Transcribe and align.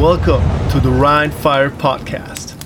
Welcome 0.00 0.42
to 0.72 0.80
the 0.80 0.88
Rhine 0.88 1.30
Fire 1.30 1.70
Podcast. 1.70 2.56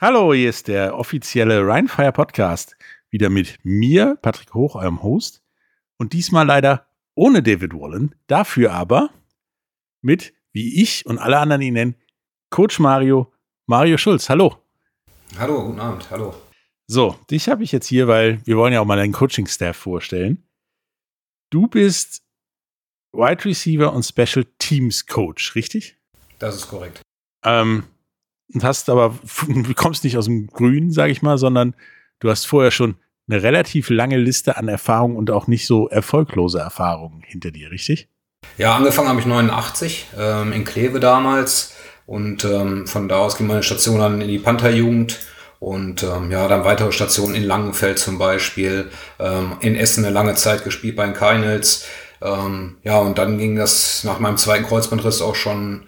Hallo, 0.00 0.32
hier 0.32 0.48
ist 0.48 0.68
der 0.68 0.96
offizielle 0.96 1.66
Rheinfire 1.66 2.12
Podcast. 2.12 2.76
Wieder 3.10 3.30
mit 3.30 3.58
mir, 3.64 4.16
Patrick 4.22 4.54
Hoch, 4.54 4.76
eurem 4.76 5.02
Host. 5.02 5.42
Und 5.96 6.12
diesmal 6.12 6.46
leider 6.46 6.86
ohne 7.16 7.42
David 7.42 7.74
Wallen. 7.74 8.14
Dafür 8.28 8.72
aber 8.72 9.10
mit, 10.02 10.32
wie 10.52 10.80
ich 10.80 11.04
und 11.04 11.18
alle 11.18 11.38
anderen 11.38 11.62
ihn 11.62 11.74
nennen, 11.74 11.94
Coach 12.48 12.78
Mario, 12.78 13.32
Mario 13.66 13.98
Schulz. 13.98 14.28
Hallo. 14.28 14.56
Hallo, 15.36 15.64
guten 15.66 15.80
Abend. 15.80 16.08
Hallo. 16.12 16.32
So, 16.86 17.16
dich 17.28 17.48
habe 17.48 17.64
ich 17.64 17.72
jetzt 17.72 17.88
hier, 17.88 18.06
weil 18.06 18.40
wir 18.46 18.56
wollen 18.56 18.72
ja 18.72 18.80
auch 18.80 18.86
mal 18.86 18.96
deinen 18.96 19.12
Coaching-Staff 19.12 19.76
vorstellen. 19.76 20.44
Du 21.50 21.66
bist 21.66 22.22
Wide 23.12 23.44
Receiver 23.44 23.92
und 23.92 24.04
Special 24.04 24.46
Teams 24.58 25.06
Coach, 25.06 25.56
richtig? 25.56 25.97
Das 26.38 26.56
ist 26.56 26.68
korrekt. 26.68 27.02
Ähm, 27.44 27.84
und 28.52 28.64
hast 28.64 28.88
aber, 28.88 29.18
du 29.46 29.74
kommst 29.76 30.04
nicht 30.04 30.16
aus 30.16 30.26
dem 30.26 30.46
Grün, 30.48 30.90
sage 30.90 31.12
ich 31.12 31.22
mal, 31.22 31.38
sondern 31.38 31.74
du 32.20 32.30
hast 32.30 32.46
vorher 32.46 32.70
schon 32.70 32.96
eine 33.28 33.42
relativ 33.42 33.90
lange 33.90 34.16
Liste 34.16 34.56
an 34.56 34.68
Erfahrungen 34.68 35.16
und 35.16 35.30
auch 35.30 35.46
nicht 35.46 35.66
so 35.66 35.88
erfolglose 35.88 36.58
Erfahrungen 36.58 37.22
hinter 37.24 37.50
dir, 37.50 37.70
richtig? 37.70 38.08
Ja, 38.56 38.74
angefangen 38.74 39.08
habe 39.08 39.20
ich 39.20 39.26
89 39.26 40.06
ähm, 40.18 40.52
in 40.52 40.64
Kleve 40.64 41.00
damals 41.00 41.74
und 42.06 42.44
ähm, 42.44 42.86
von 42.86 43.08
da 43.08 43.16
aus 43.18 43.36
ging 43.36 43.46
meine 43.46 43.62
Station 43.62 43.98
dann 43.98 44.20
in 44.20 44.28
die 44.28 44.38
Pantherjugend 44.38 45.18
und 45.60 46.02
ähm, 46.04 46.30
ja, 46.30 46.48
dann 46.48 46.64
weitere 46.64 46.92
Stationen 46.92 47.34
in 47.34 47.42
Langenfeld 47.42 47.98
zum 47.98 48.16
Beispiel, 48.16 48.90
ähm, 49.18 49.56
in 49.60 49.76
Essen 49.76 50.04
eine 50.04 50.14
lange 50.14 50.34
Zeit 50.34 50.64
gespielt 50.64 50.96
bei 50.96 51.04
den 51.04 51.14
Keinels. 51.14 51.86
Ähm, 52.22 52.78
ja, 52.82 52.98
und 52.98 53.18
dann 53.18 53.38
ging 53.38 53.56
das 53.56 54.04
nach 54.04 54.20
meinem 54.20 54.36
zweiten 54.36 54.64
Kreuzbandriss 54.64 55.20
auch 55.20 55.34
schon 55.34 55.82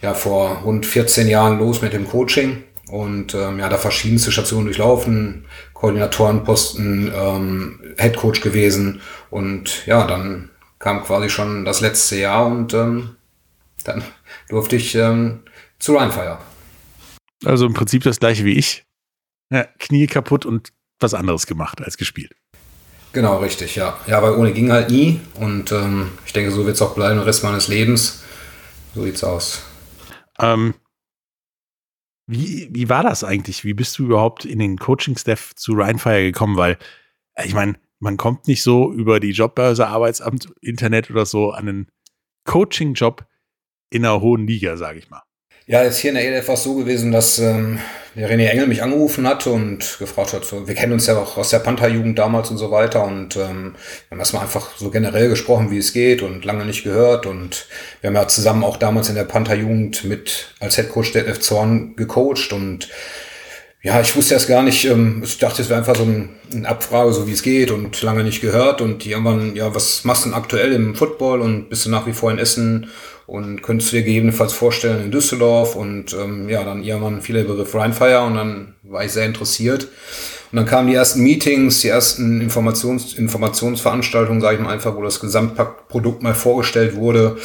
ja 0.00 0.14
vor 0.14 0.62
rund 0.64 0.86
14 0.86 1.28
Jahren 1.28 1.58
los 1.58 1.82
mit 1.82 1.92
dem 1.92 2.08
Coaching 2.08 2.64
und 2.90 3.34
ähm, 3.34 3.58
ja, 3.58 3.68
da 3.68 3.76
verschiedenste 3.76 4.32
Stationen 4.32 4.66
durchlaufen, 4.66 5.46
Koordinatorenposten, 5.74 7.12
ähm, 7.14 7.80
Headcoach 7.96 8.40
gewesen 8.40 9.00
und 9.30 9.86
ja, 9.86 10.06
dann 10.06 10.50
kam 10.78 11.04
quasi 11.04 11.28
schon 11.28 11.64
das 11.64 11.80
letzte 11.80 12.16
Jahr 12.16 12.46
und 12.46 12.74
ähm, 12.74 13.16
dann 13.84 14.02
durfte 14.48 14.76
ich 14.76 14.94
ähm, 14.94 15.40
zu 15.78 15.96
Rheinfire. 15.96 16.38
Also 17.44 17.66
im 17.66 17.74
Prinzip 17.74 18.02
das 18.02 18.18
gleiche 18.18 18.44
wie 18.44 18.54
ich. 18.54 18.84
Ja, 19.50 19.64
Knie 19.78 20.06
kaputt 20.06 20.46
und 20.46 20.72
was 21.00 21.14
anderes 21.14 21.46
gemacht 21.46 21.80
als 21.82 21.96
gespielt. 21.96 22.32
Genau, 23.12 23.38
richtig, 23.38 23.74
ja. 23.76 23.98
Ja, 24.06 24.22
weil 24.22 24.34
ohne 24.34 24.52
ging 24.52 24.70
halt 24.70 24.90
nie 24.90 25.20
und 25.34 25.72
ähm, 25.72 26.12
ich 26.26 26.32
denke, 26.32 26.52
so 26.52 26.64
wird 26.66 26.76
es 26.76 26.82
auch 26.82 26.94
bleiben 26.94 27.16
den 27.16 27.24
Rest 27.24 27.42
meines 27.42 27.68
Lebens. 27.68 28.22
So 28.94 29.02
sieht's 29.04 29.24
aus. 29.24 29.62
Ähm, 30.40 30.74
wie, 32.26 32.68
wie 32.72 32.88
war 32.88 33.02
das 33.02 33.24
eigentlich? 33.24 33.64
Wie 33.64 33.74
bist 33.74 33.98
du 33.98 34.04
überhaupt 34.04 34.44
in 34.44 34.58
den 34.58 34.78
Coaching-Staff 34.78 35.54
zu 35.56 35.72
Rheinfire 35.72 36.22
gekommen? 36.22 36.56
Weil, 36.56 36.78
äh, 37.34 37.46
ich 37.46 37.54
meine, 37.54 37.78
man 37.98 38.16
kommt 38.16 38.46
nicht 38.46 38.62
so 38.62 38.92
über 38.92 39.20
die 39.20 39.32
Jobbörse, 39.32 39.88
Arbeitsamt, 39.88 40.52
Internet 40.60 41.10
oder 41.10 41.26
so 41.26 41.50
an 41.50 41.68
einen 41.68 41.90
Coaching-Job 42.44 43.26
in 43.90 44.04
einer 44.04 44.20
hohen 44.20 44.46
Liga, 44.46 44.76
sage 44.76 44.98
ich 44.98 45.10
mal. 45.10 45.22
Ja, 45.70 45.84
jetzt 45.84 45.98
hier 45.98 46.10
in 46.10 46.16
der 46.16 46.26
ELF 46.26 46.48
war 46.48 46.56
es 46.56 46.64
so 46.64 46.74
gewesen, 46.74 47.12
dass 47.12 47.38
ähm, 47.38 47.78
der 48.16 48.28
René 48.28 48.46
Engel 48.46 48.66
mich 48.66 48.82
angerufen 48.82 49.24
hatte 49.28 49.50
und 49.50 49.98
gefragt 50.00 50.32
hat, 50.32 50.44
so, 50.44 50.66
wir 50.66 50.74
kennen 50.74 50.94
uns 50.94 51.06
ja 51.06 51.16
auch 51.16 51.36
aus 51.36 51.50
der 51.50 51.60
Panther-Jugend 51.60 52.18
damals 52.18 52.50
und 52.50 52.58
so 52.58 52.72
weiter 52.72 53.04
und 53.04 53.36
ähm, 53.36 53.76
wir 53.76 54.10
haben 54.10 54.18
erstmal 54.18 54.42
einfach 54.42 54.76
so 54.76 54.90
generell 54.90 55.28
gesprochen, 55.28 55.70
wie 55.70 55.78
es 55.78 55.92
geht 55.92 56.22
und 56.22 56.44
lange 56.44 56.64
nicht 56.64 56.82
gehört 56.82 57.24
und 57.24 57.68
wir 58.00 58.08
haben 58.08 58.16
ja 58.16 58.26
zusammen 58.26 58.64
auch 58.64 58.78
damals 58.78 59.10
in 59.10 59.14
der 59.14 59.22
Panther-Jugend 59.22 60.02
mit 60.02 60.56
als 60.58 60.76
Headcoach 60.76 61.12
der 61.12 61.28
F. 61.28 61.38
Zorn 61.38 61.94
gecoacht 61.94 62.52
und 62.52 62.88
ja, 63.80 64.00
ich 64.00 64.16
wusste 64.16 64.34
erst 64.34 64.48
gar 64.48 64.64
nicht, 64.64 64.86
ähm, 64.86 65.22
ich 65.24 65.38
dachte, 65.38 65.62
es 65.62 65.68
wäre 65.68 65.78
einfach 65.78 65.94
so 65.94 66.02
ein, 66.02 66.30
eine 66.52 66.68
Abfrage, 66.68 67.12
so 67.12 67.28
wie 67.28 67.32
es 67.32 67.42
geht 67.42 67.70
und 67.70 68.02
lange 68.02 68.24
nicht 68.24 68.40
gehört 68.40 68.80
und 68.80 69.04
die 69.04 69.12
irgendwann, 69.12 69.54
ja, 69.54 69.72
was 69.72 70.02
machst 70.02 70.24
du 70.24 70.30
denn 70.30 70.36
aktuell 70.36 70.72
im 70.72 70.96
Football 70.96 71.40
und 71.40 71.68
bist 71.68 71.86
du 71.86 71.90
nach 71.90 72.08
wie 72.08 72.12
vor 72.12 72.32
in 72.32 72.38
Essen 72.38 72.90
und 73.30 73.62
könntest 73.62 73.92
du 73.92 73.96
dir 73.96 74.02
gegebenenfalls 74.02 74.52
vorstellen 74.52 75.04
in 75.04 75.12
Düsseldorf 75.12 75.76
und 75.76 76.12
ähm, 76.14 76.48
ja, 76.48 76.64
dann 76.64 76.82
irgendwann 76.82 77.22
viele 77.22 77.44
Begriff 77.44 77.72
Rheinfire 77.76 78.22
und 78.22 78.34
dann 78.34 78.74
war 78.82 79.04
ich 79.04 79.12
sehr 79.12 79.24
interessiert. 79.24 79.84
Und 80.50 80.56
dann 80.56 80.66
kamen 80.66 80.88
die 80.88 80.94
ersten 80.94 81.20
Meetings, 81.22 81.80
die 81.80 81.88
ersten 81.88 82.40
Informations 82.40 83.14
Informationsveranstaltungen, 83.14 84.40
sage 84.40 84.56
ich 84.56 84.60
mal 84.60 84.72
einfach, 84.72 84.96
wo 84.96 85.02
das 85.02 85.20
Gesamtprodukt 85.20 86.24
mal 86.24 86.34
vorgestellt 86.34 86.96
wurde. 86.96 87.36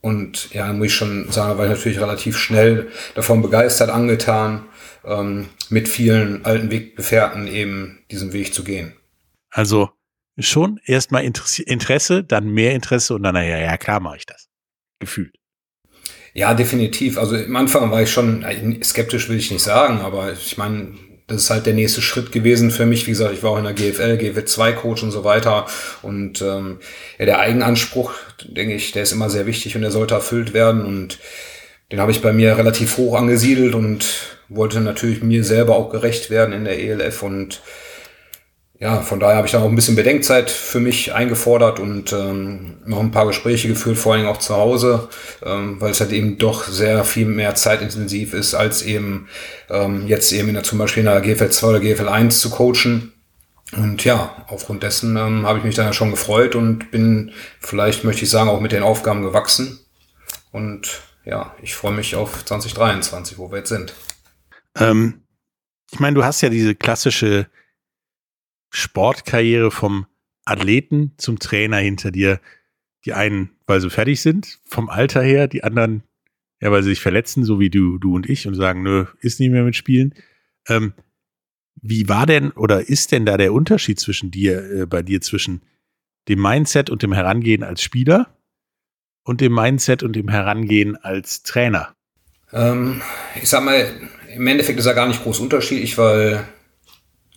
Und 0.00 0.52
ja, 0.52 0.72
muss 0.72 0.86
ich 0.88 0.94
schon 0.94 1.30
sagen, 1.30 1.50
da 1.50 1.58
war 1.58 1.66
ich 1.66 1.70
natürlich 1.70 2.00
relativ 2.00 2.36
schnell 2.36 2.88
davon 3.14 3.40
begeistert, 3.40 3.88
angetan, 3.88 4.64
ähm, 5.04 5.46
mit 5.68 5.88
vielen 5.88 6.44
alten 6.44 6.72
Weggefährten 6.72 7.46
eben 7.46 8.00
diesen 8.10 8.32
Weg 8.32 8.52
zu 8.52 8.64
gehen. 8.64 8.94
Also 9.50 9.90
schon 10.40 10.80
erstmal 10.86 11.22
Interesse, 11.22 12.24
dann 12.24 12.48
mehr 12.48 12.74
Interesse 12.74 13.14
und 13.14 13.22
dann, 13.22 13.34
naja, 13.34 13.58
ja, 13.58 13.76
klar 13.76 14.00
mache 14.00 14.16
ich 14.16 14.26
das 14.26 14.49
gefühlt. 15.00 15.34
Ja, 16.32 16.54
definitiv. 16.54 17.18
Also 17.18 17.34
am 17.34 17.56
Anfang 17.56 17.90
war 17.90 18.02
ich 18.02 18.10
schon 18.10 18.46
skeptisch, 18.84 19.28
will 19.28 19.38
ich 19.38 19.50
nicht 19.50 19.64
sagen, 19.64 20.00
aber 20.00 20.32
ich 20.32 20.56
meine, 20.56 20.94
das 21.26 21.42
ist 21.44 21.50
halt 21.50 21.66
der 21.66 21.74
nächste 21.74 22.02
Schritt 22.02 22.32
gewesen 22.32 22.70
für 22.70 22.86
mich. 22.86 23.06
Wie 23.06 23.12
gesagt, 23.12 23.34
ich 23.34 23.42
war 23.42 23.52
auch 23.52 23.58
in 23.58 23.64
der 23.64 23.72
GFL, 23.72 24.16
GFL 24.16 24.44
2 24.44 24.72
Coach 24.72 25.02
und 25.02 25.12
so 25.12 25.22
weiter. 25.22 25.66
Und 26.02 26.42
ähm, 26.42 26.78
ja, 27.18 27.24
der 27.24 27.38
Eigenanspruch, 27.38 28.12
denke 28.44 28.74
ich, 28.74 28.92
der 28.92 29.04
ist 29.04 29.12
immer 29.12 29.30
sehr 29.30 29.46
wichtig 29.46 29.76
und 29.76 29.82
der 29.82 29.92
sollte 29.92 30.14
erfüllt 30.14 30.54
werden. 30.54 30.84
Und 30.84 31.18
den 31.92 32.00
habe 32.00 32.10
ich 32.10 32.20
bei 32.20 32.32
mir 32.32 32.58
relativ 32.58 32.96
hoch 32.96 33.16
angesiedelt 33.16 33.74
und 33.74 34.06
wollte 34.48 34.80
natürlich 34.80 35.22
mir 35.22 35.44
selber 35.44 35.76
auch 35.76 35.90
gerecht 35.90 36.30
werden 36.30 36.52
in 36.52 36.64
der 36.64 36.80
ELF 36.80 37.22
und 37.22 37.62
ja, 38.80 39.02
von 39.02 39.20
daher 39.20 39.36
habe 39.36 39.46
ich 39.46 39.52
dann 39.52 39.62
auch 39.62 39.68
ein 39.68 39.74
bisschen 39.74 39.94
Bedenkzeit 39.94 40.50
für 40.50 40.80
mich 40.80 41.12
eingefordert 41.12 41.78
und 41.78 42.14
ähm, 42.14 42.78
noch 42.86 43.00
ein 43.00 43.10
paar 43.10 43.26
Gespräche 43.26 43.68
geführt, 43.68 43.98
vor 43.98 44.14
allem 44.14 44.26
auch 44.26 44.38
zu 44.38 44.56
Hause, 44.56 45.10
ähm, 45.44 45.78
weil 45.82 45.90
es 45.90 46.00
halt 46.00 46.12
eben 46.12 46.38
doch 46.38 46.64
sehr 46.64 47.04
viel 47.04 47.26
mehr 47.26 47.54
zeitintensiv 47.54 48.32
ist, 48.32 48.54
als 48.54 48.80
eben 48.80 49.28
ähm, 49.68 50.06
jetzt 50.06 50.32
eben 50.32 50.48
in 50.48 50.54
der, 50.54 50.62
zum 50.62 50.78
Beispiel 50.78 51.02
in 51.02 51.10
der 51.10 51.20
GFL 51.20 51.50
2 51.50 51.66
oder 51.66 51.80
GFL 51.80 52.08
1 52.08 52.40
zu 52.40 52.48
coachen. 52.48 53.12
Und 53.76 54.02
ja, 54.04 54.46
aufgrund 54.48 54.82
dessen 54.82 55.14
ähm, 55.18 55.46
habe 55.46 55.58
ich 55.58 55.64
mich 55.64 55.74
dann 55.74 55.84
ja 55.84 55.92
schon 55.92 56.10
gefreut 56.10 56.54
und 56.54 56.90
bin 56.90 57.32
vielleicht, 57.60 58.04
möchte 58.04 58.24
ich 58.24 58.30
sagen, 58.30 58.48
auch 58.48 58.62
mit 58.62 58.72
den 58.72 58.82
Aufgaben 58.82 59.22
gewachsen. 59.22 59.78
Und 60.52 61.02
ja, 61.26 61.54
ich 61.60 61.74
freue 61.74 61.92
mich 61.92 62.16
auf 62.16 62.46
2023, 62.46 63.36
wo 63.36 63.50
wir 63.50 63.58
jetzt 63.58 63.68
sind. 63.68 63.92
Ähm, 64.74 65.20
ich 65.92 66.00
meine, 66.00 66.14
du 66.14 66.24
hast 66.24 66.40
ja 66.40 66.48
diese 66.48 66.74
klassische 66.74 67.46
Sportkarriere 68.70 69.70
vom 69.70 70.06
Athleten 70.44 71.12
zum 71.18 71.38
Trainer 71.38 71.78
hinter 71.78 72.10
dir. 72.10 72.40
Die 73.04 73.12
einen, 73.12 73.50
weil 73.66 73.80
sie 73.80 73.90
fertig 73.90 74.20
sind, 74.20 74.60
vom 74.64 74.88
Alter 74.88 75.22
her, 75.22 75.48
die 75.48 75.64
anderen, 75.64 76.02
ja, 76.60 76.70
weil 76.70 76.82
sie 76.82 76.90
sich 76.90 77.00
verletzen, 77.00 77.44
so 77.44 77.58
wie 77.58 77.70
du, 77.70 77.98
du 77.98 78.14
und 78.14 78.28
ich, 78.28 78.46
und 78.46 78.54
sagen, 78.54 78.82
nö, 78.82 79.06
ist 79.20 79.40
nicht 79.40 79.50
mehr 79.50 79.64
mit 79.64 79.76
Spielen. 79.76 80.14
Ähm, 80.68 80.92
wie 81.80 82.08
war 82.08 82.26
denn 82.26 82.50
oder 82.50 82.88
ist 82.88 83.12
denn 83.12 83.24
da 83.24 83.36
der 83.38 83.54
Unterschied 83.54 83.98
zwischen 83.98 84.30
dir, 84.30 84.70
äh, 84.70 84.86
bei 84.86 85.02
dir 85.02 85.20
zwischen 85.20 85.62
dem 86.28 86.42
Mindset 86.42 86.90
und 86.90 87.02
dem 87.02 87.12
Herangehen 87.12 87.62
als 87.62 87.82
Spieler 87.82 88.36
und 89.24 89.40
dem 89.40 89.54
Mindset 89.54 90.02
und 90.02 90.14
dem 90.14 90.28
Herangehen 90.28 90.96
als 90.96 91.42
Trainer? 91.42 91.94
Ähm, 92.52 93.00
ich 93.40 93.48
sag 93.48 93.64
mal, 93.64 93.88
im 94.34 94.46
Endeffekt 94.46 94.78
ist 94.78 94.84
da 94.84 94.92
gar 94.92 95.08
nicht 95.08 95.22
groß 95.22 95.40
unterschiedlich, 95.40 95.96
weil 95.96 96.44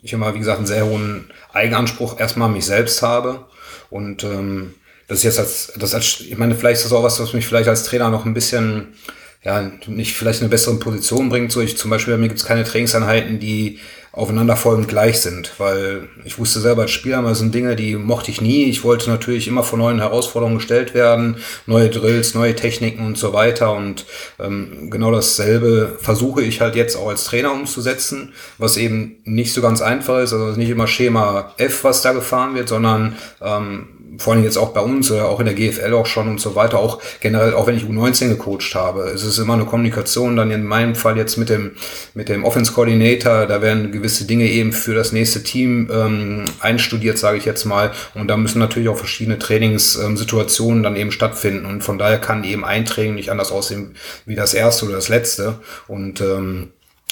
ich 0.03 0.13
immer, 0.13 0.35
wie 0.35 0.39
gesagt, 0.39 0.57
einen 0.57 0.67
sehr 0.67 0.85
hohen 0.85 1.31
Eigenanspruch 1.53 2.19
erstmal 2.19 2.49
mich 2.49 2.65
selbst 2.65 3.01
habe. 3.01 3.45
Und 3.89 4.23
ähm, 4.23 4.75
das 5.07 5.19
ist 5.19 5.23
jetzt 5.23 5.39
als, 5.39 5.73
das 5.77 5.95
als, 5.95 6.19
ich 6.19 6.37
meine, 6.37 6.55
vielleicht 6.55 6.77
ist 6.77 6.85
das 6.85 6.93
auch 6.93 7.03
was, 7.03 7.19
was 7.19 7.33
mich 7.33 7.47
vielleicht 7.47 7.69
als 7.69 7.83
Trainer 7.83 8.09
noch 8.09 8.25
ein 8.25 8.33
bisschen, 8.33 8.95
ja, 9.43 9.71
nicht 9.87 10.13
vielleicht 10.15 10.41
eine 10.41 10.49
bessere 10.49 10.75
Position 10.75 11.29
bringt. 11.29 11.51
So, 11.51 11.61
ich 11.61 11.77
zum 11.77 11.89
Beispiel, 11.89 12.13
bei 12.13 12.19
mir 12.19 12.27
gibt 12.27 12.39
es 12.39 12.45
keine 12.45 12.65
Trainingseinheiten, 12.65 13.39
die 13.39 13.79
aufeinanderfolgend 14.13 14.87
gleich 14.87 15.21
sind, 15.21 15.53
weil 15.57 16.07
ich 16.23 16.37
wusste 16.37 16.59
selber 16.59 16.83
als 16.83 16.91
Spieler 16.91 17.23
mal 17.23 17.33
sind 17.33 17.53
Dinge, 17.53 17.75
die 17.75 17.95
mochte 17.95 18.29
ich 18.29 18.41
nie. 18.41 18.65
Ich 18.65 18.83
wollte 18.83 19.09
natürlich 19.09 19.47
immer 19.47 19.63
vor 19.63 19.79
neuen 19.79 19.99
Herausforderungen 19.99 20.59
gestellt 20.59 20.93
werden, 20.93 21.37
neue 21.65 21.89
Drills, 21.89 22.35
neue 22.35 22.55
Techniken 22.55 23.03
und 23.07 23.17
so 23.17 23.33
weiter. 23.33 23.73
Und 23.73 24.05
ähm, 24.39 24.91
genau 24.91 25.11
dasselbe 25.11 25.97
versuche 25.99 26.43
ich 26.43 26.61
halt 26.61 26.75
jetzt 26.75 26.95
auch 26.95 27.09
als 27.09 27.23
Trainer 27.23 27.51
umzusetzen, 27.51 28.33
was 28.59 28.77
eben 28.77 29.17
nicht 29.23 29.51
so 29.51 29.63
ganz 29.63 29.81
einfach 29.81 30.19
ist. 30.19 30.31
Also 30.31 30.59
nicht 30.59 30.69
immer 30.69 30.85
Schema 30.85 31.51
F, 31.57 31.83
was 31.83 32.03
da 32.03 32.13
gefahren 32.13 32.53
wird, 32.53 32.69
sondern 32.69 33.15
ähm, 33.41 33.87
vor 34.17 34.33
allem 34.33 34.43
jetzt 34.43 34.57
auch 34.57 34.69
bei 34.69 34.81
uns 34.81 35.11
oder 35.11 35.29
auch 35.29 35.39
in 35.39 35.45
der 35.45 35.55
GFL 35.55 35.93
auch 35.93 36.05
schon 36.05 36.27
und 36.27 36.39
so 36.39 36.55
weiter, 36.55 36.79
auch 36.79 37.01
generell, 37.19 37.53
auch 37.53 37.67
wenn 37.67 37.77
ich 37.77 37.83
U19 37.83 38.29
gecoacht 38.29 38.75
habe, 38.75 39.03
es 39.03 39.23
ist 39.23 39.37
immer 39.37 39.53
eine 39.53 39.65
Kommunikation 39.65 40.35
dann 40.35 40.51
in 40.51 40.63
meinem 40.63 40.95
Fall 40.95 41.17
jetzt 41.17 41.37
mit 41.37 41.49
dem, 41.49 41.71
mit 42.13 42.29
dem 42.29 42.43
Offense 42.43 42.73
Coordinator, 42.73 43.45
da 43.45 43.61
werden 43.61 43.91
gewisse 43.91 44.25
Dinge 44.25 44.49
eben 44.49 44.73
für 44.73 44.93
das 44.93 45.11
nächste 45.11 45.43
Team 45.43 45.89
ähm, 45.91 46.45
einstudiert, 46.59 47.17
sage 47.17 47.37
ich 47.37 47.45
jetzt 47.45 47.65
mal, 47.65 47.91
und 48.13 48.27
da 48.27 48.37
müssen 48.37 48.59
natürlich 48.59 48.89
auch 48.89 48.97
verschiedene 48.97 49.39
Trainingssituationen 49.39 50.79
ähm, 50.79 50.83
dann 50.83 50.95
eben 50.95 51.11
stattfinden. 51.11 51.65
Und 51.65 51.83
von 51.83 51.97
daher 51.97 52.19
kann 52.19 52.43
eben 52.43 52.65
ein 52.65 52.85
Training 52.85 53.15
nicht 53.15 53.31
anders 53.31 53.51
aussehen 53.51 53.95
wie 54.25 54.35
das 54.35 54.53
erste 54.53 54.85
oder 54.85 54.95
das 54.95 55.09
letzte. 55.09 55.59
Und 55.87 56.21
ähm, 56.21 56.69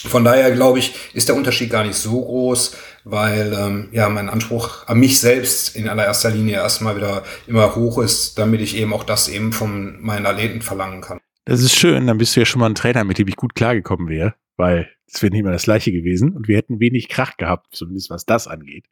von 0.07 0.23
daher 0.23 0.51
glaube 0.51 0.79
ich, 0.79 0.95
ist 1.13 1.29
der 1.29 1.35
Unterschied 1.35 1.69
gar 1.69 1.83
nicht 1.83 1.95
so 1.95 2.21
groß, 2.21 2.75
weil 3.03 3.53
ähm, 3.53 3.89
ja 3.91 4.09
mein 4.09 4.29
Anspruch 4.29 4.87
an 4.87 4.99
mich 4.99 5.19
selbst 5.19 5.75
in 5.75 5.87
allererster 5.87 6.31
Linie 6.31 6.55
erstmal 6.55 6.95
wieder 6.95 7.23
immer 7.47 7.75
hoch 7.75 7.99
ist, 7.99 8.37
damit 8.37 8.61
ich 8.61 8.77
eben 8.77 8.93
auch 8.93 9.03
das 9.03 9.27
eben 9.27 9.53
von 9.53 10.01
meinen 10.01 10.25
Athleten 10.25 10.61
verlangen 10.61 11.01
kann. 11.01 11.19
Das 11.45 11.61
ist 11.61 11.75
schön, 11.75 12.07
dann 12.07 12.17
bist 12.17 12.35
du 12.35 12.41
ja 12.41 12.45
schon 12.45 12.59
mal 12.59 12.69
ein 12.69 12.75
Trainer, 12.75 13.03
mit 13.03 13.17
dem 13.17 13.27
ich 13.27 13.35
gut 13.35 13.55
klargekommen 13.55 14.07
wäre, 14.07 14.35
weil 14.57 14.89
es 15.07 15.21
wäre 15.21 15.33
nicht 15.33 15.43
mehr 15.43 15.51
das 15.51 15.63
gleiche 15.63 15.91
gewesen 15.91 16.35
und 16.35 16.47
wir 16.47 16.57
hätten 16.57 16.79
wenig 16.79 17.09
Krach 17.09 17.35
gehabt, 17.37 17.75
zumindest 17.75 18.09
was 18.09 18.25
das 18.25 18.47
angeht. 18.47 18.85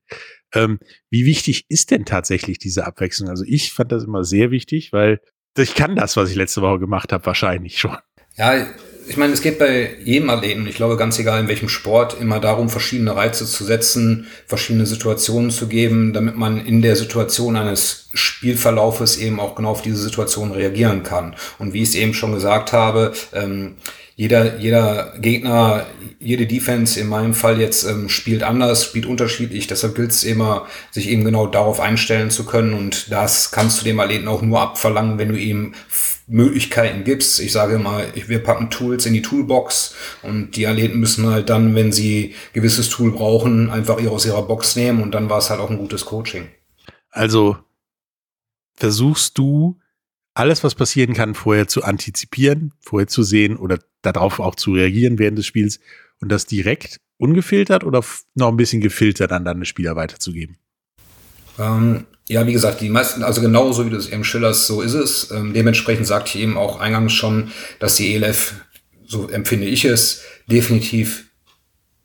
Ähm, 0.53 0.79
wie 1.09 1.25
wichtig 1.25 1.65
ist 1.69 1.91
denn 1.91 2.05
tatsächlich 2.05 2.57
diese 2.57 2.85
Abwechslung? 2.85 3.29
Also 3.29 3.43
ich 3.47 3.71
fand 3.71 3.91
das 3.91 4.03
immer 4.03 4.23
sehr 4.23 4.51
wichtig, 4.51 4.91
weil 4.91 5.21
ich 5.57 5.75
kann 5.75 5.95
das, 5.95 6.17
was 6.17 6.29
ich 6.29 6.35
letzte 6.35 6.61
Woche 6.61 6.79
gemacht 6.79 7.13
habe, 7.13 7.25
wahrscheinlich 7.25 7.77
schon. 7.77 7.97
Ja, 8.35 8.65
ich 9.09 9.17
meine, 9.17 9.33
es 9.33 9.41
geht 9.41 9.57
bei 9.57 9.95
jedem 10.03 10.29
Athleten, 10.29 10.67
ich 10.67 10.75
glaube 10.75 10.95
ganz 10.95 11.17
egal 11.17 11.39
in 11.39 11.47
welchem 11.47 11.67
Sport, 11.67 12.17
immer 12.21 12.39
darum, 12.39 12.69
verschiedene 12.69 13.15
Reize 13.15 13.45
zu 13.47 13.63
setzen, 13.63 14.27
verschiedene 14.45 14.85
Situationen 14.85 15.49
zu 15.49 15.67
geben, 15.67 16.13
damit 16.13 16.35
man 16.35 16.63
in 16.63 16.83
der 16.83 16.95
Situation 16.95 17.55
eines 17.55 18.09
Spielverlaufes 18.13 19.17
eben 19.17 19.39
auch 19.39 19.55
genau 19.55 19.71
auf 19.71 19.81
diese 19.81 19.97
Situation 19.97 20.51
reagieren 20.51 21.01
kann. 21.01 21.35
Und 21.57 21.73
wie 21.73 21.81
ich 21.81 21.89
es 21.89 21.95
eben 21.95 22.13
schon 22.13 22.33
gesagt 22.33 22.71
habe, 22.71 23.13
ähm, 23.33 23.77
jeder, 24.15 24.57
jeder 24.57 25.13
Gegner, 25.19 25.87
jede 26.19 26.45
Defense 26.45 26.99
in 26.99 27.07
meinem 27.07 27.33
Fall 27.33 27.59
jetzt 27.59 27.85
ähm, 27.85 28.09
spielt 28.09 28.43
anders, 28.43 28.83
spielt 28.83 29.05
unterschiedlich. 29.05 29.65
Deshalb 29.65 29.95
gilt 29.95 30.11
es 30.11 30.23
immer, 30.23 30.67
sich 30.91 31.09
eben 31.09 31.23
genau 31.23 31.47
darauf 31.47 31.79
einstellen 31.79 32.29
zu 32.29 32.45
können. 32.45 32.73
Und 32.73 33.11
das 33.11 33.51
kannst 33.51 33.79
du 33.79 33.85
dem 33.85 33.99
Athleten 33.99 34.27
auch 34.27 34.41
nur 34.41 34.59
abverlangen, 34.59 35.17
wenn 35.17 35.29
du 35.29 35.39
ihm 35.39 35.73
Möglichkeiten 36.29 37.03
gibst. 37.03 37.39
Ich 37.39 37.51
sage 37.51 37.75
immer, 37.75 38.03
wir 38.13 38.43
packen 38.43 38.69
Tools 38.69 39.05
in 39.05 39.13
die 39.13 39.21
Toolbox 39.21 39.95
und 40.21 40.55
die 40.55 40.67
Athleten 40.67 40.99
müssen 40.99 41.25
halt 41.25 41.49
dann, 41.49 41.75
wenn 41.75 41.91
sie 41.91 42.35
gewisses 42.53 42.89
Tool 42.89 43.11
brauchen, 43.11 43.69
einfach 43.69 43.99
ihr 43.99 44.11
aus 44.11 44.25
ihrer 44.25 44.43
Box 44.43 44.75
nehmen 44.75 45.01
und 45.01 45.11
dann 45.11 45.29
war 45.29 45.39
es 45.39 45.49
halt 45.49 45.59
auch 45.59 45.69
ein 45.69 45.79
gutes 45.79 46.05
Coaching. 46.05 46.47
Also 47.09 47.57
versuchst 48.75 49.37
du 49.37 49.79
alles, 50.35 50.63
was 50.63 50.75
passieren 50.75 51.13
kann, 51.13 51.33
vorher 51.33 51.67
zu 51.67 51.83
antizipieren, 51.83 52.73
vorher 52.79 53.07
zu 53.07 53.23
sehen 53.23 53.57
oder 53.57 53.79
darauf 54.01 54.39
auch 54.39 54.55
zu 54.55 54.73
reagieren 54.73 55.19
während 55.19 55.37
des 55.37 55.47
Spiels 55.47 55.79
und 56.21 56.31
das 56.31 56.45
direkt 56.45 57.01
ungefiltert 57.17 57.83
oder 57.83 58.03
noch 58.35 58.49
ein 58.49 58.57
bisschen 58.57 58.81
gefiltert 58.81 59.31
an 59.31 59.45
deine 59.45 59.65
Spieler 59.65 59.95
weiterzugeben? 59.95 60.57
Ähm, 61.59 62.05
ja, 62.27 62.45
wie 62.45 62.53
gesagt, 62.53 62.81
die 62.81 62.89
meisten, 62.89 63.23
also 63.23 63.41
genauso 63.41 63.85
wie 63.85 63.89
du 63.89 63.97
es 63.97 64.09
eben 64.09 64.23
schillerst, 64.23 64.67
so 64.67 64.81
ist 64.81 64.93
es. 64.93 65.31
Ähm, 65.31 65.53
dementsprechend 65.53 66.07
sagte 66.07 66.37
ich 66.37 66.43
eben 66.43 66.57
auch 66.57 66.79
eingangs 66.79 67.13
schon, 67.13 67.51
dass 67.79 67.95
die 67.95 68.13
ELF, 68.13 68.53
so 69.07 69.27
empfinde 69.27 69.65
ich 69.65 69.85
es, 69.85 70.21
definitiv 70.47 71.28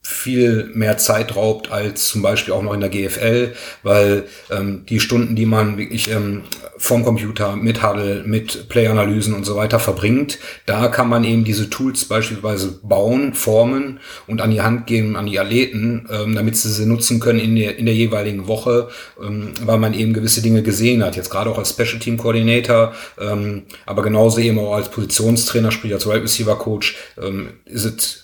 viel 0.06 0.70
mehr 0.74 0.98
Zeit 0.98 1.34
raubt 1.34 1.72
als 1.72 2.08
zum 2.08 2.20
Beispiel 2.20 2.52
auch 2.52 2.62
noch 2.62 2.74
in 2.74 2.80
der 2.80 2.90
GFL, 2.90 3.54
weil 3.82 4.24
ähm, 4.50 4.84
die 4.86 5.00
Stunden, 5.00 5.34
die 5.34 5.46
man 5.46 5.78
wirklich 5.78 6.10
ähm, 6.10 6.42
vom 6.76 7.04
Computer 7.04 7.56
mit 7.56 7.82
Huddle, 7.82 8.22
mit 8.26 8.68
Play-Analysen 8.68 9.32
und 9.32 9.44
so 9.44 9.56
weiter 9.56 9.78
verbringt, 9.78 10.38
da 10.66 10.88
kann 10.88 11.08
man 11.08 11.24
eben 11.24 11.44
diese 11.44 11.70
Tools 11.70 12.04
beispielsweise 12.04 12.80
bauen, 12.82 13.32
formen 13.32 13.98
und 14.26 14.42
an 14.42 14.50
die 14.50 14.60
Hand 14.60 14.86
geben 14.86 15.16
an 15.16 15.24
die 15.24 15.40
Athleten, 15.40 16.06
ähm, 16.12 16.34
damit 16.34 16.58
sie 16.58 16.70
sie 16.70 16.84
nutzen 16.84 17.18
können 17.18 17.38
in 17.38 17.56
der, 17.56 17.78
in 17.78 17.86
der 17.86 17.94
jeweiligen 17.94 18.46
Woche, 18.46 18.88
ähm, 19.18 19.52
weil 19.64 19.78
man 19.78 19.94
eben 19.94 20.12
gewisse 20.12 20.42
Dinge 20.42 20.62
gesehen 20.62 21.02
hat. 21.02 21.16
Jetzt 21.16 21.30
gerade 21.30 21.48
auch 21.48 21.56
als 21.56 21.70
Special 21.70 21.98
Team 21.98 22.18
Coordinator, 22.18 22.92
ähm, 23.18 23.62
aber 23.86 24.02
genauso 24.02 24.38
eben 24.40 24.58
auch 24.58 24.74
als 24.74 24.90
Positionstrainer, 24.90 25.70
sprich 25.70 25.94
als 25.94 26.06
Wide 26.06 26.22
Receiver 26.22 26.58
Coach, 26.58 26.94
ähm, 27.16 27.54
ist 27.64 27.86
es 27.86 28.23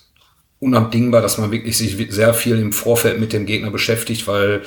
unabdingbar, 0.60 1.22
dass 1.22 1.38
man 1.38 1.50
wirklich 1.50 1.76
sich 1.76 1.96
sehr 2.12 2.34
viel 2.34 2.58
im 2.58 2.72
Vorfeld 2.72 3.18
mit 3.18 3.32
dem 3.32 3.46
Gegner 3.46 3.70
beschäftigt, 3.70 4.28
weil 4.28 4.62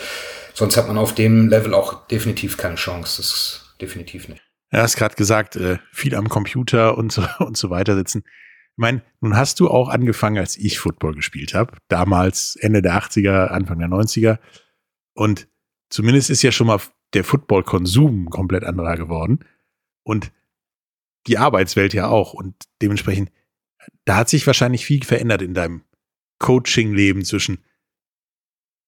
sonst 0.53 0.75
hat 0.75 0.87
man 0.87 0.97
auf 0.97 1.15
dem 1.15 1.47
Level 1.47 1.73
auch 1.73 2.07
definitiv 2.07 2.57
keine 2.57 2.75
Chance. 2.75 3.21
Das 3.21 3.27
ist 3.27 3.75
definitiv 3.79 4.27
nicht. 4.27 4.41
Ja, 4.71 4.81
hast 4.81 4.97
gerade 4.97 5.15
gesagt, 5.15 5.55
äh, 5.55 5.77
viel 5.91 6.15
am 6.15 6.29
Computer 6.29 6.97
und 6.97 7.11
so, 7.11 7.23
und 7.39 7.55
so 7.55 7.69
weiter 7.69 7.95
sitzen. 7.95 8.23
Ich 8.25 8.77
meine, 8.77 9.03
nun 9.21 9.37
hast 9.37 9.59
du 9.59 9.69
auch 9.69 9.87
angefangen, 9.89 10.39
als 10.39 10.57
ich 10.57 10.79
Football 10.79 11.13
gespielt 11.13 11.53
habe. 11.53 11.77
Damals 11.89 12.55
Ende 12.55 12.81
der 12.81 12.95
80er, 12.95 13.47
Anfang 13.49 13.77
der 13.77 13.87
90er. 13.87 14.39
Und 15.13 15.47
zumindest 15.89 16.31
ist 16.31 16.41
ja 16.41 16.51
schon 16.51 16.67
mal 16.67 16.79
der 17.13 17.23
Football-Konsum 17.23 18.31
komplett 18.31 18.63
anderer 18.63 18.97
geworden. 18.97 19.45
Und 20.01 20.31
die 21.27 21.37
Arbeitswelt 21.37 21.93
ja 21.93 22.07
auch. 22.07 22.33
Und 22.33 22.55
dementsprechend, 22.81 23.31
da 24.06 24.15
hat 24.18 24.30
sich 24.30 24.45
wahrscheinlich 24.47 24.85
viel 24.85 25.03
verändert 25.03 25.41
in 25.41 25.53
deinem 25.53 25.83
Coaching-Leben 26.39 27.24
zwischen 27.24 27.63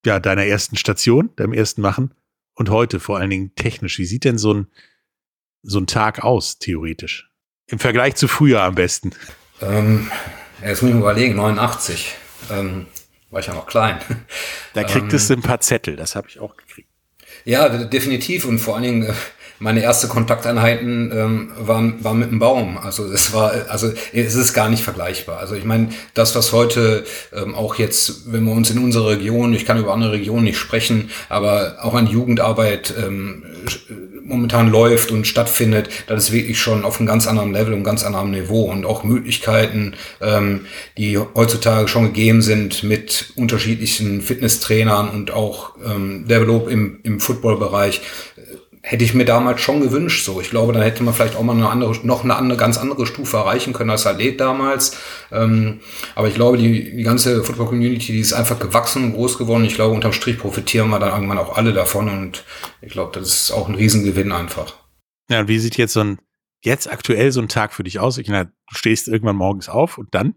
ja, 0.06 0.20
deiner 0.20 0.46
ersten 0.46 0.78
Station, 0.78 1.32
deinem 1.36 1.54
ersten 1.54 1.82
Machen 1.82 2.14
und 2.54 2.70
heute, 2.70 3.00
vor 3.00 3.18
allen 3.18 3.30
Dingen 3.30 3.56
technisch. 3.56 3.98
Wie 4.00 4.06
sieht 4.06 4.24
denn 4.24 4.38
so 4.38 4.54
ein, 4.54 4.68
so 5.64 5.80
ein 5.80 5.88
Tag 5.88 6.24
aus, 6.24 6.60
theoretisch? 6.60 7.32
Im 7.68 7.80
Vergleich 7.80 8.16
zu 8.16 8.28
früher 8.28 8.62
am 8.62 8.76
besten. 8.76 9.12
Ähm, 9.62 10.12
jetzt 10.62 10.82
muss 10.82 10.90
ich 10.90 10.96
mir 10.96 11.02
überlegen, 11.02 11.36
89. 11.36 12.16
Ähm, 12.52 12.86
war 13.32 13.40
ich 13.40 13.48
ja 13.48 13.54
noch 13.54 13.68
klein. 13.68 14.00
Da 14.74 14.84
kriegtest 14.84 15.30
ähm, 15.30 15.42
du 15.42 15.42
ein 15.42 15.50
paar 15.50 15.62
Zettel, 15.62 15.96
das 15.96 16.16
habe 16.16 16.28
ich 16.28 16.40
auch 16.40 16.58
gekriegt. 16.58 16.90
Ja, 17.46 17.86
definitiv. 17.86 18.46
Und 18.46 18.60
vor 18.60 18.76
allen 18.76 18.84
Dingen, 18.84 19.04
äh, 19.04 19.14
meine 19.60 19.82
erste 19.82 20.08
Kontakteinheiten 20.08 21.12
ähm, 21.14 21.52
waren, 21.58 22.04
waren 22.04 22.20
mit 22.20 22.32
dem 22.32 22.40
Baum. 22.40 22.78
Also 22.78 23.06
es 23.06 23.34
war, 23.34 23.54
also 23.70 23.92
es 24.14 24.36
ist 24.36 24.54
gar 24.54 24.70
nicht 24.70 24.84
vergleichbar. 24.84 25.40
Also 25.40 25.56
ich 25.56 25.64
meine, 25.64 25.90
das, 26.14 26.36
was 26.36 26.52
heute 26.52 27.06
ähm, 27.34 27.56
auch 27.56 27.76
jetzt, 27.76 28.32
wenn 28.32 28.44
wir 28.44 28.54
uns 28.54 28.70
in 28.70 28.80
unserer 28.80 29.10
Region, 29.10 29.54
ich 29.54 29.66
kann 29.66 29.80
über 29.80 29.94
andere 29.94 30.14
Regionen 30.14 30.44
nicht 30.44 30.58
sprechen, 30.58 31.10
aber 31.30 31.78
auch 31.82 31.94
an 31.94 32.08
Jugendarbeit 32.08 32.94
ähm, 33.02 33.44
momentan 34.26 34.70
läuft 34.70 35.12
und 35.12 35.28
stattfindet, 35.28 35.90
das 36.08 36.26
ist 36.26 36.32
wirklich 36.32 36.60
schon 36.60 36.84
auf 36.84 36.98
einem 36.98 37.08
ganz 37.08 37.28
anderen 37.28 37.54
Level 37.54 37.74
und 37.74 37.84
ganz 37.84 38.04
anderen 38.04 38.32
Niveau 38.32 38.64
und 38.64 38.86
auch 38.86 39.04
Möglichkeiten, 39.04 39.94
ähm, 40.20 40.66
die 40.98 41.18
heutzutage 41.18 41.88
schon 41.88 42.06
gegeben 42.06 42.42
sind 42.42 42.84
mit 42.84 43.32
unterschiedlichen 43.36 44.22
Fitnesstrainern 44.22 45.10
und 45.10 45.32
auch 45.32 45.76
ähm, 45.86 46.28
Develop 46.28 46.68
im, 46.70 47.00
im 47.04 47.20
Footballbereich 47.20 48.02
hätte 48.88 49.04
ich 49.04 49.16
mir 49.16 49.26
damals 49.26 49.62
schon 49.62 49.82
gewünscht. 49.82 50.24
So, 50.24 50.40
ich 50.40 50.52
glaube, 50.52 50.72
dann 50.72 50.84
hätte 50.84 51.02
man 51.02 51.14
vielleicht 51.14 51.36
auch 51.36 51.42
mal 51.42 51.54
eine 51.54 51.70
andere, 51.70 51.98
noch 52.06 52.24
eine 52.24 52.36
andere, 52.36 52.58
ganz 52.58 52.78
andere 52.78 53.08
Stufe 53.08 53.38
erreichen 53.38 53.74
können 53.74 53.90
als 53.90 54.06
Athlet 54.06 54.40
damals. 54.40 54.96
Ähm, 55.32 55.80
aber 56.14 56.28
ich 56.28 56.36
glaube, 56.36 56.60
die, 56.60 56.96
die 56.96 57.04
ganze 57.04 57.44
Football-Community, 57.44 58.14
die 58.14 58.20
ist 58.20 58.34
einfach 58.34 58.60
gewachsen 58.60 59.04
und 59.04 59.14
groß 59.14 59.40
geworden. 59.40 59.66
Ich 59.66 59.74
glaube, 59.74 59.96
unterm 59.96 60.14
Strich 60.14 60.38
profitieren 60.38 60.90
wir 60.90 61.00
dann 61.00 61.10
irgendwann 61.10 61.40
auch 61.40 61.58
alle 61.58 61.74
davon 61.74 62.10
und 62.10 62.44
ich 62.82 62.92
glaube, 62.92 63.20
das 63.20 63.28
ist 63.28 63.52
auch 63.52 63.68
ein 63.68 63.74
Riesengewinn 63.74 64.32
einfach. 64.32 64.76
Ja, 65.32 65.40
und 65.40 65.48
wie 65.48 65.58
sieht 65.58 65.78
jetzt 65.78 65.94
so 65.94 66.02
ein, 66.02 66.20
jetzt 66.62 66.92
aktuell 66.92 67.32
so 67.32 67.42
ein 67.42 67.50
Tag 67.50 67.74
für 67.74 67.84
dich 67.84 68.00
aus? 68.00 68.20
Ich 68.20 68.28
meine, 68.28 68.46
du 68.46 68.78
stehst 68.78 69.08
irgendwann 69.08 69.36
morgens 69.36 69.68
auf 69.68 69.98
und 69.98 70.14
dann? 70.14 70.36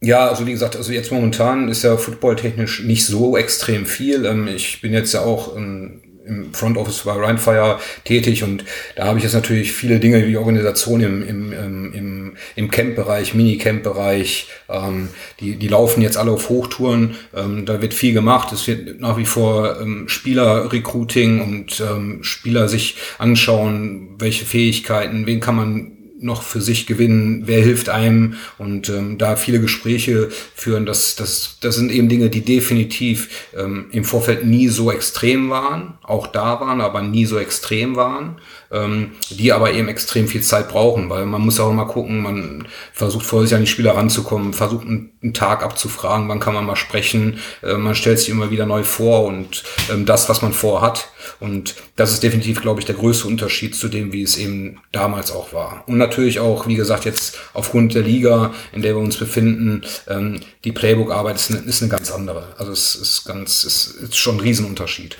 Ja, 0.00 0.26
also 0.28 0.44
wie 0.44 0.52
gesagt, 0.52 0.74
also 0.74 0.92
jetzt 0.92 1.12
momentan 1.12 1.68
ist 1.68 1.84
ja 1.84 1.96
footballtechnisch 1.96 2.82
nicht 2.82 3.06
so 3.06 3.36
extrem 3.36 3.86
viel. 3.86 4.26
Ähm, 4.26 4.48
ich 4.48 4.80
bin 4.80 4.92
jetzt 4.92 5.14
ja 5.14 5.20
auch 5.20 5.56
ähm, 5.56 6.03
im 6.26 6.54
Front 6.54 6.76
Office 6.76 7.02
bei 7.02 7.12
Rheinfire 7.12 7.78
tätig 8.04 8.42
und 8.42 8.64
da 8.96 9.06
habe 9.06 9.18
ich 9.18 9.24
jetzt 9.24 9.34
natürlich 9.34 9.72
viele 9.72 10.00
Dinge 10.00 10.26
wie 10.26 10.36
Organisation 10.36 11.00
im, 11.00 11.26
im, 11.26 11.52
im, 11.92 12.36
im 12.56 12.70
Camp-Bereich, 12.70 13.34
Minicamp-Bereich, 13.34 14.48
ähm, 14.68 15.08
die, 15.40 15.56
die 15.56 15.68
laufen 15.68 16.02
jetzt 16.02 16.16
alle 16.16 16.30
auf 16.30 16.48
Hochtouren, 16.48 17.16
ähm, 17.34 17.66
da 17.66 17.82
wird 17.82 17.94
viel 17.94 18.14
gemacht, 18.14 18.52
es 18.52 18.66
wird 18.66 19.00
nach 19.00 19.16
wie 19.16 19.26
vor 19.26 19.80
ähm, 19.80 20.08
Spieler-Recruiting 20.08 21.40
und 21.40 21.80
ähm, 21.80 22.22
Spieler 22.22 22.68
sich 22.68 22.96
anschauen, 23.18 24.14
welche 24.18 24.44
Fähigkeiten, 24.44 25.26
wen 25.26 25.40
kann 25.40 25.56
man 25.56 25.93
noch 26.18 26.42
für 26.42 26.60
sich 26.60 26.86
gewinnen, 26.86 27.42
wer 27.46 27.60
hilft 27.62 27.88
einem 27.88 28.34
und 28.58 28.88
ähm, 28.88 29.18
da 29.18 29.36
viele 29.36 29.60
Gespräche 29.60 30.28
führen. 30.54 30.86
Das, 30.86 31.16
das, 31.16 31.58
das 31.60 31.74
sind 31.74 31.90
eben 31.90 32.08
Dinge, 32.08 32.30
die 32.30 32.42
definitiv 32.42 33.48
ähm, 33.56 33.86
im 33.90 34.04
Vorfeld 34.04 34.44
nie 34.44 34.68
so 34.68 34.90
extrem 34.90 35.50
waren, 35.50 35.94
auch 36.02 36.26
da 36.26 36.60
waren, 36.60 36.80
aber 36.80 37.02
nie 37.02 37.26
so 37.26 37.38
extrem 37.38 37.96
waren. 37.96 38.36
Ähm, 38.74 39.12
die 39.30 39.52
aber 39.52 39.72
eben 39.72 39.88
extrem 39.88 40.26
viel 40.26 40.42
Zeit 40.42 40.68
brauchen, 40.68 41.08
weil 41.08 41.24
man 41.26 41.40
muss 41.40 41.60
auch 41.60 41.70
immer 41.70 41.86
gucken, 41.86 42.22
man 42.22 42.66
versucht 42.92 43.24
vorher 43.24 43.46
sich 43.46 43.54
an 43.54 43.62
die 43.62 43.70
Spieler 43.70 43.96
ranzukommen, 43.96 44.52
versucht 44.52 44.86
einen, 44.86 45.10
Tag 45.32 45.62
abzufragen, 45.62 46.28
wann 46.28 46.38
kann 46.38 46.52
man 46.52 46.66
mal 46.66 46.76
sprechen, 46.76 47.38
äh, 47.62 47.74
man 47.74 47.94
stellt 47.94 48.18
sich 48.18 48.28
immer 48.28 48.50
wieder 48.50 48.66
neu 48.66 48.84
vor 48.84 49.24
und 49.24 49.64
ähm, 49.90 50.04
das, 50.04 50.28
was 50.28 50.42
man 50.42 50.52
vorhat. 50.52 51.08
Und 51.40 51.76
das 51.96 52.12
ist 52.12 52.22
definitiv, 52.22 52.60
glaube 52.60 52.80
ich, 52.80 52.86
der 52.86 52.94
größte 52.94 53.26
Unterschied 53.26 53.74
zu 53.74 53.88
dem, 53.88 54.12
wie 54.12 54.22
es 54.22 54.36
eben 54.36 54.80
damals 54.92 55.32
auch 55.32 55.54
war. 55.54 55.82
Und 55.86 55.96
natürlich 55.96 56.40
auch, 56.40 56.66
wie 56.66 56.74
gesagt, 56.74 57.06
jetzt 57.06 57.38
aufgrund 57.54 57.94
der 57.94 58.02
Liga, 58.02 58.52
in 58.72 58.82
der 58.82 58.94
wir 58.94 59.00
uns 59.00 59.16
befinden, 59.16 59.82
ähm, 60.08 60.40
die 60.64 60.72
Playbook-Arbeit 60.72 61.36
ist, 61.36 61.50
ist, 61.50 61.82
eine 61.82 61.90
ganz 61.90 62.10
andere. 62.10 62.54
Also 62.58 62.72
es 62.72 62.94
ist 62.94 63.24
ganz, 63.24 63.64
es 63.64 63.86
ist 63.86 64.16
schon 64.16 64.36
ein 64.36 64.40
Riesenunterschied. 64.40 65.16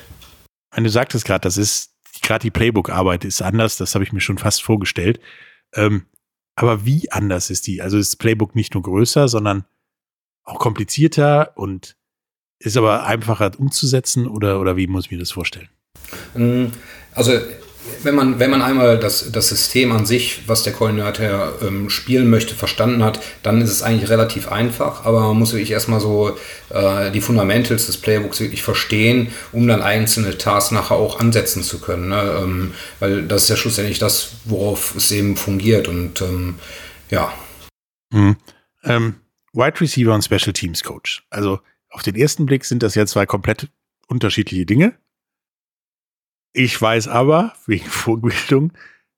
Du 0.75 0.89
sagtest 0.89 1.25
gerade, 1.25 1.41
das 1.41 1.57
ist 1.57 1.94
gerade 2.25 2.43
die 2.43 2.51
Playbook-Arbeit 2.51 3.23
ist 3.23 3.41
anders, 3.41 3.77
das 3.77 3.95
habe 3.95 4.03
ich 4.03 4.11
mir 4.11 4.19
schon 4.19 4.37
fast 4.37 4.61
vorgestellt. 4.61 5.19
Ähm, 5.73 6.05
aber 6.55 6.85
wie 6.85 7.11
anders 7.11 7.49
ist 7.49 7.67
die? 7.67 7.81
Also 7.81 7.97
ist 7.97 8.13
das 8.13 8.15
Playbook 8.17 8.55
nicht 8.55 8.73
nur 8.73 8.83
größer, 8.83 9.27
sondern 9.27 9.65
auch 10.43 10.59
komplizierter 10.59 11.57
und 11.57 11.97
ist 12.59 12.77
aber 12.77 13.05
einfacher 13.05 13.51
umzusetzen 13.57 14.27
oder, 14.27 14.59
oder 14.59 14.77
wie 14.77 14.87
muss 14.87 15.05
ich 15.05 15.11
mir 15.11 15.19
das 15.19 15.31
vorstellen? 15.31 15.69
Ähm, 16.35 16.71
also 17.13 17.39
wenn 18.03 18.15
man, 18.15 18.39
wenn 18.39 18.51
man 18.51 18.61
einmal 18.61 18.99
das, 18.99 19.31
das 19.31 19.49
System 19.49 19.91
an 19.91 20.05
sich, 20.05 20.43
was 20.47 20.63
der 20.63 20.73
Koordinator 20.73 21.53
ähm, 21.61 21.89
spielen 21.89 22.29
möchte, 22.29 22.55
verstanden 22.55 23.03
hat, 23.03 23.19
dann 23.43 23.61
ist 23.61 23.71
es 23.71 23.81
eigentlich 23.81 24.09
relativ 24.09 24.51
einfach, 24.51 25.05
aber 25.05 25.21
man 25.21 25.37
muss 25.37 25.53
wirklich 25.53 25.71
erstmal 25.71 25.99
so 25.99 26.37
äh, 26.69 27.11
die 27.11 27.21
Fundamentals 27.21 27.87
des 27.87 27.97
Playbooks 27.97 28.39
wirklich 28.39 28.63
verstehen, 28.63 29.29
um 29.51 29.67
dann 29.67 29.81
einzelne 29.81 30.37
Tasks 30.37 30.71
nachher 30.71 30.95
auch 30.95 31.19
ansetzen 31.19 31.63
zu 31.63 31.79
können. 31.79 32.09
Ne? 32.09 32.39
Ähm, 32.41 32.73
weil 32.99 33.23
das 33.23 33.43
ist 33.43 33.49
ja 33.49 33.57
schlussendlich 33.57 33.99
das, 33.99 34.31
worauf 34.45 34.95
es 34.95 35.11
eben 35.11 35.35
fungiert 35.35 35.87
und 35.87 36.21
ähm, 36.21 36.55
ja. 37.09 37.33
Mhm. 38.11 38.37
Ähm, 38.83 39.15
Wide 39.53 39.81
Receiver 39.81 40.13
und 40.13 40.23
Special 40.23 40.53
Teams 40.53 40.83
Coach. 40.83 41.25
Also 41.29 41.59
auf 41.89 42.03
den 42.03 42.15
ersten 42.15 42.45
Blick 42.45 42.65
sind 42.65 42.83
das 42.83 42.95
ja 42.95 43.05
zwei 43.05 43.25
komplett 43.25 43.69
unterschiedliche 44.07 44.65
Dinge. 44.65 44.93
Ich 46.57 46.81
weiß 46.81 47.09
aber, 47.09 47.53
wegen 47.67 47.85
Vorbildung, 47.89 48.71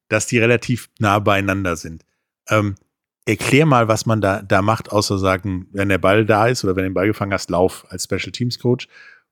dass 0.09 0.25
die 0.25 0.39
relativ 0.39 0.89
nah 0.99 1.19
beieinander 1.19 1.75
sind. 1.75 2.03
Ähm, 2.49 2.75
erklär 3.25 3.67
mal, 3.67 3.87
was 3.87 4.07
man 4.07 4.21
da, 4.21 4.41
da 4.41 4.63
macht, 4.63 4.91
außer 4.91 5.19
sagen, 5.19 5.67
wenn 5.71 5.89
der 5.89 5.99
Ball 5.99 6.25
da 6.25 6.47
ist 6.47 6.63
oder 6.63 6.75
wenn 6.75 6.83
du 6.83 6.89
den 6.89 6.93
Ball 6.95 7.07
gefangen 7.07 7.33
hast, 7.33 7.51
lauf 7.51 7.85
als 7.89 8.05
Special 8.05 8.31
Teams 8.31 8.57
Coach 8.57 8.87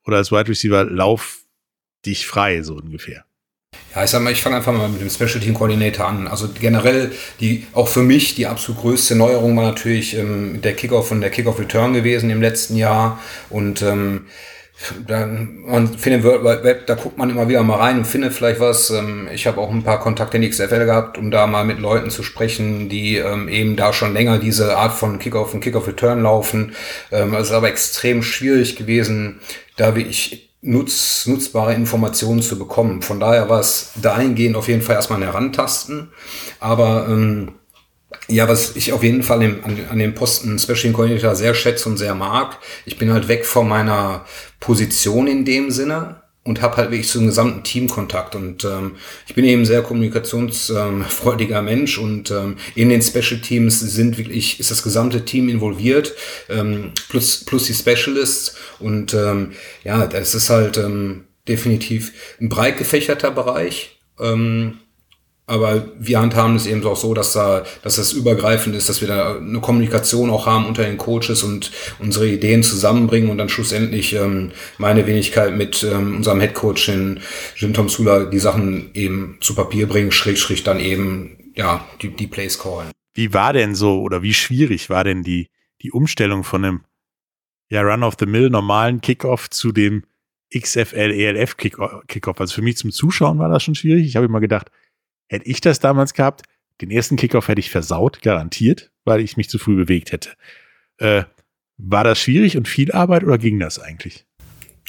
oder 0.06 0.18
als 0.18 0.32
Wide 0.32 0.48
Receiver, 0.48 0.84
lauf 0.84 1.46
dich 2.06 2.28
frei, 2.28 2.62
so 2.62 2.76
ungefähr. 2.76 3.26
Ja, 3.96 4.04
ich 4.04 4.12
sag 4.12 4.22
mal, 4.22 4.32
ich 4.32 4.42
fange 4.42 4.58
einfach 4.58 4.72
mal 4.72 4.88
mit 4.88 5.02
dem 5.02 5.10
Special 5.10 5.40
Team 5.40 5.56
Coordinator 5.56 6.06
an. 6.06 6.28
Also 6.28 6.50
generell, 6.50 7.12
die, 7.40 7.66
auch 7.74 7.88
für 7.88 8.04
mich 8.04 8.36
die 8.36 8.46
absolut 8.46 8.82
größte 8.82 9.16
Neuerung 9.16 9.58
war 9.58 9.64
natürlich 9.64 10.16
ähm, 10.16 10.62
der 10.62 10.76
Kickoff 10.76 11.10
und 11.10 11.22
der 11.22 11.32
Kickoff 11.32 11.58
Return 11.58 11.94
gewesen 11.94 12.30
im 12.30 12.42
letzten 12.42 12.76
Jahr. 12.76 13.20
Und 13.50 13.82
ähm, 13.82 14.28
dann, 15.08 15.62
man 15.66 15.88
findet 15.88 16.24
World 16.24 16.44
Wide 16.44 16.64
Web, 16.64 16.88
da 16.88 16.96
guckt 16.96 17.18
man 17.18 17.30
immer 17.30 17.48
wieder 17.48 17.64
mal 17.64 17.78
rein 17.78 18.00
und 18.00 18.06
findet 18.06 18.34
vielleicht 18.34 18.60
was. 18.60 18.90
Ähm, 18.90 19.30
ich 19.34 19.48
habe 19.48 19.62
auch 19.62 19.72
ein 19.72 19.84
paar 19.84 20.00
Kontakte 20.00 20.38
in 20.38 20.50
XFL 20.50 20.86
gehabt, 20.86 21.18
um 21.18 21.32
da 21.32 21.48
mal 21.48 21.64
mit 21.64 21.80
Leuten 21.80 22.10
zu 22.10 22.24
sprechen, 22.24 22.90
die 22.90 23.18
ähm, 23.18 23.48
eben 23.48 23.78
da 23.78 23.94
schon 23.94 24.14
länger 24.14 24.38
diese 24.38 24.78
Art 24.78 24.94
von 24.94 25.18
Kickoff 25.18 25.54
und 25.54 25.62
Kickoff 25.62 25.88
Return 25.88 26.22
laufen. 26.22 26.76
Ähm, 27.12 27.34
es 27.36 27.48
ist 27.48 27.54
aber 27.54 27.70
extrem 27.70 28.22
schwierig 28.22 28.76
gewesen, 28.76 29.40
da 29.78 29.96
wie 29.96 30.04
ich 30.04 30.50
nutz, 30.62 31.26
nutzbare 31.26 31.74
Informationen 31.74 32.42
zu 32.42 32.60
bekommen. 32.60 33.02
Von 33.02 33.20
daher 33.20 33.50
war 33.50 33.62
es 33.62 33.94
dahingehend 34.02 34.58
auf 34.58 34.68
jeden 34.68 34.82
Fall 34.82 34.96
erstmal 34.96 35.20
ein 35.20 35.26
Herantasten. 35.26 36.10
Aber 36.60 37.08
ja, 38.28 38.48
was 38.48 38.76
ich 38.76 38.94
auf 38.94 39.04
jeden 39.04 39.24
Fall 39.24 39.42
an, 39.44 39.80
an 39.90 40.00
dem 40.00 40.16
Posten 40.16 40.58
Special 40.58 40.94
Coordinator 40.94 41.36
sehr 41.36 41.54
schätze 41.54 41.88
und 41.90 41.98
sehr 41.98 42.16
mag, 42.16 42.58
ich 42.86 42.98
bin 42.98 43.12
halt 43.12 43.28
weg 43.28 43.46
von 43.46 43.68
meiner 43.68 44.26
Position 44.66 45.28
in 45.28 45.46
dem 45.46 45.70
Sinne 45.70 46.24
und 46.44 46.62
habe 46.64 46.78
halt 46.78 46.90
wirklich 46.92 47.16
einen 47.16 47.28
gesamten 47.28 47.64
Teamkontakt. 47.64 48.36
Und 48.36 48.64
ähm, 48.66 48.96
ich 49.28 49.36
bin 49.36 49.46
eben 49.46 49.64
sehr 49.64 49.84
kommunikationsfreudiger 49.84 51.60
ähm, 51.60 51.66
Mensch 51.66 52.00
und 52.00 52.32
ähm, 52.32 52.58
in 52.74 52.90
den 52.90 53.04
Special 53.04 53.40
Teams 53.42 53.80
sind 53.80 54.18
wirklich, 54.18 54.60
ist 54.60 54.72
das 54.72 54.82
gesamte 54.82 55.24
Team 55.24 55.50
involviert, 55.50 56.14
ähm, 56.50 56.94
plus, 57.10 57.46
plus 57.46 57.66
die 57.66 57.76
Specialists. 57.76 58.56
Und 58.80 59.14
ähm, 59.14 59.52
ja, 59.84 60.08
das 60.08 60.34
ist 60.34 60.50
halt 60.50 60.78
ähm, 60.78 61.26
definitiv 61.48 62.12
ein 62.42 62.50
breit 62.50 62.78
gefächerter 62.78 63.30
Bereich. 63.30 64.00
Ähm, 64.20 64.80
aber 65.48 65.86
wir 66.00 66.20
handhaben 66.20 66.56
es 66.56 66.66
eben 66.66 66.84
auch 66.86 66.96
so, 66.96 67.14
dass 67.14 67.34
da, 67.34 67.64
dass 67.84 67.98
das 67.98 68.14
übergreifend 68.14 68.76
ist, 68.76 68.90
dass 68.90 69.02
wir 69.02 69.08
da 69.08 69.38
eine 69.38 69.60
Kommunikation 69.60 70.30
auch 70.32 70.48
haben 70.48 70.66
unter 70.66 70.84
den 70.84 70.98
Coaches 70.98 71.44
und 71.44 71.72
unsere 72.00 72.28
Ideen 72.28 72.64
zusammenbringen 72.64 73.30
und 73.30 73.38
dann 73.38 73.50
schlussendlich 73.50 74.14
ähm, 74.14 74.52
meine 74.80 75.06
Wenigkeit 75.06 75.56
mit 75.56 75.84
ähm, 75.84 76.18
unserem 76.18 76.40
Headcoach 76.40 76.90
in 76.90 77.20
Jim 77.56 77.74
Tom 77.74 77.90
Sula 77.90 78.26
die 78.26 78.40
Sachen 78.40 78.90
eben 78.96 79.38
zu 79.40 79.54
Papier 79.54 79.88
bringen, 79.88 80.12
schräg, 80.12 80.40
schräg 80.40 80.64
dann 80.64 80.80
eben, 80.80 81.52
ja, 81.56 81.86
die, 82.02 82.10
die 82.10 82.28
Plays 82.28 82.58
callen. 82.58 82.90
Wie 83.14 83.34
war 83.34 83.54
denn 83.54 83.76
so 83.76 84.02
oder 84.02 84.24
wie 84.24 84.34
schwierig 84.34 84.90
war 84.90 85.04
denn 85.04 85.22
die, 85.24 85.50
die 85.82 85.92
Umstellung 85.92 86.44
von 86.44 86.66
einem 86.66 86.82
ja, 87.70 87.82
Run-of-the-Mill 87.82 88.50
normalen 88.50 89.00
Kickoff 89.00 89.50
zu 89.50 89.72
dem 89.72 90.04
XFL 90.54 91.12
ELF 91.12 91.56
Kickoff? 91.56 92.42
Also 92.42 92.56
für 92.56 92.62
mich 92.64 92.78
zum 92.78 92.92
Zuschauen 92.92 93.38
war 93.38 93.50
das 93.50 93.64
schon 93.64 93.76
schwierig. 93.76 94.08
Ich 94.08 94.16
habe 94.16 94.26
immer 94.26 94.42
gedacht, 94.42 94.72
Hätte 95.28 95.46
ich 95.48 95.62
das 95.62 95.80
damals 95.80 96.14
gehabt, 96.14 96.44
den 96.82 96.92
ersten 96.92 97.16
Kickoff 97.16 97.48
hätte 97.48 97.60
ich 97.60 97.70
versaut, 97.70 98.22
garantiert, 98.22 98.92
weil 99.06 99.22
ich 99.22 99.38
mich 99.38 99.50
zu 99.50 99.58
früh 99.58 99.76
bewegt 99.76 100.12
hätte. 100.12 100.32
Äh, 100.98 101.24
war 101.78 102.04
das 102.04 102.20
schwierig 102.20 102.58
und 102.58 102.68
viel 102.68 102.92
Arbeit 102.92 103.24
oder 103.24 103.38
ging 103.38 103.60
das 103.60 103.80
eigentlich? 103.80 104.26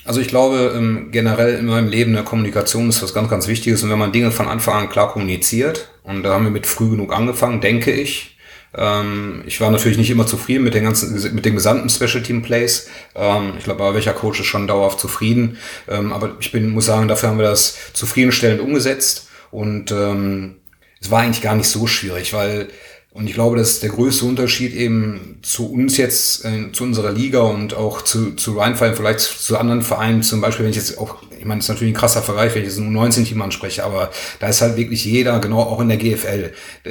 Also 0.04 0.20
ich 0.20 0.28
glaube, 0.28 0.72
ähm, 0.76 1.08
generell 1.10 1.54
in 1.58 1.66
meinem 1.66 1.88
Leben 1.88 2.14
eine 2.14 2.24
Kommunikation 2.24 2.88
ist 2.88 3.02
was 3.02 3.12
ganz, 3.12 3.28
ganz 3.28 3.48
Wichtiges. 3.48 3.82
Und 3.82 3.90
wenn 3.90 3.98
man 3.98 4.12
Dinge 4.12 4.30
von 4.30 4.46
Anfang 4.46 4.74
an 4.74 4.88
klar 4.88 5.10
kommuniziert, 5.10 5.90
und 6.04 6.22
da 6.22 6.34
haben 6.34 6.44
wir 6.44 6.50
mit 6.50 6.66
früh 6.66 6.90
genug 6.90 7.12
angefangen, 7.12 7.60
denke 7.60 7.90
ich. 7.92 8.36
Ähm, 8.74 9.42
ich 9.46 9.60
war 9.60 9.70
natürlich 9.70 9.98
nicht 9.98 10.10
immer 10.10 10.26
zufrieden 10.26 10.62
mit 10.62 10.74
den 10.74 10.84
ganzen, 10.84 11.34
mit 11.34 11.44
den 11.44 11.54
gesamten 11.54 11.88
Special 11.88 12.22
Team 12.22 12.42
Plays. 12.42 12.88
Ähm, 13.16 13.54
ich 13.58 13.64
glaube, 13.64 13.94
welcher 13.94 14.12
Coach 14.12 14.40
ist 14.40 14.46
schon 14.46 14.68
dauerhaft 14.68 15.00
zufrieden. 15.00 15.58
aber 15.88 16.36
ich 16.40 16.52
bin, 16.52 16.70
muss 16.70 16.86
sagen, 16.86 17.08
dafür 17.08 17.30
haben 17.30 17.38
wir 17.38 17.46
das 17.46 17.92
zufriedenstellend 17.92 18.60
umgesetzt. 18.60 19.25
Und 19.56 19.90
ähm, 19.90 20.56
es 21.00 21.10
war 21.10 21.22
eigentlich 21.22 21.40
gar 21.40 21.56
nicht 21.56 21.68
so 21.68 21.86
schwierig, 21.86 22.34
weil, 22.34 22.68
und 23.12 23.26
ich 23.26 23.32
glaube, 23.32 23.56
das 23.56 23.70
ist 23.70 23.82
der 23.82 23.88
größte 23.88 24.26
Unterschied 24.26 24.74
eben 24.74 25.38
zu 25.40 25.72
uns 25.72 25.96
jetzt, 25.96 26.44
äh, 26.44 26.72
zu 26.72 26.84
unserer 26.84 27.10
Liga 27.10 27.40
und 27.40 27.72
auch 27.72 28.02
zu, 28.02 28.34
zu 28.34 28.58
Rheinfall, 28.58 28.94
vielleicht 28.94 29.20
zu 29.20 29.56
anderen 29.56 29.80
Vereinen, 29.80 30.22
zum 30.22 30.42
Beispiel, 30.42 30.64
wenn 30.66 30.72
ich 30.72 30.76
jetzt 30.76 30.98
auch, 30.98 31.22
ich 31.30 31.46
meine, 31.46 31.60
das 31.60 31.64
ist 31.64 31.68
natürlich 31.70 31.94
ein 31.94 31.98
krasser 31.98 32.20
Vergleich, 32.20 32.54
wenn 32.54 32.64
ich 32.64 32.68
jetzt 32.68 32.76
ein 32.76 32.94
19-Team 32.94 33.40
anspreche, 33.40 33.82
aber 33.82 34.10
da 34.40 34.48
ist 34.48 34.60
halt 34.60 34.76
wirklich 34.76 35.06
jeder, 35.06 35.38
genau 35.38 35.60
auch 35.60 35.80
in 35.80 35.88
der 35.88 35.96
GFL. 35.96 36.52
Äh, 36.84 36.90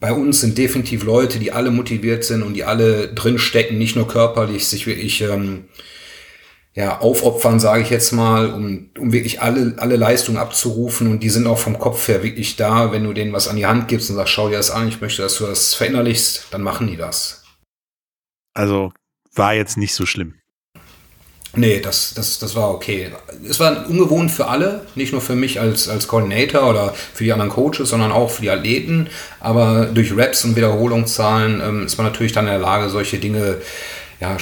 bei 0.00 0.14
uns 0.14 0.40
sind 0.40 0.56
definitiv 0.56 1.04
Leute, 1.04 1.38
die 1.38 1.52
alle 1.52 1.70
motiviert 1.70 2.24
sind 2.24 2.42
und 2.42 2.54
die 2.54 2.64
alle 2.64 3.08
drinstecken, 3.08 3.76
nicht 3.76 3.94
nur 3.94 4.08
körperlich, 4.08 4.68
sich 4.68 4.86
wirklich 4.86 5.20
ähm, 5.20 5.64
ja, 6.74 6.98
aufopfern, 6.98 7.60
sage 7.60 7.82
ich 7.82 7.90
jetzt 7.90 8.12
mal, 8.12 8.52
um, 8.52 8.90
um 8.98 9.12
wirklich 9.12 9.40
alle, 9.40 9.74
alle 9.76 9.96
Leistungen 9.96 10.38
abzurufen. 10.38 11.08
Und 11.08 11.20
die 11.20 11.30
sind 11.30 11.46
auch 11.46 11.58
vom 11.58 11.78
Kopf 11.78 12.08
her 12.08 12.24
wirklich 12.24 12.56
da. 12.56 12.90
Wenn 12.90 13.04
du 13.04 13.12
denen 13.12 13.32
was 13.32 13.46
an 13.46 13.56
die 13.56 13.66
Hand 13.66 13.86
gibst 13.86 14.10
und 14.10 14.16
sagst, 14.16 14.32
schau 14.32 14.48
dir 14.48 14.56
das 14.56 14.72
an, 14.72 14.88
ich 14.88 15.00
möchte, 15.00 15.22
dass 15.22 15.36
du 15.38 15.46
das 15.46 15.74
verinnerlichst, 15.74 16.48
dann 16.50 16.62
machen 16.62 16.88
die 16.88 16.96
das. 16.96 17.44
Also 18.54 18.92
war 19.34 19.54
jetzt 19.54 19.76
nicht 19.76 19.94
so 19.94 20.04
schlimm. 20.04 20.34
Nee, 21.56 21.78
das, 21.78 22.14
das, 22.14 22.40
das 22.40 22.56
war 22.56 22.70
okay. 22.70 23.12
Es 23.48 23.60
war 23.60 23.88
ungewohnt 23.88 24.32
für 24.32 24.48
alle, 24.48 24.84
nicht 24.96 25.12
nur 25.12 25.20
für 25.20 25.36
mich 25.36 25.60
als, 25.60 25.88
als 25.88 26.08
Coordinator 26.08 26.68
oder 26.68 26.92
für 26.92 27.22
die 27.22 27.32
anderen 27.32 27.50
Coaches, 27.50 27.90
sondern 27.90 28.10
auch 28.10 28.30
für 28.30 28.42
die 28.42 28.50
Athleten. 28.50 29.08
Aber 29.38 29.86
durch 29.86 30.16
Raps 30.16 30.44
und 30.44 30.56
Wiederholungszahlen 30.56 31.60
ähm, 31.60 31.86
ist 31.86 31.96
man 31.96 32.06
natürlich 32.06 32.32
dann 32.32 32.46
in 32.46 32.52
der 32.52 32.60
Lage, 32.60 32.88
solche 32.88 33.18
Dinge 33.18 33.58
ja, 34.20 34.36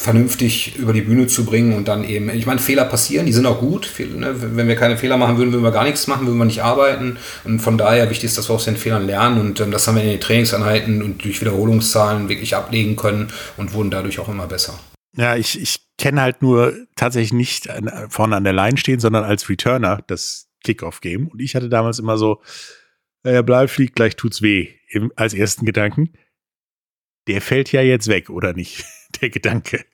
vernünftig 0.00 0.76
über 0.76 0.92
die 0.92 1.00
Bühne 1.00 1.26
zu 1.26 1.44
bringen 1.44 1.74
und 1.74 1.88
dann 1.88 2.04
eben, 2.04 2.30
ich 2.30 2.46
meine, 2.46 2.60
Fehler 2.60 2.84
passieren, 2.84 3.26
die 3.26 3.32
sind 3.32 3.46
auch 3.46 3.58
gut. 3.58 3.92
Ne? 3.98 4.34
Wenn 4.56 4.68
wir 4.68 4.76
keine 4.76 4.96
Fehler 4.96 5.16
machen 5.16 5.38
würden, 5.38 5.52
würden 5.52 5.64
wir 5.64 5.72
gar 5.72 5.82
nichts 5.82 6.06
machen, 6.06 6.26
würden 6.26 6.38
wir 6.38 6.44
nicht 6.44 6.62
arbeiten. 6.62 7.18
Und 7.44 7.58
von 7.58 7.76
daher 7.76 8.08
wichtig 8.08 8.26
ist, 8.26 8.38
dass 8.38 8.48
wir 8.48 8.54
aus 8.54 8.64
den 8.64 8.76
Fehlern 8.76 9.06
lernen 9.06 9.40
und 9.40 9.60
ähm, 9.60 9.72
das 9.72 9.88
haben 9.88 9.96
wir 9.96 10.04
in 10.04 10.10
den 10.10 10.20
Trainingseinheiten 10.20 11.02
und 11.02 11.24
durch 11.24 11.40
Wiederholungszahlen 11.40 12.28
wirklich 12.28 12.54
ablegen 12.54 12.94
können 12.94 13.32
und 13.56 13.72
wurden 13.72 13.90
dadurch 13.90 14.20
auch 14.20 14.28
immer 14.28 14.46
besser. 14.46 14.78
Ja, 15.16 15.34
ich, 15.34 15.60
ich 15.60 15.80
kenne 15.98 16.22
halt 16.22 16.42
nur 16.42 16.74
tatsächlich 16.94 17.32
nicht 17.32 17.68
vorne 18.08 18.36
an 18.36 18.44
der 18.44 18.52
Line 18.52 18.76
stehen, 18.76 19.00
sondern 19.00 19.24
als 19.24 19.48
Returner 19.48 20.04
das 20.06 20.48
Kickoff-Game. 20.62 21.26
Und 21.26 21.40
ich 21.40 21.56
hatte 21.56 21.68
damals 21.68 21.98
immer 21.98 22.18
so, 22.18 22.40
der 23.24 23.42
Ball 23.42 23.66
fliegt, 23.66 23.96
gleich 23.96 24.14
tut's 24.14 24.42
weh, 24.42 24.68
als 25.16 25.34
ersten 25.34 25.66
Gedanken. 25.66 26.12
Der 27.26 27.40
fällt 27.40 27.72
ja 27.72 27.82
jetzt 27.82 28.06
weg, 28.06 28.30
oder 28.30 28.52
nicht? 28.52 28.84
der 29.22 29.30
Gedanke. 29.30 29.84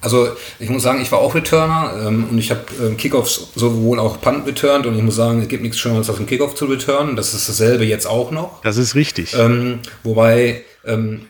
Also 0.00 0.28
ich 0.58 0.70
muss 0.70 0.82
sagen, 0.82 1.00
ich 1.00 1.10
war 1.12 1.18
auch 1.18 1.34
Returner 1.34 2.06
ähm, 2.06 2.28
und 2.30 2.38
ich 2.38 2.50
habe 2.50 2.64
ähm, 2.80 2.96
Kickoffs 2.96 3.48
sowohl 3.54 3.98
auch 3.98 4.20
Punt 4.20 4.46
returned 4.46 4.86
und 4.86 4.96
ich 4.96 5.02
muss 5.02 5.16
sagen, 5.16 5.42
es 5.42 5.48
gibt 5.48 5.62
nichts 5.62 5.78
Schöneres 5.78 6.08
als 6.08 6.18
einen 6.18 6.26
Kickoff 6.26 6.54
zu 6.54 6.66
returnen. 6.66 7.16
Das 7.16 7.34
ist 7.34 7.48
dasselbe 7.48 7.84
jetzt 7.84 8.06
auch 8.06 8.30
noch. 8.30 8.62
Das 8.62 8.76
ist 8.76 8.94
richtig. 8.94 9.34
Ähm, 9.34 9.80
wobei, 10.04 10.64
ähm, 10.84 11.26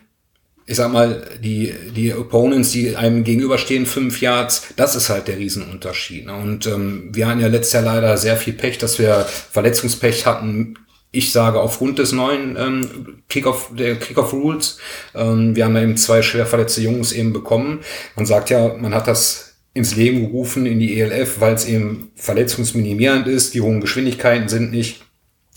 ich 0.66 0.76
sag 0.76 0.92
mal, 0.92 1.26
die, 1.42 1.75
die 1.97 2.12
Opponents, 2.14 2.71
die 2.71 2.95
einem 2.95 3.25
gegenüberstehen, 3.25 3.87
fünf 3.87 4.21
Yards, 4.21 4.68
das 4.76 4.95
ist 4.95 5.09
halt 5.09 5.28
der 5.28 5.38
Riesenunterschied. 5.38 6.26
Ne? 6.26 6.35
Und 6.35 6.66
ähm, 6.66 7.09
wir 7.12 7.26
hatten 7.26 7.40
ja 7.40 7.49
letztes 7.49 7.73
Jahr 7.73 7.85
leider 7.85 8.18
sehr 8.18 8.37
viel 8.37 8.52
Pech, 8.52 8.76
dass 8.76 8.99
wir 8.99 9.26
Verletzungspech 9.50 10.26
hatten 10.26 10.75
ich 11.11 11.33
sage 11.33 11.61
aufgrund 11.61 11.99
des 11.99 12.12
neuen 12.12 12.57
ähm, 12.57 13.23
Kickoff, 13.29 13.71
der 13.75 13.97
Kickoff 13.97 14.33
Rules. 14.33 14.79
Ähm, 15.15 15.57
wir 15.57 15.65
haben 15.65 15.75
da 15.75 15.83
eben 15.83 15.97
zwei 15.97 16.23
schwer 16.23 16.47
verletzte 16.47 16.83
Jungs 16.83 17.12
eben 17.12 17.33
bekommen. 17.33 17.81
Man 18.17 18.27
sagt 18.27 18.50
ja, 18.50 18.75
man 18.75 18.95
hat 18.95 19.09
das 19.09 19.57
ins 19.73 19.97
Leben 19.97 20.21
gerufen 20.21 20.67
in 20.67 20.81
die 20.81 21.00
ELF, 21.00 21.41
weil 21.41 21.55
es 21.55 21.67
eben 21.67 22.11
verletzungsminimierend 22.17 23.27
ist. 23.27 23.55
Die 23.55 23.61
hohen 23.61 23.81
Geschwindigkeiten 23.81 24.49
sind 24.49 24.71
nicht 24.71 25.03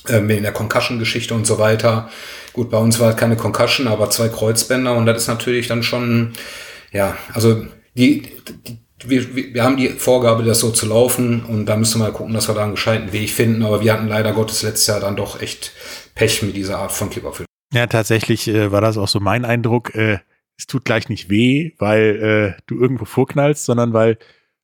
ähm, 0.07 0.29
in 0.29 0.43
der 0.43 0.53
Concussion-Geschichte 0.53 1.33
und 1.33 1.45
so 1.45 1.59
weiter. 1.59 2.09
Gut, 2.53 2.69
bei 2.69 2.77
uns 2.77 2.99
war 2.99 3.07
halt 3.07 3.17
keine 3.17 3.35
Concussion, 3.35 3.87
aber 3.87 4.09
zwei 4.09 4.29
Kreuzbänder 4.29 4.95
und 4.95 5.05
das 5.05 5.23
ist 5.23 5.27
natürlich 5.27 5.67
dann 5.67 5.83
schon, 5.83 6.33
ja, 6.91 7.17
also 7.33 7.65
die, 7.95 8.23
die 8.67 8.77
wir, 9.07 9.53
wir 9.53 9.63
haben 9.63 9.77
die 9.77 9.89
Vorgabe, 9.89 10.43
das 10.43 10.59
so 10.59 10.71
zu 10.71 10.87
laufen 10.87 11.43
und 11.45 11.65
da 11.65 11.75
müssen 11.75 11.99
wir 11.99 12.07
mal 12.07 12.13
gucken, 12.13 12.33
dass 12.33 12.47
wir 12.47 12.55
da 12.55 12.63
einen 12.63 12.75
gescheiten 12.75 13.11
Weg 13.11 13.29
finden. 13.29 13.63
Aber 13.63 13.81
wir 13.81 13.93
hatten 13.93 14.07
leider 14.07 14.33
Gottes 14.33 14.63
letztes 14.63 14.87
Jahr 14.87 14.99
dann 14.99 15.15
doch 15.15 15.41
echt 15.41 15.71
Pech 16.15 16.41
mit 16.43 16.55
dieser 16.55 16.79
Art 16.79 16.91
von 16.91 17.09
Kickoff. 17.09 17.43
Ja, 17.73 17.87
tatsächlich 17.87 18.47
äh, 18.47 18.71
war 18.71 18.81
das 18.81 18.97
auch 18.97 19.07
so 19.07 19.19
mein 19.19 19.45
Eindruck. 19.45 19.95
Äh, 19.95 20.19
es 20.57 20.67
tut 20.67 20.85
gleich 20.85 21.09
nicht 21.09 21.29
weh, 21.29 21.71
weil 21.77 22.55
äh, 22.57 22.61
du 22.67 22.79
irgendwo 22.79 23.05
vorknallst, 23.05 23.65
sondern 23.65 23.93
weil 23.93 24.17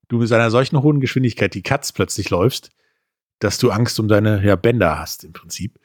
du 0.10 0.20
mit 0.20 0.32
einer 0.32 0.52
solchen 0.52 0.82
hohen 0.82 1.00
Geschwindigkeit 1.00 1.54
die 1.54 1.64
Cuts 1.64 1.92
plötzlich 1.92 2.30
läufst, 2.30 2.70
dass 3.40 3.58
du 3.58 3.72
Angst 3.72 4.00
um 4.00 4.08
deine 4.08 4.44
ja, 4.44 4.56
Bänder 4.56 5.00
hast 5.00 5.24
im 5.24 5.34
Prinzip. 5.34 5.80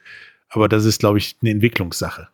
Aber 0.49 0.69
das 0.69 0.85
ist, 0.85 0.99
glaube 0.99 1.17
ich, 1.17 1.37
eine 1.41 1.51
Entwicklungssache. 1.51 2.29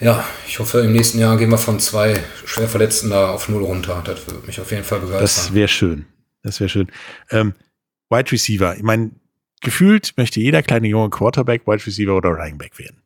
Ja, 0.00 0.24
ich 0.46 0.58
hoffe, 0.60 0.80
im 0.80 0.92
nächsten 0.92 1.18
Jahr 1.18 1.36
gehen 1.36 1.50
wir 1.50 1.58
von 1.58 1.80
zwei 1.80 2.22
Schwerverletzten 2.44 3.10
da 3.10 3.30
auf 3.30 3.48
null 3.48 3.64
runter. 3.64 4.02
Das 4.04 4.26
würde 4.26 4.46
mich 4.46 4.60
auf 4.60 4.70
jeden 4.70 4.84
Fall 4.84 5.00
begeistern. 5.00 5.22
Das 5.22 5.54
wäre 5.54 5.68
schön. 5.68 6.06
Das 6.42 6.60
wäre 6.60 6.68
schön. 6.68 6.88
Ähm, 7.30 7.54
Wide 8.08 8.30
Receiver. 8.30 8.76
Ich 8.76 8.82
meine, 8.82 9.10
gefühlt 9.60 10.14
möchte 10.16 10.40
jeder 10.40 10.62
kleine 10.62 10.86
junge 10.86 11.10
Quarterback 11.10 11.66
Wide 11.66 11.84
Receiver 11.84 12.16
oder 12.16 12.30
Running 12.30 12.58
Back 12.58 12.78
werden. 12.78 13.02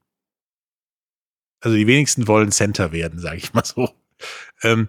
Also 1.61 1.77
die 1.77 1.87
wenigsten 1.87 2.29
wollen 2.29 2.53
Center 2.53 2.93
werden, 2.93 3.19
sage 3.19 3.39
ich 3.39 3.55
mal 3.55 3.65
so. 3.65 3.89
Ähm, 4.63 4.89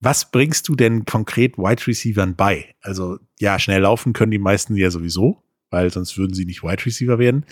was 0.00 0.30
bringst 0.30 0.68
du 0.68 0.74
denn 0.74 1.04
konkret 1.04 1.58
Wide 1.58 1.86
Receivern 1.86 2.34
bei? 2.34 2.74
Also 2.80 3.18
ja, 3.38 3.58
schnell 3.58 3.82
laufen 3.82 4.14
können 4.14 4.30
die 4.30 4.38
meisten 4.38 4.74
ja 4.74 4.90
sowieso, 4.90 5.42
weil 5.68 5.90
sonst 5.90 6.16
würden 6.16 6.32
sie 6.32 6.46
nicht 6.46 6.62
Wide 6.62 6.86
Receiver 6.86 7.18
werden. 7.18 7.44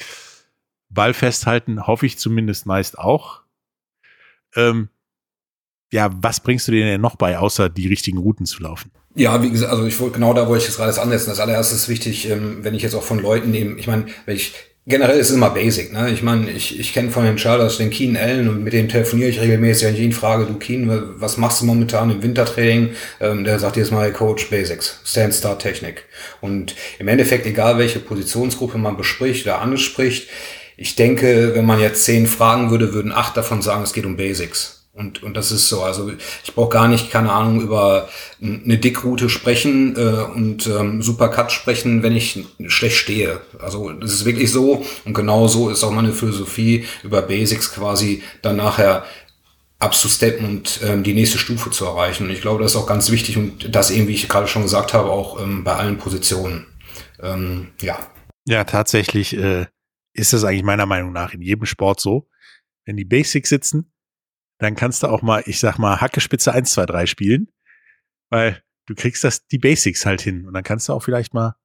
Ball 0.90 1.14
festhalten 1.14 1.86
hoffe 1.86 2.06
ich 2.06 2.18
zumindest 2.18 2.66
meist 2.66 2.98
auch. 2.98 3.42
Ähm, 4.54 4.88
ja, 5.90 6.10
was 6.12 6.40
bringst 6.40 6.68
du 6.68 6.72
dir 6.72 6.84
denn 6.84 7.00
noch 7.00 7.16
bei, 7.16 7.38
außer 7.38 7.68
die 7.68 7.88
richtigen 7.88 8.18
Routen 8.18 8.46
zu 8.46 8.62
laufen? 8.62 8.90
Ja, 9.14 9.42
wie 9.42 9.50
gesagt, 9.50 9.72
also 9.72 9.86
ich 9.86 9.98
wollte 10.00 10.14
genau 10.14 10.34
da 10.34 10.46
wollte 10.48 10.64
ich 10.64 10.70
das 10.70 10.80
alles 10.80 10.98
ansetzen. 10.98 11.30
Das 11.30 11.40
allererste 11.40 11.74
ist 11.74 11.88
wichtig, 11.88 12.28
ähm, 12.28 12.58
wenn 12.62 12.74
ich 12.74 12.82
jetzt 12.82 12.94
auch 12.94 13.02
von 13.02 13.20
Leuten 13.20 13.50
nehme, 13.50 13.78
ich 13.78 13.86
meine, 13.86 14.06
wenn 14.26 14.36
ich 14.36 14.54
generell 14.88 15.18
ist 15.18 15.28
es 15.28 15.36
immer 15.36 15.50
basic, 15.50 15.92
ne? 15.92 16.10
Ich 16.10 16.22
meine, 16.22 16.50
ich, 16.50 16.80
ich 16.80 16.94
kenne 16.94 17.10
von 17.10 17.24
den 17.24 17.36
Chargers 17.36 17.76
den 17.76 17.90
Keen 17.90 18.16
Allen 18.16 18.48
und 18.48 18.64
mit 18.64 18.72
dem 18.72 18.88
telefoniere 18.88 19.28
ich 19.28 19.40
regelmäßig, 19.40 19.86
wenn 19.86 19.94
ich 19.94 20.00
ihn 20.00 20.12
frage, 20.12 20.46
du 20.46 20.54
Keen, 20.54 20.90
was 21.20 21.36
machst 21.36 21.60
du 21.60 21.66
momentan 21.66 22.10
im 22.10 22.22
Wintertraining? 22.22 22.90
Ähm, 23.20 23.44
der 23.44 23.58
sagt 23.58 23.76
jedes 23.76 23.90
Mal, 23.90 24.12
Coach, 24.12 24.48
Basics, 24.48 25.00
Stand-Start 25.04 25.60
Technik. 25.60 26.04
Und 26.40 26.74
im 26.98 27.08
Endeffekt, 27.08 27.44
egal 27.44 27.78
welche 27.78 27.98
Positionsgruppe 27.98 28.78
man 28.78 28.96
bespricht 28.96 29.46
oder 29.46 29.60
anspricht, 29.60 30.28
ich 30.80 30.94
denke, 30.94 31.56
wenn 31.56 31.66
man 31.66 31.80
jetzt 31.80 32.04
zehn 32.04 32.28
fragen 32.28 32.70
würde, 32.70 32.94
würden 32.94 33.12
acht 33.12 33.36
davon 33.36 33.62
sagen, 33.62 33.82
es 33.82 33.92
geht 33.92 34.06
um 34.06 34.16
Basics. 34.16 34.86
Und, 34.92 35.24
und 35.24 35.36
das 35.36 35.50
ist 35.50 35.68
so. 35.68 35.82
Also 35.82 36.10
ich 36.44 36.54
brauche 36.54 36.70
gar 36.70 36.86
nicht, 36.86 37.10
keine 37.10 37.32
Ahnung, 37.32 37.60
über 37.60 38.08
eine 38.40 38.78
Dickroute 38.78 39.28
sprechen 39.28 39.96
äh, 39.96 40.22
und 40.22 40.68
ähm, 40.68 41.02
Supercut 41.02 41.50
sprechen, 41.50 42.04
wenn 42.04 42.16
ich 42.16 42.44
schlecht 42.68 42.96
stehe. 42.96 43.40
Also 43.58 43.90
das 43.90 44.12
ist 44.12 44.24
wirklich 44.24 44.52
so. 44.52 44.84
Und 45.04 45.14
genau 45.14 45.48
so 45.48 45.68
ist 45.68 45.82
auch 45.82 45.90
meine 45.90 46.12
Philosophie, 46.12 46.84
über 47.02 47.22
Basics 47.22 47.72
quasi 47.72 48.22
dann 48.42 48.56
nachher 48.56 49.04
abzusteppen 49.80 50.46
und 50.46 50.80
ähm, 50.84 51.02
die 51.02 51.14
nächste 51.14 51.38
Stufe 51.38 51.70
zu 51.70 51.86
erreichen. 51.86 52.26
Und 52.26 52.30
ich 52.30 52.40
glaube, 52.40 52.62
das 52.62 52.72
ist 52.72 52.76
auch 52.76 52.86
ganz 52.86 53.10
wichtig 53.10 53.36
und 53.36 53.74
das 53.74 53.90
eben, 53.90 54.06
wie 54.06 54.14
ich 54.14 54.28
gerade 54.28 54.46
schon 54.46 54.62
gesagt 54.62 54.94
habe, 54.94 55.10
auch 55.10 55.40
ähm, 55.40 55.64
bei 55.64 55.74
allen 55.74 55.98
Positionen. 55.98 56.66
Ähm, 57.20 57.68
ja. 57.80 57.98
Ja, 58.46 58.62
tatsächlich. 58.62 59.36
Äh 59.36 59.66
ist 60.18 60.32
das 60.32 60.44
eigentlich 60.44 60.64
meiner 60.64 60.86
Meinung 60.86 61.12
nach 61.12 61.34
in 61.34 61.40
jedem 61.40 61.66
Sport 61.66 62.00
so. 62.00 62.28
Wenn 62.84 62.96
die 62.96 63.04
Basics 63.04 63.48
sitzen, 63.48 63.92
dann 64.58 64.74
kannst 64.74 65.02
du 65.02 65.08
auch 65.08 65.22
mal, 65.22 65.42
ich 65.46 65.60
sag 65.60 65.78
mal, 65.78 66.00
Hackespitze 66.00 66.52
1, 66.52 66.72
2, 66.72 66.86
3 66.86 67.06
spielen, 67.06 67.48
weil 68.30 68.62
du 68.86 68.94
kriegst 68.94 69.24
das, 69.24 69.46
die 69.46 69.58
Basics 69.58 70.04
halt 70.04 70.20
hin 70.20 70.46
und 70.46 70.54
dann 70.54 70.64
kannst 70.64 70.88
du 70.88 70.92
auch 70.92 71.02
vielleicht 71.02 71.34
mal 71.34 71.56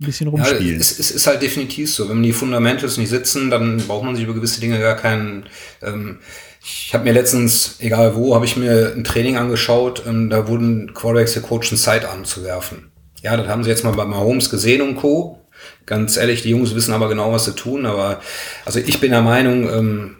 ein 0.00 0.06
bisschen 0.06 0.28
rumspielen. 0.28 0.74
Ja, 0.74 0.76
es, 0.76 0.98
es, 0.98 1.10
ist 1.10 1.26
halt 1.26 1.42
definitiv 1.42 1.92
so. 1.92 2.08
Wenn 2.08 2.22
die 2.22 2.32
Fundamentals 2.32 2.98
nicht 2.98 3.08
sitzen, 3.08 3.50
dann 3.50 3.78
braucht 3.78 4.04
man 4.04 4.14
sich 4.14 4.24
über 4.24 4.34
gewisse 4.34 4.60
Dinge 4.60 4.78
gar 4.78 4.96
keinen. 4.96 5.46
Ähm, 5.82 6.20
ich 6.60 6.92
habe 6.94 7.04
mir 7.04 7.12
letztens, 7.12 7.76
egal 7.80 8.14
wo, 8.14 8.34
habe 8.34 8.44
ich 8.44 8.56
mir 8.56 8.92
ein 8.94 9.04
Training 9.04 9.36
angeschaut, 9.36 10.04
ähm, 10.06 10.30
da 10.30 10.48
wurden 10.48 10.94
Quarterbacks 10.94 11.34
gecoacht, 11.34 11.68
einen 11.70 11.78
Sidearm 11.78 12.24
zu 12.24 12.44
werfen. 12.44 12.92
Ja, 13.22 13.36
das 13.36 13.48
haben 13.48 13.64
sie 13.64 13.70
jetzt 13.70 13.84
mal 13.84 13.92
bei 13.92 14.04
Mahomes 14.04 14.50
gesehen 14.50 14.82
und 14.82 14.96
Co. 14.96 15.37
Ganz 15.86 16.16
ehrlich, 16.16 16.42
die 16.42 16.50
Jungs 16.50 16.74
wissen 16.74 16.92
aber 16.92 17.08
genau, 17.08 17.32
was 17.32 17.44
sie 17.44 17.54
tun. 17.54 17.86
Aber 17.86 18.20
also 18.64 18.78
ich 18.78 19.00
bin 19.00 19.10
der 19.10 19.22
Meinung, 19.22 19.68
ähm, 19.68 20.16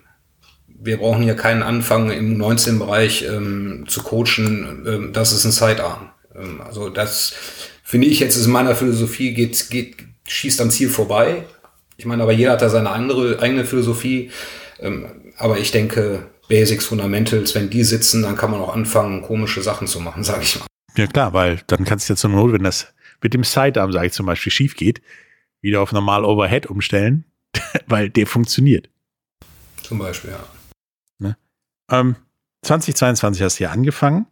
wir 0.80 0.98
brauchen 0.98 1.22
hier 1.22 1.34
keinen 1.34 1.62
Anfang 1.62 2.10
im 2.10 2.40
19-Bereich 2.40 3.24
ähm, 3.28 3.84
zu 3.88 4.02
coachen. 4.02 4.84
Ähm, 4.86 5.12
das 5.12 5.32
ist 5.32 5.44
ein 5.44 5.52
Sidearm. 5.52 6.10
Ähm, 6.34 6.60
also 6.60 6.88
das 6.88 7.34
finde 7.82 8.06
ich 8.06 8.20
jetzt 8.20 8.36
in 8.36 8.50
meiner 8.50 8.74
Philosophie 8.74 9.34
geht, 9.34 9.70
geht, 9.70 9.96
schießt 10.26 10.60
am 10.60 10.70
Ziel 10.70 10.88
vorbei. 10.88 11.44
Ich 11.96 12.06
meine, 12.06 12.22
aber 12.22 12.32
jeder 12.32 12.52
hat 12.52 12.62
da 12.62 12.68
seine 12.68 12.90
andere 12.90 13.40
eigene 13.40 13.64
Philosophie. 13.64 14.30
Ähm, 14.80 15.32
aber 15.36 15.58
ich 15.58 15.70
denke, 15.72 16.26
Basics, 16.48 16.86
Fundamentals, 16.86 17.54
wenn 17.54 17.70
die 17.70 17.84
sitzen, 17.84 18.22
dann 18.22 18.36
kann 18.36 18.50
man 18.50 18.60
auch 18.60 18.74
anfangen, 18.74 19.22
komische 19.22 19.62
Sachen 19.62 19.86
zu 19.86 20.00
machen, 20.00 20.24
sage 20.24 20.42
ich 20.42 20.58
mal. 20.58 20.66
Ja 20.96 21.06
klar, 21.06 21.32
weil 21.32 21.60
dann 21.66 21.84
kannst 21.84 22.08
du 22.08 22.12
ja 22.12 22.16
zur 22.16 22.30
Not, 22.30 22.52
wenn 22.52 22.64
das 22.64 22.88
mit 23.20 23.34
dem 23.34 23.44
Sidearm, 23.44 23.92
sage 23.92 24.06
ich 24.06 24.12
zum 24.12 24.26
Beispiel, 24.26 24.52
schief 24.52 24.76
geht, 24.76 25.00
wieder 25.60 25.80
auf 25.80 25.92
normal 25.92 26.24
Overhead 26.24 26.66
umstellen, 26.66 27.24
weil 27.86 28.10
der 28.10 28.26
funktioniert. 28.26 28.90
Zum 29.82 29.98
Beispiel, 29.98 30.30
ja. 30.30 30.46
Ne? 31.18 31.36
Ähm, 31.90 32.16
2022 32.62 33.42
hast 33.42 33.58
du 33.58 33.64
ja 33.64 33.70
angefangen 33.70 34.26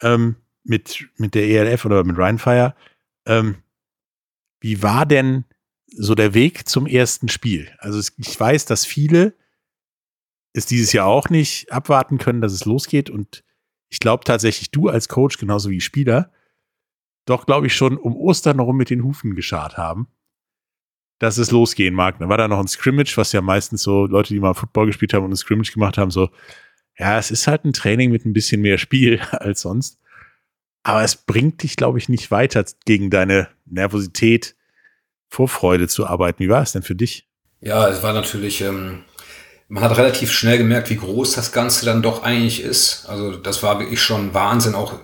ähm, 0.00 0.36
mit, 0.64 1.08
mit 1.16 1.34
der 1.34 1.44
ELF 1.44 1.84
oder 1.84 2.04
mit 2.04 2.16
Rheinfire. 2.16 2.74
Ähm, 3.26 3.56
wie 4.60 4.82
war 4.82 5.06
denn 5.06 5.44
so 5.86 6.14
der 6.14 6.34
Weg 6.34 6.68
zum 6.68 6.86
ersten 6.86 7.28
Spiel? 7.28 7.70
Also 7.78 8.00
ich 8.16 8.40
weiß, 8.40 8.64
dass 8.64 8.86
viele 8.86 9.34
es 10.54 10.66
dieses 10.66 10.92
Jahr 10.92 11.06
auch 11.06 11.28
nicht 11.30 11.72
abwarten 11.72 12.18
können, 12.18 12.40
dass 12.40 12.52
es 12.52 12.64
losgeht. 12.64 13.10
Und 13.10 13.42
ich 13.88 13.98
glaube 13.98 14.24
tatsächlich, 14.24 14.70
du 14.70 14.88
als 14.88 15.08
Coach, 15.08 15.38
genauso 15.38 15.70
wie 15.70 15.80
Spieler, 15.80 16.30
doch, 17.24 17.46
glaube 17.46 17.66
ich, 17.66 17.74
schon 17.74 17.96
um 17.96 18.16
Ostern 18.16 18.58
herum 18.58 18.76
mit 18.76 18.90
den 18.90 19.04
Hufen 19.04 19.34
geschart 19.34 19.76
haben 19.76 20.08
dass 21.22 21.38
es 21.38 21.52
losgehen 21.52 21.94
mag. 21.94 22.18
Dann 22.18 22.28
war 22.28 22.36
da 22.36 22.48
noch 22.48 22.58
ein 22.58 22.66
Scrimmage, 22.66 23.16
was 23.16 23.30
ja 23.30 23.40
meistens 23.40 23.84
so 23.84 24.06
Leute, 24.06 24.34
die 24.34 24.40
mal 24.40 24.54
Football 24.54 24.86
gespielt 24.86 25.14
haben 25.14 25.24
und 25.24 25.30
ein 25.30 25.36
Scrimmage 25.36 25.72
gemacht 25.72 25.96
haben, 25.96 26.10
so, 26.10 26.30
ja, 26.98 27.16
es 27.16 27.30
ist 27.30 27.46
halt 27.46 27.64
ein 27.64 27.72
Training 27.72 28.10
mit 28.10 28.26
ein 28.26 28.32
bisschen 28.32 28.60
mehr 28.60 28.76
Spiel 28.76 29.20
als 29.30 29.60
sonst. 29.60 30.00
Aber 30.82 31.04
es 31.04 31.14
bringt 31.14 31.62
dich, 31.62 31.76
glaube 31.76 31.98
ich, 31.98 32.08
nicht 32.08 32.32
weiter 32.32 32.64
gegen 32.86 33.08
deine 33.08 33.48
Nervosität, 33.66 34.56
Vorfreude 35.28 35.86
zu 35.86 36.08
arbeiten. 36.08 36.42
Wie 36.42 36.48
war 36.48 36.62
es 36.62 36.72
denn 36.72 36.82
für 36.82 36.96
dich? 36.96 37.28
Ja, 37.60 37.88
es 37.88 38.02
war 38.02 38.12
natürlich, 38.14 38.60
ähm, 38.60 39.04
man 39.68 39.84
hat 39.84 39.96
relativ 39.96 40.32
schnell 40.32 40.58
gemerkt, 40.58 40.90
wie 40.90 40.96
groß 40.96 41.34
das 41.34 41.52
Ganze 41.52 41.86
dann 41.86 42.02
doch 42.02 42.24
eigentlich 42.24 42.60
ist. 42.60 43.06
Also 43.06 43.36
das 43.36 43.62
war 43.62 43.78
wirklich 43.78 44.02
schon 44.02 44.34
Wahnsinn. 44.34 44.74
Auch 44.74 44.98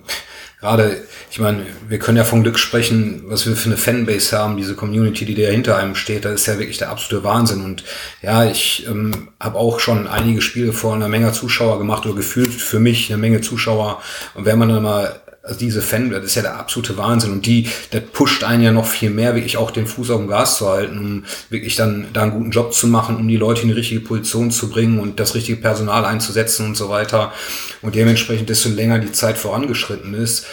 gerade, 0.59 1.03
ich 1.31 1.39
meine, 1.39 1.65
wir 1.87 1.99
können 1.99 2.17
ja 2.17 2.23
von 2.23 2.43
Glück 2.43 2.59
sprechen, 2.59 3.23
was 3.25 3.47
wir 3.47 3.55
für 3.55 3.67
eine 3.67 3.77
Fanbase 3.77 4.37
haben, 4.37 4.57
diese 4.57 4.75
Community, 4.75 5.25
die 5.25 5.35
da 5.35 5.49
hinter 5.49 5.77
einem 5.77 5.95
steht, 5.95 6.25
das 6.25 6.41
ist 6.41 6.47
ja 6.47 6.59
wirklich 6.59 6.77
der 6.77 6.89
absolute 6.89 7.23
Wahnsinn. 7.23 7.63
Und 7.63 7.83
ja, 8.21 8.45
ich 8.45 8.85
ähm, 8.87 9.29
habe 9.39 9.57
auch 9.57 9.79
schon 9.79 10.07
einige 10.07 10.41
Spiele 10.41 10.73
vor 10.73 10.95
einer 10.95 11.07
Menge 11.07 11.31
Zuschauer 11.31 11.77
gemacht 11.77 12.05
oder 12.05 12.15
gefühlt 12.15 12.51
für 12.51 12.79
mich 12.79 13.09
eine 13.09 13.21
Menge 13.21 13.41
Zuschauer. 13.41 14.01
Und 14.35 14.45
wenn 14.45 14.59
man 14.59 14.69
dann 14.69 14.83
mal 14.83 15.21
also 15.49 15.59
diese 15.59 15.81
Fan, 15.81 16.11
das 16.11 16.23
ist 16.25 16.35
ja 16.35 16.43
der 16.43 16.59
absolute 16.59 16.95
Wahnsinn 16.95 17.31
und 17.31 17.45
die, 17.47 17.67
der 17.91 18.01
pusht 18.01 18.43
einen 18.43 18.61
ja 18.61 18.71
noch 18.71 18.85
viel 18.85 19.09
mehr, 19.09 19.33
wirklich 19.33 19.57
auch 19.57 19.71
den 19.71 19.87
Fuß 19.87 20.11
auf 20.11 20.19
dem 20.19 20.27
Gas 20.27 20.57
zu 20.57 20.69
halten, 20.69 20.99
um 20.99 21.23
wirklich 21.49 21.75
dann 21.75 22.07
da 22.13 22.21
einen 22.21 22.31
guten 22.31 22.51
Job 22.51 22.71
zu 22.73 22.87
machen, 22.87 23.15
um 23.15 23.27
die 23.27 23.37
Leute 23.37 23.63
in 23.63 23.69
die 23.69 23.73
richtige 23.73 24.01
Position 24.01 24.51
zu 24.51 24.69
bringen 24.69 24.99
und 24.99 25.19
das 25.19 25.33
richtige 25.33 25.59
Personal 25.59 26.05
einzusetzen 26.05 26.67
und 26.67 26.77
so 26.77 26.89
weiter. 26.89 27.33
Und 27.81 27.95
dementsprechend, 27.95 28.49
desto 28.49 28.69
länger 28.69 28.99
die 28.99 29.11
Zeit 29.11 29.39
vorangeschritten 29.39 30.13
ist, 30.13 30.45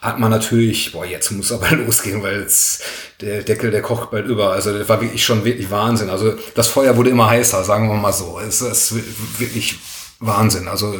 hat 0.00 0.20
man 0.20 0.30
natürlich, 0.30 0.92
boah, 0.92 1.04
jetzt 1.04 1.32
muss 1.32 1.50
aber 1.50 1.70
losgehen, 1.76 2.22
weil 2.22 2.42
jetzt 2.42 2.84
der 3.20 3.42
Deckel, 3.42 3.72
der 3.72 3.82
kocht 3.82 4.12
bald 4.12 4.26
über. 4.26 4.52
Also 4.52 4.76
das 4.78 4.88
war 4.88 5.00
wirklich 5.00 5.24
schon 5.24 5.44
wirklich 5.44 5.68
Wahnsinn. 5.72 6.10
Also 6.10 6.36
das 6.54 6.68
Feuer 6.68 6.96
wurde 6.96 7.10
immer 7.10 7.28
heißer, 7.28 7.64
sagen 7.64 7.88
wir 7.88 7.96
mal 7.96 8.12
so. 8.12 8.38
Es 8.38 8.60
ist 8.60 8.94
wirklich 9.40 9.78
Wahnsinn. 10.20 10.68
Also 10.68 10.94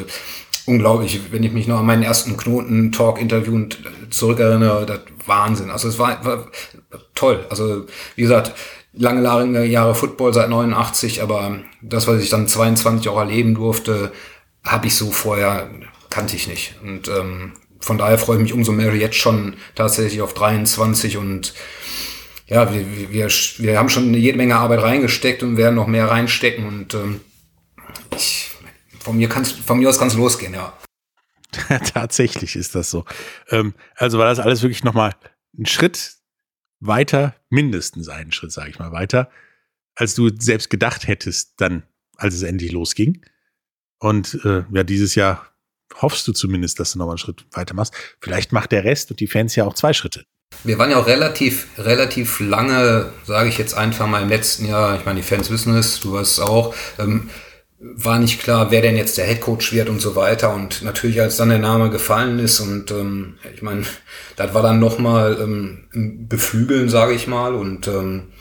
unglaublich, 0.68 1.20
wenn 1.32 1.42
ich 1.42 1.52
mich 1.52 1.66
noch 1.66 1.80
an 1.80 1.86
meinen 1.86 2.02
ersten 2.02 2.36
Knoten-Talk-Interview 2.36 3.66
zurückerinnere, 4.10 4.86
das 4.86 5.00
Wahnsinn. 5.26 5.70
Also 5.70 5.88
es 5.88 5.98
war, 5.98 6.24
war 6.24 6.46
toll. 7.14 7.44
Also 7.50 7.86
wie 8.14 8.22
gesagt, 8.22 8.52
lange, 8.92 9.20
lange 9.20 9.64
Jahre 9.64 9.94
Football 9.94 10.34
seit 10.34 10.50
89, 10.50 11.22
aber 11.22 11.60
das, 11.82 12.06
was 12.06 12.22
ich 12.22 12.30
dann 12.30 12.46
22 12.46 13.08
auch 13.08 13.18
erleben 13.18 13.54
durfte, 13.54 14.12
habe 14.64 14.86
ich 14.86 14.94
so 14.94 15.10
vorher, 15.10 15.70
kannte 16.10 16.36
ich 16.36 16.46
nicht. 16.46 16.74
Und 16.82 17.08
ähm, 17.08 17.52
von 17.80 17.98
daher 17.98 18.18
freue 18.18 18.36
ich 18.36 18.42
mich 18.42 18.52
umso 18.52 18.72
mehr 18.72 18.94
jetzt 18.94 19.16
schon 19.16 19.54
tatsächlich 19.74 20.20
auf 20.20 20.34
23 20.34 21.16
und 21.16 21.54
ja, 22.46 22.72
wir, 22.72 23.10
wir, 23.10 23.28
wir 23.28 23.78
haben 23.78 23.88
schon 23.88 24.14
jede 24.14 24.38
Menge 24.38 24.56
Arbeit 24.56 24.82
reingesteckt 24.82 25.42
und 25.42 25.56
werden 25.56 25.74
noch 25.74 25.86
mehr 25.86 26.10
reinstecken 26.10 26.66
und 26.66 26.94
ähm, 26.94 27.20
ich 28.16 28.47
von 29.00 29.16
mir, 29.16 29.28
kann's, 29.28 29.52
von 29.52 29.78
mir 29.78 29.88
aus 29.88 29.98
kann 29.98 30.08
es 30.08 30.14
losgehen, 30.14 30.54
ja. 30.54 30.76
Tatsächlich 31.94 32.56
ist 32.56 32.74
das 32.74 32.90
so. 32.90 33.04
Ähm, 33.48 33.74
also 33.96 34.18
war 34.18 34.26
das 34.26 34.38
alles 34.38 34.62
wirklich 34.62 34.84
nochmal 34.84 35.14
ein 35.58 35.66
Schritt 35.66 36.16
weiter, 36.80 37.34
mindestens 37.50 38.08
einen 38.08 38.32
Schritt, 38.32 38.52
sage 38.52 38.70
ich 38.70 38.78
mal, 38.78 38.92
weiter, 38.92 39.30
als 39.94 40.14
du 40.14 40.30
selbst 40.38 40.70
gedacht 40.70 41.08
hättest, 41.08 41.60
dann, 41.60 41.82
als 42.16 42.34
es 42.34 42.42
endlich 42.42 42.72
losging. 42.72 43.24
Und 43.98 44.38
äh, 44.44 44.64
ja, 44.70 44.84
dieses 44.84 45.14
Jahr 45.14 45.52
hoffst 45.96 46.28
du 46.28 46.32
zumindest, 46.32 46.78
dass 46.78 46.92
du 46.92 46.98
nochmal 46.98 47.14
einen 47.14 47.18
Schritt 47.18 47.46
weiter 47.52 47.74
machst. 47.74 47.94
Vielleicht 48.20 48.52
macht 48.52 48.72
der 48.72 48.84
Rest 48.84 49.10
und 49.10 49.20
die 49.20 49.26
Fans 49.26 49.56
ja 49.56 49.64
auch 49.64 49.74
zwei 49.74 49.92
Schritte. 49.92 50.24
Wir 50.64 50.78
waren 50.78 50.90
ja 50.90 50.98
auch 50.98 51.06
relativ, 51.06 51.66
relativ 51.78 52.40
lange, 52.40 53.12
sage 53.24 53.48
ich 53.48 53.58
jetzt 53.58 53.74
einfach 53.74 54.06
mal 54.06 54.22
im 54.22 54.28
letzten 54.28 54.66
Jahr, 54.66 54.98
ich 54.98 55.04
meine, 55.04 55.20
die 55.20 55.26
Fans 55.26 55.50
wissen 55.50 55.74
es, 55.76 56.00
du 56.00 56.16
es 56.16 56.40
auch, 56.40 56.74
ähm, 56.98 57.28
war 57.80 58.18
nicht 58.18 58.40
klar, 58.40 58.70
wer 58.70 58.82
denn 58.82 58.96
jetzt 58.96 59.18
der 59.18 59.26
Headcoach 59.26 59.72
wird 59.72 59.88
und 59.88 60.00
so 60.00 60.16
weiter. 60.16 60.52
Und 60.52 60.82
natürlich, 60.82 61.20
als 61.20 61.36
dann 61.36 61.50
der 61.50 61.58
Name 61.58 61.90
gefallen 61.90 62.38
ist 62.38 62.60
und 62.60 62.90
ähm, 62.90 63.38
ich 63.54 63.62
meine, 63.62 63.84
das 64.36 64.52
war 64.52 64.62
dann 64.62 64.80
nochmal 64.80 65.38
ähm, 65.40 66.26
beflügeln, 66.28 66.88
sage 66.88 67.14
ich 67.14 67.28
mal. 67.28 67.54
Und 67.54 67.86
ähm, 67.86 68.32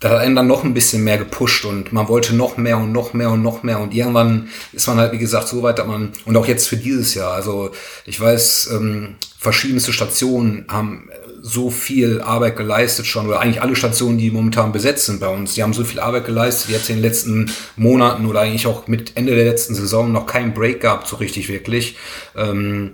da 0.00 0.10
hat 0.10 0.18
einen 0.18 0.34
dann 0.34 0.48
noch 0.48 0.64
ein 0.64 0.74
bisschen 0.74 1.04
mehr 1.04 1.18
gepusht 1.18 1.64
und 1.64 1.92
man 1.92 2.08
wollte 2.08 2.34
noch 2.34 2.56
mehr 2.56 2.78
und 2.78 2.90
noch 2.90 3.12
mehr 3.12 3.30
und 3.30 3.42
noch 3.42 3.62
mehr. 3.62 3.78
Und 3.78 3.94
irgendwann 3.94 4.48
ist 4.72 4.88
man 4.88 4.96
halt, 4.96 5.12
wie 5.12 5.18
gesagt, 5.18 5.46
so 5.46 5.62
weit, 5.62 5.78
dass 5.78 5.86
man, 5.86 6.10
und 6.24 6.36
auch 6.36 6.46
jetzt 6.46 6.66
für 6.66 6.76
dieses 6.76 7.14
Jahr, 7.14 7.32
also 7.32 7.70
ich 8.04 8.20
weiß, 8.20 8.70
ähm, 8.72 9.14
verschiedenste 9.38 9.92
Stationen 9.92 10.66
haben 10.68 11.08
so 11.42 11.70
viel 11.70 12.20
Arbeit 12.20 12.56
geleistet 12.56 13.06
schon, 13.06 13.26
oder 13.26 13.40
eigentlich 13.40 13.60
alle 13.60 13.74
Stationen, 13.74 14.16
die 14.16 14.30
momentan 14.30 14.70
besetzt 14.70 15.06
sind 15.06 15.20
bei 15.20 15.26
uns, 15.26 15.54
die 15.54 15.62
haben 15.62 15.74
so 15.74 15.82
viel 15.82 15.98
Arbeit 15.98 16.24
geleistet, 16.24 16.70
jetzt 16.70 16.88
in 16.88 16.96
den 16.96 17.02
letzten 17.02 17.50
Monaten 17.76 18.26
oder 18.26 18.40
eigentlich 18.40 18.68
auch 18.68 18.86
mit 18.86 19.16
Ende 19.16 19.34
der 19.34 19.44
letzten 19.44 19.74
Saison 19.74 20.12
noch 20.12 20.26
keinen 20.26 20.54
Break 20.54 20.80
gehabt, 20.80 21.08
so 21.08 21.16
richtig 21.16 21.48
wirklich. 21.48 21.96
Ähm, 22.36 22.92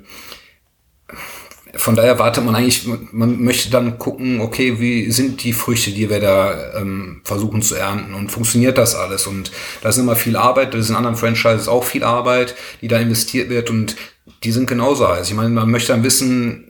von 1.75 1.95
daher 1.95 2.19
wartet 2.19 2.45
man 2.45 2.55
eigentlich, 2.55 2.87
man 3.13 3.43
möchte 3.43 3.71
dann 3.71 3.99
gucken, 3.99 4.41
okay, 4.41 4.81
wie 4.81 5.13
sind 5.13 5.45
die 5.45 5.53
Früchte, 5.53 5.91
die 5.91 6.09
wir 6.09 6.19
da 6.19 6.75
ähm, 6.81 7.21
versuchen 7.25 7.61
zu 7.61 7.75
ernten 7.75 8.15
und 8.15 8.33
funktioniert 8.33 8.79
das 8.79 8.95
alles? 8.95 9.27
Und 9.27 9.53
da 9.83 9.91
ist 9.91 9.99
immer 9.99 10.17
viel 10.17 10.37
Arbeit, 10.37 10.73
das 10.73 10.81
ist 10.81 10.91
in 10.91 10.97
anderen 10.97 11.17
Franchises 11.17 11.69
auch 11.69 11.85
viel 11.85 12.03
Arbeit, 12.03 12.55
die 12.81 12.89
da 12.89 12.99
investiert 12.99 13.51
wird 13.51 13.69
und 13.69 13.97
die 14.43 14.53
sind 14.53 14.67
genauso 14.67 15.07
heiß. 15.07 15.29
Ich 15.29 15.37
meine, 15.37 15.51
man 15.51 15.71
möchte 15.71 15.93
dann 15.93 16.03
wissen, 16.03 16.68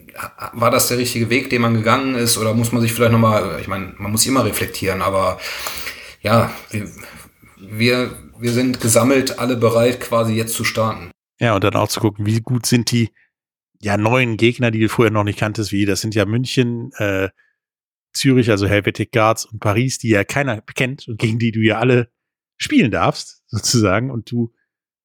war 0.52 0.70
das 0.70 0.88
der 0.88 0.98
richtige 0.98 1.30
Weg, 1.30 1.50
den 1.50 1.62
man 1.62 1.74
gegangen 1.74 2.14
ist? 2.14 2.38
Oder 2.38 2.54
muss 2.54 2.72
man 2.72 2.82
sich 2.82 2.92
vielleicht 2.92 3.12
nochmal, 3.12 3.58
ich 3.60 3.68
meine, 3.68 3.94
man 3.98 4.12
muss 4.12 4.26
immer 4.26 4.44
reflektieren, 4.44 5.02
aber 5.02 5.38
ja, 6.20 6.50
wir, 6.70 6.88
wir, 7.56 8.10
wir 8.38 8.52
sind 8.52 8.80
gesammelt 8.80 9.38
alle 9.38 9.56
bereit, 9.56 10.00
quasi 10.00 10.34
jetzt 10.34 10.54
zu 10.54 10.64
starten. 10.64 11.10
Ja, 11.40 11.54
und 11.54 11.64
dann 11.64 11.74
auch 11.74 11.88
zu 11.88 12.00
gucken, 12.00 12.26
wie 12.26 12.40
gut 12.40 12.66
sind 12.66 12.90
die 12.90 13.10
ja 13.80 13.96
neuen 13.96 14.36
Gegner, 14.36 14.70
die 14.70 14.80
du 14.80 14.88
vorher 14.88 15.12
noch 15.12 15.24
nicht 15.24 15.38
kanntest, 15.38 15.70
wie 15.70 15.86
das 15.86 16.00
sind 16.00 16.14
ja 16.14 16.24
München, 16.24 16.90
äh, 16.96 17.28
Zürich, 18.12 18.50
also 18.50 18.66
Helvetic 18.66 19.12
Guards 19.12 19.44
und 19.44 19.60
Paris, 19.60 19.98
die 19.98 20.08
ja 20.08 20.24
keiner 20.24 20.60
kennt 20.60 21.06
und 21.06 21.18
gegen 21.18 21.38
die 21.38 21.52
du 21.52 21.60
ja 21.60 21.78
alle 21.78 22.10
spielen 22.56 22.90
darfst, 22.90 23.44
sozusagen, 23.46 24.10
und 24.10 24.30
du 24.30 24.52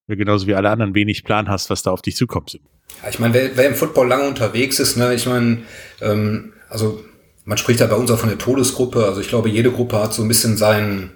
genauso 0.08 0.46
wie 0.46 0.54
alle 0.54 0.70
anderen 0.70 0.94
wenig 0.94 1.24
Plan 1.24 1.48
hast, 1.48 1.70
was 1.70 1.82
da 1.82 1.90
auf 1.90 2.02
dich 2.02 2.16
zukommt. 2.16 2.58
Ja, 3.02 3.08
ich 3.10 3.18
meine, 3.18 3.34
wer, 3.34 3.56
wer, 3.56 3.68
im 3.68 3.74
Football 3.74 4.08
lange 4.08 4.28
unterwegs 4.28 4.78
ist, 4.78 4.96
ne, 4.96 5.14
ich 5.14 5.26
meine, 5.26 5.62
ähm, 6.00 6.52
also 6.68 7.04
man 7.44 7.58
spricht 7.58 7.80
ja 7.80 7.86
bei 7.86 7.96
uns 7.96 8.10
auch 8.10 8.18
von 8.18 8.28
der 8.28 8.38
Todesgruppe. 8.38 9.04
Also 9.04 9.20
ich 9.20 9.28
glaube, 9.28 9.48
jede 9.48 9.70
Gruppe 9.70 9.98
hat 9.98 10.14
so 10.14 10.22
ein 10.22 10.28
bisschen 10.28 10.56
sein, 10.56 11.10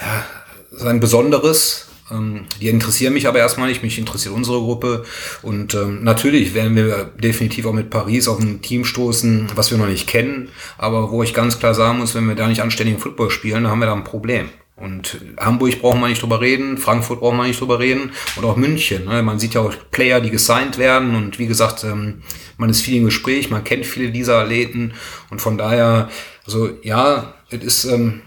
ja, 0.00 0.24
sein 0.70 1.00
Besonderes. 1.00 1.86
Ähm, 2.10 2.46
die 2.60 2.68
interessieren 2.68 3.12
mich 3.12 3.26
aber 3.28 3.38
erstmal 3.38 3.68
nicht, 3.68 3.82
mich 3.82 3.98
interessiert 3.98 4.34
unsere 4.34 4.58
Gruppe. 4.58 5.04
Und 5.42 5.74
ähm, 5.74 6.02
natürlich 6.02 6.54
werden 6.54 6.74
wir 6.74 7.10
definitiv 7.18 7.66
auch 7.66 7.72
mit 7.72 7.90
Paris 7.90 8.28
auf 8.28 8.40
ein 8.40 8.62
Team 8.62 8.84
stoßen, 8.84 9.48
was 9.54 9.70
wir 9.70 9.78
noch 9.78 9.86
nicht 9.86 10.08
kennen. 10.08 10.48
Aber 10.78 11.10
wo 11.10 11.22
ich 11.22 11.34
ganz 11.34 11.58
klar 11.58 11.74
sagen 11.74 11.98
muss, 11.98 12.14
wenn 12.14 12.26
wir 12.26 12.34
da 12.34 12.48
nicht 12.48 12.62
anständigen 12.62 13.00
Football 13.00 13.30
spielen, 13.30 13.64
dann 13.64 13.72
haben 13.72 13.80
wir 13.80 13.86
da 13.86 13.94
ein 13.94 14.04
Problem. 14.04 14.48
Und 14.80 15.18
Hamburg 15.38 15.80
brauchen 15.80 16.00
wir 16.00 16.08
nicht 16.08 16.22
drüber 16.22 16.40
reden, 16.40 16.78
Frankfurt 16.78 17.20
brauchen 17.20 17.36
wir 17.36 17.46
nicht 17.46 17.60
drüber 17.60 17.80
reden 17.80 18.12
und 18.36 18.44
auch 18.44 18.56
München. 18.56 19.06
Ne? 19.06 19.22
Man 19.22 19.38
sieht 19.38 19.54
ja 19.54 19.60
auch 19.60 19.74
Player, 19.90 20.20
die 20.20 20.30
gesigned 20.30 20.78
werden 20.78 21.16
und 21.16 21.38
wie 21.38 21.46
gesagt, 21.46 21.84
ähm, 21.84 22.22
man 22.58 22.70
ist 22.70 22.82
viel 22.82 22.96
im 22.96 23.04
Gespräch, 23.04 23.50
man 23.50 23.64
kennt 23.64 23.86
viele 23.86 24.12
dieser 24.12 24.38
Athleten 24.38 24.94
und 25.30 25.42
von 25.42 25.58
daher, 25.58 26.08
also 26.46 26.70
ja, 26.82 27.34
es 27.50 27.62
ist, 27.64 27.84
ähm, 27.86 28.20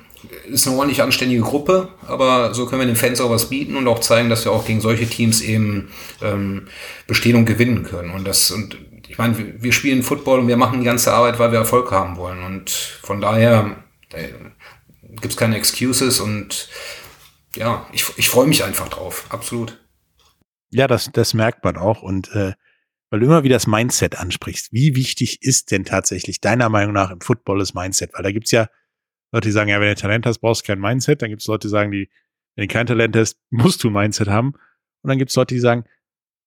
ist 0.45 0.67
eine 0.67 0.75
ordentlich 0.75 1.01
anständige 1.01 1.41
Gruppe, 1.41 1.89
aber 2.05 2.53
so 2.53 2.65
können 2.65 2.81
wir 2.81 2.85
den 2.85 2.95
Fans 2.95 3.21
auch 3.21 3.29
was 3.29 3.49
bieten 3.49 3.75
und 3.75 3.87
auch 3.87 3.99
zeigen, 3.99 4.29
dass 4.29 4.45
wir 4.45 4.51
auch 4.51 4.65
gegen 4.65 4.81
solche 4.81 5.07
Teams 5.07 5.41
eben 5.41 5.89
ähm, 6.21 6.67
bestehen 7.07 7.37
und 7.37 7.45
gewinnen 7.45 7.83
können. 7.83 8.11
Und 8.11 8.27
das 8.27 8.51
und 8.51 8.77
ich 9.11 9.17
meine, 9.17 9.35
wir 9.59 9.73
spielen 9.73 10.03
Football 10.03 10.39
und 10.39 10.47
wir 10.47 10.55
machen 10.55 10.79
die 10.79 10.85
ganze 10.85 11.13
Arbeit, 11.13 11.37
weil 11.37 11.51
wir 11.51 11.59
Erfolg 11.59 11.91
haben 11.91 12.15
wollen. 12.15 12.43
Und 12.43 12.69
von 12.69 13.19
daher, 13.19 13.75
gibt 15.11 15.33
es 15.33 15.37
keine 15.37 15.57
Excuses 15.57 16.19
und 16.19 16.69
ja, 17.55 17.87
ich, 17.91 18.05
ich 18.17 18.29
freue 18.29 18.47
mich 18.47 18.63
einfach 18.63 18.89
drauf, 18.89 19.25
absolut. 19.29 19.77
Ja, 20.69 20.87
das, 20.87 21.09
das 21.11 21.33
merkt 21.33 21.63
man 21.63 21.77
auch 21.77 22.01
und 22.01 22.31
äh, 22.33 22.53
weil 23.11 23.19
du 23.19 23.25
immer 23.25 23.43
wieder 23.43 23.57
das 23.57 23.67
Mindset 23.67 24.17
ansprichst. 24.17 24.71
Wie 24.71 24.95
wichtig 24.95 25.41
ist 25.41 25.71
denn 25.71 25.83
tatsächlich 25.83 26.39
deiner 26.39 26.69
Meinung 26.69 26.93
nach 26.93 27.11
im 27.11 27.19
Football 27.19 27.59
das 27.59 27.73
Mindset? 27.73 28.13
Weil 28.13 28.23
da 28.23 28.31
gibt's 28.31 28.51
ja 28.51 28.69
Leute, 29.33 29.49
die 29.49 29.51
sagen, 29.51 29.69
ja, 29.69 29.79
wenn 29.81 29.89
du 29.89 29.95
Talent 29.95 30.25
hast, 30.25 30.39
brauchst 30.39 30.61
du 30.61 30.67
kein 30.67 30.79
Mindset. 30.79 31.21
Dann 31.21 31.29
gibt's 31.29 31.45
Leute, 31.45 31.67
die 31.67 31.71
sagen, 31.71 31.91
die, 31.91 32.09
wenn 32.55 32.67
du 32.67 32.73
kein 32.73 32.87
Talent 32.87 33.15
hast, 33.17 33.37
musst 33.49 33.83
du 33.83 33.89
ein 33.89 33.93
Mindset 33.93 34.29
haben. 34.29 34.53
Und 35.01 35.09
dann 35.09 35.17
gibt's 35.17 35.35
Leute, 35.35 35.53
die 35.53 35.59
sagen, 35.59 35.83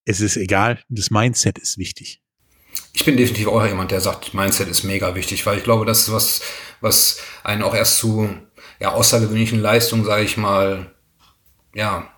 es 0.07 0.20
ist 0.20 0.37
egal, 0.37 0.83
das 0.88 1.11
Mindset 1.11 1.59
ist 1.59 1.77
wichtig. 1.77 2.22
Ich 2.92 3.05
bin 3.05 3.16
definitiv 3.16 3.48
auch 3.48 3.64
jemand, 3.66 3.90
der 3.90 4.00
sagt, 4.00 4.35
Mindset 4.35 4.68
ist 4.68 4.85
mega 4.85 5.14
wichtig, 5.14 5.44
weil 5.46 5.59
ich 5.59 5.64
glaube, 5.64 5.85
das 5.85 6.03
ist 6.03 6.12
was, 6.12 6.42
was 6.81 7.20
einen 7.42 7.62
auch 7.62 7.74
erst 7.74 7.98
zu 7.98 8.29
ja, 8.84 8.92
außergewöhnlichen 8.92 9.60
Leistung, 9.60 10.04
sage 10.04 10.24
ich 10.24 10.36
mal, 10.36 10.90
ja, 11.74 12.10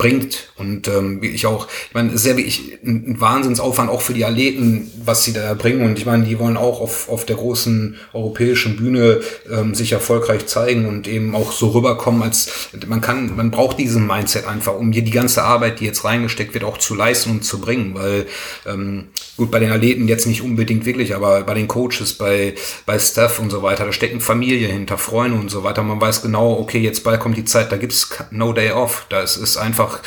bringt. 0.00 0.48
Und 0.56 0.88
ähm, 0.88 1.22
ich 1.22 1.44
auch, 1.44 1.68
ich 1.88 1.94
meine, 1.94 2.16
sehr 2.16 2.38
wirklich 2.38 2.78
ein 2.82 3.20
Wahnsinnsaufwand 3.20 3.90
auch 3.90 4.00
für 4.00 4.14
die 4.14 4.24
Athleten, 4.24 4.90
was 5.04 5.24
sie 5.24 5.34
da 5.34 5.52
bringen. 5.52 5.82
Und 5.82 5.98
ich 5.98 6.06
meine, 6.06 6.24
die 6.24 6.38
wollen 6.38 6.56
auch 6.56 6.80
auf, 6.80 7.10
auf 7.10 7.26
der 7.26 7.36
großen 7.36 7.96
europäischen 8.14 8.76
Bühne 8.76 9.20
ähm, 9.52 9.74
sich 9.74 9.92
erfolgreich 9.92 10.46
zeigen 10.46 10.86
und 10.88 11.06
eben 11.06 11.34
auch 11.34 11.52
so 11.52 11.68
rüberkommen, 11.68 12.22
als 12.22 12.70
man 12.86 13.02
kann, 13.02 13.36
man 13.36 13.50
braucht 13.50 13.78
diesen 13.78 14.06
Mindset 14.06 14.46
einfach, 14.46 14.74
um 14.74 14.90
hier 14.90 15.02
die 15.02 15.10
ganze 15.10 15.42
Arbeit, 15.42 15.80
die 15.80 15.84
jetzt 15.84 16.02
reingesteckt 16.02 16.54
wird, 16.54 16.64
auch 16.64 16.78
zu 16.78 16.94
leisten 16.94 17.30
und 17.32 17.44
zu 17.44 17.60
bringen. 17.60 17.94
Weil 17.94 18.26
ähm, 18.66 19.08
gut, 19.36 19.50
bei 19.50 19.58
den 19.58 19.70
Athleten 19.70 20.08
jetzt 20.08 20.26
nicht 20.26 20.40
unbedingt 20.40 20.86
wirklich, 20.86 21.14
aber 21.14 21.42
bei 21.42 21.52
den 21.52 21.68
Coaches, 21.68 22.14
bei, 22.14 22.54
bei 22.86 22.98
Staff 22.98 23.38
und 23.38 23.50
so 23.50 23.62
weiter, 23.62 23.84
da 23.84 23.92
stecken 23.92 24.20
Familie 24.20 24.68
hinter, 24.68 24.96
Freunde 24.96 25.38
und 25.38 25.50
so 25.50 25.62
weiter. 25.62 25.82
Man 25.82 26.00
weiß 26.00 26.22
genau, 26.22 26.58
okay, 26.58 26.78
jetzt 26.78 27.04
bald 27.04 27.20
kommt 27.20 27.36
die 27.36 27.44
Zeit, 27.44 27.70
da 27.70 27.76
gibt's 27.76 28.08
no 28.30 28.54
day 28.54 28.70
off. 28.70 29.04
Da 29.10 29.20
ist, 29.20 29.36
ist 29.36 29.58
einfach 29.58 29.89
einfach, 29.90 30.02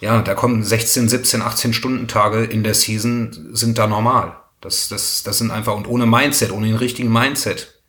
ja, 0.00 0.22
da 0.22 0.34
kommen 0.34 0.62
16, 0.62 1.08
17, 1.08 1.42
18 1.42 1.72
Stunden 1.72 2.08
Tage 2.08 2.44
in 2.44 2.62
der 2.62 2.74
Season 2.74 3.50
sind 3.54 3.78
da 3.78 3.86
normal. 3.86 4.36
Das, 4.60 4.88
das, 4.88 5.22
das 5.22 5.38
sind 5.38 5.50
einfach, 5.50 5.74
und 5.74 5.88
ohne 5.88 6.06
Mindset, 6.06 6.52
ohne 6.52 6.66
den 6.66 6.76
richtigen 6.76 7.12
Mindset, 7.12 7.82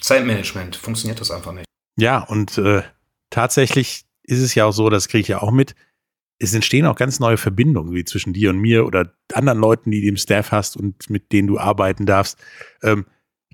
Zeitmanagement, 0.00 0.76
funktioniert 0.76 1.20
das 1.20 1.30
einfach 1.30 1.52
nicht. 1.52 1.66
Ja, 1.98 2.22
und 2.22 2.56
äh, 2.58 2.82
tatsächlich 3.28 4.04
ist 4.22 4.40
es 4.40 4.54
ja 4.54 4.64
auch 4.64 4.72
so, 4.72 4.88
das 4.88 5.08
kriege 5.08 5.20
ich 5.20 5.28
ja 5.28 5.42
auch 5.42 5.50
mit, 5.50 5.74
es 6.38 6.54
entstehen 6.54 6.86
auch 6.86 6.96
ganz 6.96 7.20
neue 7.20 7.36
Verbindungen, 7.36 7.94
wie 7.94 8.04
zwischen 8.04 8.32
dir 8.32 8.50
und 8.50 8.58
mir 8.58 8.86
oder 8.86 9.12
anderen 9.34 9.58
Leuten, 9.58 9.90
die 9.90 10.00
du 10.00 10.08
im 10.08 10.16
Staff 10.16 10.52
hast 10.52 10.76
und 10.76 11.10
mit 11.10 11.32
denen 11.32 11.48
du 11.48 11.58
arbeiten 11.58 12.06
darfst. 12.06 12.38
Ähm, 12.82 13.04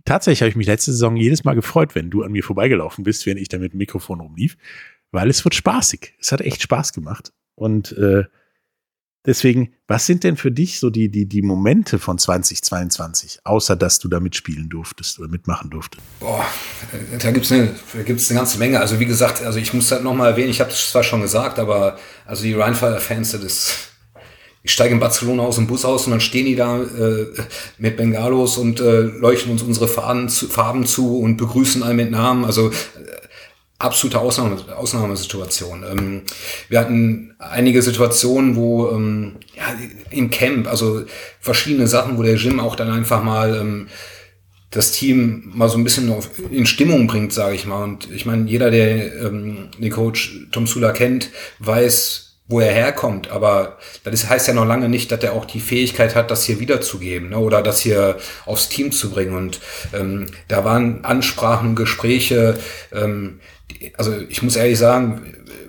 tatsächlich 0.05 0.43
habe 0.43 0.51
ich 0.51 0.57
mich 0.57 0.69
letzte 0.69 0.93
Saison 0.93 1.17
jedes 1.17 1.43
Mal 1.43 1.55
gefreut, 1.55 1.97
wenn 1.97 2.11
du 2.11 2.23
an 2.23 2.31
mir 2.31 2.45
vorbeigelaufen 2.45 3.03
bist, 3.03 3.27
wenn 3.27 3.39
ich 3.39 3.49
da 3.49 3.59
mit 3.59 3.73
dem 3.73 3.79
Mikrofon 3.79 4.21
rumlief, 4.21 4.57
weil 5.13 5.31
es 5.31 5.45
wird 5.45 5.55
spaßig. 5.55 6.15
Es 6.21 6.33
hat 6.33 6.41
echt 6.41 6.63
Spaß 6.63 6.93
gemacht. 6.93 7.33
Und 7.55 7.93
äh, 7.93 8.25
Deswegen, 9.27 9.73
was 9.89 10.07
sind 10.07 10.23
denn 10.23 10.37
für 10.37 10.53
dich 10.53 10.79
so 10.79 10.89
die, 10.89 11.11
die, 11.11 11.27
die 11.27 11.43
Momente 11.43 11.99
von 11.99 12.17
2022, 12.17 13.41
außer 13.43 13.75
dass 13.75 13.99
du 13.99 14.07
da 14.07 14.21
mitspielen 14.21 14.69
durftest 14.69 15.19
oder 15.19 15.29
mitmachen 15.29 15.69
durftest? 15.69 16.01
Boah, 16.21 16.45
da 17.21 17.33
gibt 17.33 17.45
es 17.45 17.53
eine, 17.53 17.75
eine 17.93 18.05
ganze 18.05 18.59
Menge. 18.59 18.79
Also 18.79 19.01
wie 19.01 19.05
gesagt, 19.05 19.43
also 19.43 19.59
ich 19.59 19.75
muss 19.75 19.89
das 19.89 20.01
nochmal 20.01 20.31
erwähnen, 20.31 20.51
ich 20.51 20.61
habe 20.61 20.71
es 20.71 20.93
zwar 20.93 21.03
schon 21.03 21.23
gesagt, 21.23 21.59
aber 21.59 21.99
also 22.25 22.45
die 22.45 22.55
Rheinfire-Fans, 22.55 23.33
das 23.33 23.89
ich 24.63 24.73
steige 24.73 24.95
in 24.95 25.01
Barcelona 25.01 25.45
aus 25.45 25.57
dem 25.57 25.69
Bus 25.69 25.85
aus 25.85 26.07
und 26.07 26.11
dann 26.11 26.21
stehen 26.21 26.47
die 26.47 26.57
da 26.57 26.83
äh, 26.83 27.27
mit 27.79 27.97
Bengalos 27.97 28.59
und 28.59 28.81
äh, 28.81 29.03
leuchten 29.03 29.53
uns 29.53 29.63
unsere 29.63 29.87
Farben 29.87 30.29
zu, 30.29 30.49
Farben 30.49 30.87
zu 30.87 31.21
und 31.21 31.37
begrüßen 31.37 31.85
alle 31.85 31.95
mit 31.95 32.11
Namen. 32.11 32.45
Also 32.45 32.73
absolute 33.79 34.19
Ausnahme, 34.19 34.57
Ausnahmesituation. 34.77 35.85
Ähm, 35.91 36.23
wir 36.69 36.81
hatten 36.81 37.35
einige 37.39 37.83
Situationen, 37.83 38.57
wo 38.57 38.91
ähm, 38.91 39.37
ja, 39.55 39.65
im 40.11 40.31
Camp, 40.31 40.67
also 40.67 41.05
verschiedene 41.41 41.87
Sachen, 41.87 42.17
wo 42.17 42.23
der 42.23 42.37
Jim 42.37 42.61
auch 42.61 42.77
dann 42.77 42.91
einfach 42.91 43.23
mal 43.23 43.57
ähm, 43.57 43.89
das 44.71 44.93
Team 44.93 45.53
mal 45.55 45.69
so 45.69 45.79
ein 45.79 45.85
bisschen 45.85 46.13
in 46.51 46.67
Stimmung 46.67 47.07
bringt, 47.07 47.33
sage 47.33 47.55
ich 47.55 47.67
mal. 47.67 47.85
Und 47.85 48.11
ich 48.11 48.27
meine, 48.27 48.49
jeder, 48.49 48.71
der 48.71 49.15
ähm, 49.23 49.69
den 49.79 49.91
Coach 49.91 50.49
Tom 50.53 50.67
Sula 50.67 50.93
kennt, 50.93 51.31
weiß, 51.61 52.27
wo 52.49 52.61
er 52.61 52.73
herkommt. 52.73 53.31
Aber 53.31 53.79
das 54.05 54.29
heißt 54.29 54.49
ja 54.49 54.55
noch 54.55 54.67
lange 54.67 54.89
nicht, 54.89 55.11
dass 55.11 55.23
er 55.23 55.33
auch 55.33 55.45
die 55.45 55.61
Fähigkeit 55.61 56.15
hat, 56.15 56.31
das 56.31 56.45
hier 56.45 56.61
wiederzugeben 56.61 57.31
ne? 57.31 57.39
oder 57.39 57.63
das 57.63 57.81
hier 57.81 58.17
aufs 58.45 58.69
Team 58.69 58.93
zu 58.93 59.11
bringen. 59.11 59.37
Und 59.37 59.61
ähm, 59.93 60.27
da 60.49 60.65
waren 60.65 61.05
Ansprachen, 61.05 61.75
Gespräche, 61.75 62.59
ähm, 62.93 63.41
also 63.97 64.15
ich 64.29 64.43
muss 64.43 64.57
ehrlich 64.57 64.79
sagen, 64.79 65.23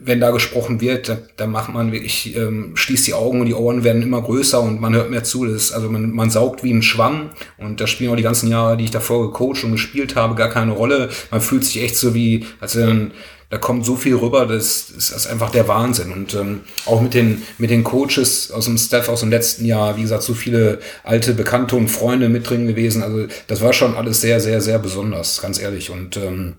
wenn 0.07 0.21
da 0.21 0.31
gesprochen 0.31 0.79
wird, 0.79 1.09
da, 1.09 1.17
da 1.35 1.47
macht 1.47 1.73
man 1.73 1.91
wirklich, 1.91 2.35
ähm, 2.35 2.71
schließt 2.75 3.07
die 3.07 3.13
Augen 3.13 3.41
und 3.41 3.47
die 3.47 3.53
Ohren 3.53 3.83
werden 3.83 4.01
immer 4.01 4.21
größer 4.21 4.61
und 4.61 4.79
man 4.79 4.95
hört 4.95 5.09
mehr 5.09 5.23
zu. 5.23 5.45
Das 5.45 5.55
ist, 5.55 5.71
also 5.73 5.89
man, 5.89 6.11
man 6.11 6.29
saugt 6.29 6.63
wie 6.63 6.71
ein 6.71 6.81
Schwamm 6.81 7.31
und 7.57 7.81
da 7.81 7.87
spielen 7.87 8.11
auch 8.11 8.15
die 8.15 8.23
ganzen 8.23 8.49
Jahre, 8.49 8.77
die 8.77 8.85
ich 8.85 8.91
davor 8.91 9.27
gecoacht 9.27 9.63
und 9.63 9.73
gespielt 9.73 10.15
habe, 10.15 10.35
gar 10.35 10.49
keine 10.49 10.71
Rolle. 10.71 11.09
Man 11.29 11.41
fühlt 11.41 11.65
sich 11.65 11.83
echt 11.83 11.97
so 11.97 12.13
wie, 12.13 12.45
als 12.61 12.75
wenn 12.77 13.11
da 13.49 13.57
kommt 13.57 13.85
so 13.85 13.95
viel 13.95 14.15
rüber, 14.15 14.45
das, 14.45 14.91
das 14.93 15.11
ist 15.11 15.27
einfach 15.27 15.49
der 15.49 15.67
Wahnsinn. 15.69 16.11
Und 16.11 16.33
ähm, 16.33 16.61
auch 16.85 16.99
mit 16.99 17.13
den, 17.13 17.43
mit 17.57 17.69
den 17.69 17.83
Coaches 17.83 18.51
aus 18.51 18.65
dem 18.65 18.77
Staff 18.77 19.07
aus 19.07 19.21
dem 19.21 19.29
letzten 19.29 19.65
Jahr, 19.65 19.95
wie 19.95 20.01
gesagt, 20.01 20.23
so 20.23 20.33
viele 20.33 20.79
alte 21.03 21.33
Bekannte 21.33 21.77
und 21.77 21.87
Freunde 21.87 22.27
mit 22.27 22.49
drin 22.49 22.67
gewesen. 22.67 23.03
Also 23.03 23.27
das 23.47 23.61
war 23.61 23.71
schon 23.71 23.95
alles 23.95 24.19
sehr, 24.19 24.41
sehr, 24.41 24.59
sehr 24.59 24.79
besonders, 24.79 25.41
ganz 25.41 25.61
ehrlich. 25.61 25.89
Und 25.91 26.17
ähm, 26.17 26.55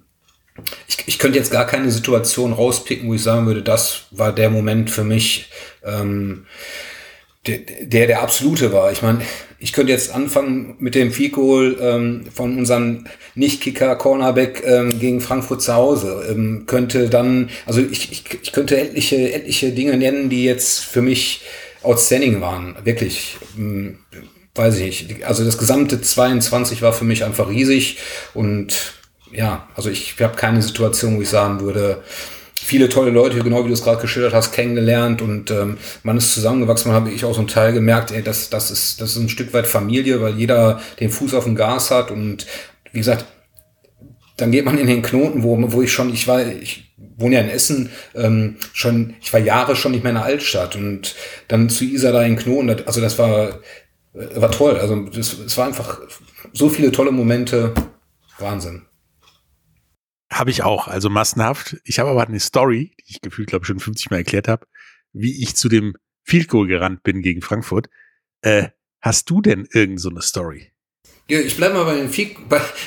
ich, 0.88 0.99
ich 1.07 1.18
könnte 1.18 1.38
jetzt 1.38 1.51
gar 1.51 1.66
keine 1.66 1.90
Situation 1.90 2.53
rauspicken, 2.53 3.09
wo 3.09 3.14
ich 3.14 3.23
sagen 3.23 3.47
würde, 3.47 3.62
das 3.62 4.07
war 4.11 4.35
der 4.35 4.51
Moment 4.51 4.90
für 4.90 5.05
mich, 5.05 5.51
ähm, 5.85 6.47
der, 7.47 7.59
der 7.83 8.07
der 8.07 8.23
absolute 8.23 8.73
war. 8.73 8.92
Ich 8.92 9.03
meine, 9.03 9.23
ich 9.61 9.73
könnte 9.73 9.92
jetzt 9.92 10.14
anfangen 10.14 10.77
mit 10.79 10.94
dem 10.94 11.11
Fico 11.11 11.62
ähm, 11.62 12.27
von 12.33 12.57
unserem 12.59 13.07
Nicht-Kicker 13.35 13.97
Cornerback 13.97 14.62
ähm, 14.64 14.99
gegen 15.01 15.21
Frankfurt 15.21 15.62
zu 15.62 15.75
Hause. 15.75 16.27
Ähm, 16.31 16.64
könnte 16.66 17.09
dann, 17.09 17.51
also 17.66 17.81
ich, 17.81 18.12
ich, 18.12 18.25
ich 18.42 18.53
könnte 18.53 18.79
etliche, 18.79 19.33
etliche 19.33 19.73
Dinge 19.73 19.97
nennen, 19.97 20.31
die 20.31 20.44
jetzt 20.44 20.85
für 20.85 21.03
mich 21.03 21.42
outstanding 21.83 22.40
waren. 22.40 22.77
Wirklich. 22.85 23.37
Ähm, 23.57 23.99
weiß 24.55 24.79
ich 24.79 25.09
nicht. 25.09 25.25
Also 25.25 25.44
das 25.44 25.59
gesamte 25.59 26.01
22 26.01 26.83
war 26.83 26.92
für 26.92 27.05
mich 27.05 27.25
einfach 27.25 27.49
riesig 27.49 27.99
und 28.35 28.98
ja, 29.33 29.69
also 29.75 29.91
ich 29.91 30.21
habe 30.21 30.37
keine 30.37 30.62
Situation, 30.62 31.17
wo 31.17 31.23
ich 31.23 31.29
sagen 31.29 31.61
würde, 31.61 32.03
viele 32.69 32.88
tolle 32.88 33.11
Leute, 33.11 33.38
genau 33.38 33.64
wie 33.64 33.69
du 33.69 33.75
es 33.75 33.83
gerade 33.83 34.01
geschildert 34.01 34.35
hast, 34.35 34.53
kennengelernt 34.53 35.23
und 35.23 35.51
ähm, 35.51 35.79
man 36.03 36.17
ist 36.17 36.35
zusammengewachsen. 36.35 36.93
Habe 36.93 37.11
ich 37.11 37.25
auch 37.25 37.33
so 37.33 37.41
einen 37.41 37.49
Teil 37.49 37.73
gemerkt, 37.73 38.11
ey, 38.11 38.23
das, 38.23 38.51
das, 38.51 38.71
ist, 38.71 39.01
das 39.01 39.12
ist 39.12 39.17
ein 39.17 39.29
Stück 39.29 39.53
weit 39.55 39.67
Familie, 39.67 40.21
weil 40.21 40.35
jeder 40.35 40.81
den 41.01 41.11
Fuß 41.11 41.35
auf 41.35 41.45
dem 41.45 41.55
Gas 41.55 41.91
hat 41.91 42.11
und 42.11 42.47
wie 42.93 42.99
gesagt, 42.99 43.25
dann 44.37 44.53
geht 44.53 44.64
man 44.64 44.79
in 44.79 44.87
den 44.87 45.03
Knoten, 45.03 45.43
wo, 45.43 45.57
wo 45.73 45.83
ich 45.83 45.93
schon, 45.93 46.12
ich 46.12 46.29
war, 46.29 46.47
ich 46.47 46.95
wohne 47.17 47.37
ja 47.37 47.41
in 47.41 47.49
Essen, 47.49 47.91
ähm, 48.14 48.57
schon, 48.73 49.14
ich 49.21 49.33
war 49.33 49.41
Jahre 49.41 49.75
schon 49.75 49.93
nicht 49.93 50.05
mehr 50.05 50.11
in 50.11 50.17
der 50.17 50.25
Altstadt 50.25 50.77
und 50.77 51.14
dann 51.49 51.69
zu 51.69 51.85
Isa 51.85 52.12
da 52.12 52.23
in 52.23 52.37
Knoten, 52.37 52.71
also 52.87 53.01
das 53.01 53.19
war, 53.19 53.61
war 54.12 54.51
toll. 54.51 54.79
Also 54.79 55.07
es 55.19 55.57
war 55.57 55.67
einfach 55.67 56.01
so 56.53 56.69
viele 56.69 56.93
tolle 56.93 57.12
Momente, 57.12 57.75
Wahnsinn. 58.38 58.88
Habe 60.31 60.51
ich 60.51 60.62
auch, 60.62 60.88
also 60.88 61.09
massenhaft. 61.09 61.79
Ich 61.85 61.99
habe 61.99 62.11
aber 62.11 62.27
eine 62.27 62.41
Story, 62.41 62.95
die 63.01 63.12
ich 63.12 63.21
gefühlt, 63.21 63.49
glaube 63.49 63.62
ich, 63.62 63.69
schon 63.69 63.81
50 63.81 64.11
Mal 64.11 64.19
erklärt 64.19 64.49
habe, 64.49 64.67
wie 65.12 65.43
ich 65.43 65.57
zu 65.57 65.69
dem 65.69 65.95
Field 66.23 66.49
Goal 66.49 66.67
gerannt 66.67 67.03
bin 67.03 67.23
gegen 67.23 67.41
Frankfurt. 67.41 67.88
Äh, 68.43 68.69
hast 69.01 69.31
du 69.31 69.41
denn 69.41 69.67
irgend 69.73 70.01
so 70.01 70.11
Story? 70.21 70.73
Ja, 71.31 71.41
ich 71.41 71.57
bleib 71.57 71.75
mal 71.75 71.85
bei 71.85 71.97
dem 71.97 72.09
Field, 72.09 72.37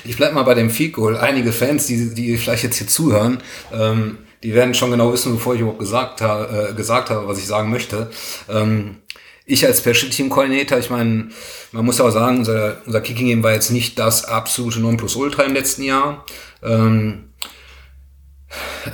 ich 0.04 0.18
bei 0.18 0.54
Goal. 0.94 1.18
Einige 1.18 1.52
Fans, 1.52 1.88
die, 1.88 2.14
die 2.14 2.38
vielleicht 2.38 2.64
jetzt 2.64 2.78
hier 2.78 2.88
zuhören, 2.88 3.42
ähm, 3.72 4.20
die 4.44 4.54
werden 4.54 4.74
schon 4.74 4.92
genau 4.92 5.14
wissen, 5.14 5.34
bevor 5.34 5.54
ich 5.54 5.62
überhaupt 5.62 5.80
gesagt, 5.80 6.22
ha, 6.22 6.70
äh, 6.70 6.74
gesagt 6.74 7.10
habe, 7.10 7.28
was 7.28 7.38
ich 7.38 7.46
sagen 7.46 7.70
möchte. 7.70 8.10
Ähm, 8.50 8.98
ich 9.46 9.66
als 9.66 9.80
Special 9.80 10.10
Team 10.10 10.30
Coordinator, 10.30 10.80
ich 10.80 10.90
meine, 10.90 11.30
man 11.72 11.86
muss 11.86 12.02
auch 12.02 12.10
sagen, 12.10 12.40
unser, 12.40 12.82
unser 12.86 13.02
Kicking 13.02 13.28
Game 13.28 13.44
war 13.44 13.54
jetzt 13.54 13.70
nicht 13.70 14.00
das 14.00 14.26
absolute 14.26 14.80
Nonplusultra 14.80 15.44
im 15.44 15.54
letzten 15.54 15.84
Jahr. 15.84 16.26
Ähm, 16.64 17.31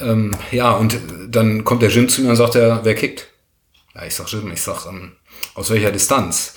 ähm, 0.01 0.31
ja, 0.51 0.71
und 0.71 0.99
dann 1.27 1.63
kommt 1.63 1.81
der 1.81 1.89
Jim 1.89 2.09
zu 2.09 2.21
mir 2.21 2.29
und 2.29 2.35
sagt 2.35 2.55
er, 2.55 2.83
wer 2.83 2.95
kickt? 2.95 3.27
Ja, 3.95 4.05
ich 4.05 4.15
sag 4.15 4.27
Jim, 4.31 4.51
ich 4.51 4.61
sag, 4.61 4.85
ähm, 4.85 5.13
aus 5.55 5.69
welcher 5.69 5.91
Distanz? 5.91 6.53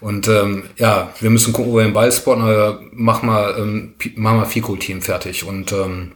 Und 0.00 0.28
ähm, 0.28 0.64
ja, 0.76 1.12
wir 1.20 1.30
müssen 1.30 1.52
gucken, 1.52 1.72
wo 1.72 1.76
wir 1.76 1.84
den 1.84 1.92
Ball 1.92 2.12
spotten, 2.12 2.42
aber 2.42 2.80
mach 2.92 3.22
mal, 3.22 3.56
ähm, 3.58 3.94
mach 4.16 4.34
mal 4.34 4.44
Fico-Team 4.44 5.02
fertig. 5.02 5.44
Und 5.44 5.72
ähm, 5.72 6.12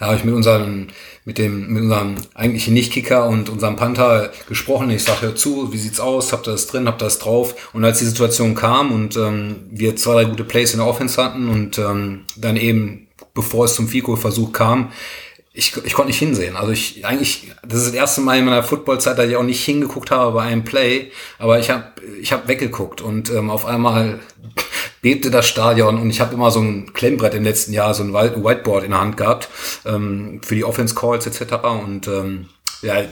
ja, 0.00 0.06
habe 0.06 0.16
ich 0.16 0.24
mit 0.24 0.34
unserem, 0.34 0.88
mit 1.24 1.38
dem, 1.38 1.72
mit 1.72 1.82
unserem 1.84 2.16
eigentlichen 2.34 2.74
Nicht-Kicker 2.74 3.26
und 3.26 3.48
unserem 3.48 3.76
Panther 3.76 4.30
gesprochen. 4.48 4.90
Ich 4.90 5.04
sage, 5.04 5.22
hör 5.22 5.36
zu, 5.36 5.72
wie 5.72 5.78
sieht's 5.78 6.00
aus? 6.00 6.32
Habt 6.32 6.48
ihr 6.48 6.52
das 6.52 6.66
drin? 6.66 6.86
Habt 6.86 7.02
ihr 7.02 7.06
das 7.06 7.18
drauf? 7.18 7.54
Und 7.72 7.84
als 7.84 7.98
die 7.98 8.04
Situation 8.04 8.54
kam 8.54 8.92
und 8.92 9.16
ähm, 9.16 9.56
wir 9.70 9.96
zwei, 9.96 10.12
drei 10.12 10.24
gute 10.26 10.44
Plays 10.44 10.72
in 10.72 10.80
der 10.80 10.86
Offense 10.86 11.22
hatten 11.22 11.48
und 11.48 11.78
ähm, 11.78 12.24
dann 12.36 12.56
eben, 12.56 13.08
bevor 13.34 13.64
es 13.64 13.74
zum 13.74 13.88
Fico-Versuch 13.88 14.52
kam, 14.52 14.92
ich, 15.56 15.74
ich 15.84 15.94
konnte 15.94 16.08
nicht 16.08 16.18
hinsehen. 16.18 16.54
Also 16.54 16.72
ich 16.72 17.04
eigentlich, 17.06 17.50
das 17.66 17.80
ist 17.80 17.88
das 17.88 17.94
erste 17.94 18.20
Mal 18.20 18.38
in 18.38 18.44
meiner 18.44 18.62
Footballzeit, 18.62 19.18
dass 19.18 19.26
ich 19.26 19.36
auch 19.36 19.42
nicht 19.42 19.64
hingeguckt 19.64 20.10
habe 20.10 20.32
bei 20.32 20.42
einem 20.42 20.64
Play, 20.64 21.10
aber 21.38 21.58
ich 21.58 21.70
habe 21.70 21.92
ich 22.20 22.32
hab 22.32 22.46
weggeguckt 22.46 23.00
und 23.00 23.30
ähm, 23.30 23.48
auf 23.48 23.64
einmal 23.64 24.20
bebte 25.02 25.30
das 25.30 25.48
Stadion 25.48 25.98
und 25.98 26.10
ich 26.10 26.20
habe 26.20 26.34
immer 26.34 26.50
so 26.50 26.60
ein 26.60 26.92
Klemmbrett 26.92 27.32
im 27.34 27.44
letzten 27.44 27.72
Jahr, 27.72 27.94
so 27.94 28.02
ein 28.02 28.12
Whiteboard 28.12 28.84
in 28.84 28.90
der 28.90 29.00
Hand 29.00 29.16
gehabt 29.16 29.48
ähm, 29.86 30.40
für 30.44 30.54
die 30.54 30.64
Offense 30.64 30.94
Calls 30.94 31.26
etc. 31.26 31.54
Und 31.82 32.06
ähm, 32.06 32.50
ja, 32.82 33.02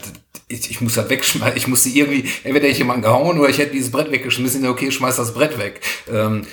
ich, 0.48 0.70
ich 0.70 0.80
muss 0.82 0.94
das 0.94 1.08
wegschmeißen. 1.08 1.56
Ich 1.56 1.66
musste 1.66 1.88
irgendwie, 1.88 2.28
entweder 2.44 2.68
ich 2.68 2.78
jemanden 2.78 3.02
gehauen 3.02 3.38
oder 3.38 3.48
ich 3.48 3.58
hätte 3.58 3.72
dieses 3.72 3.90
Brett 3.90 4.10
weggeschmissen. 4.10 4.66
Okay, 4.66 4.90
schmeiß 4.90 5.16
das 5.16 5.32
Brett 5.32 5.58
weg. 5.58 5.80
Ähm, 6.12 6.46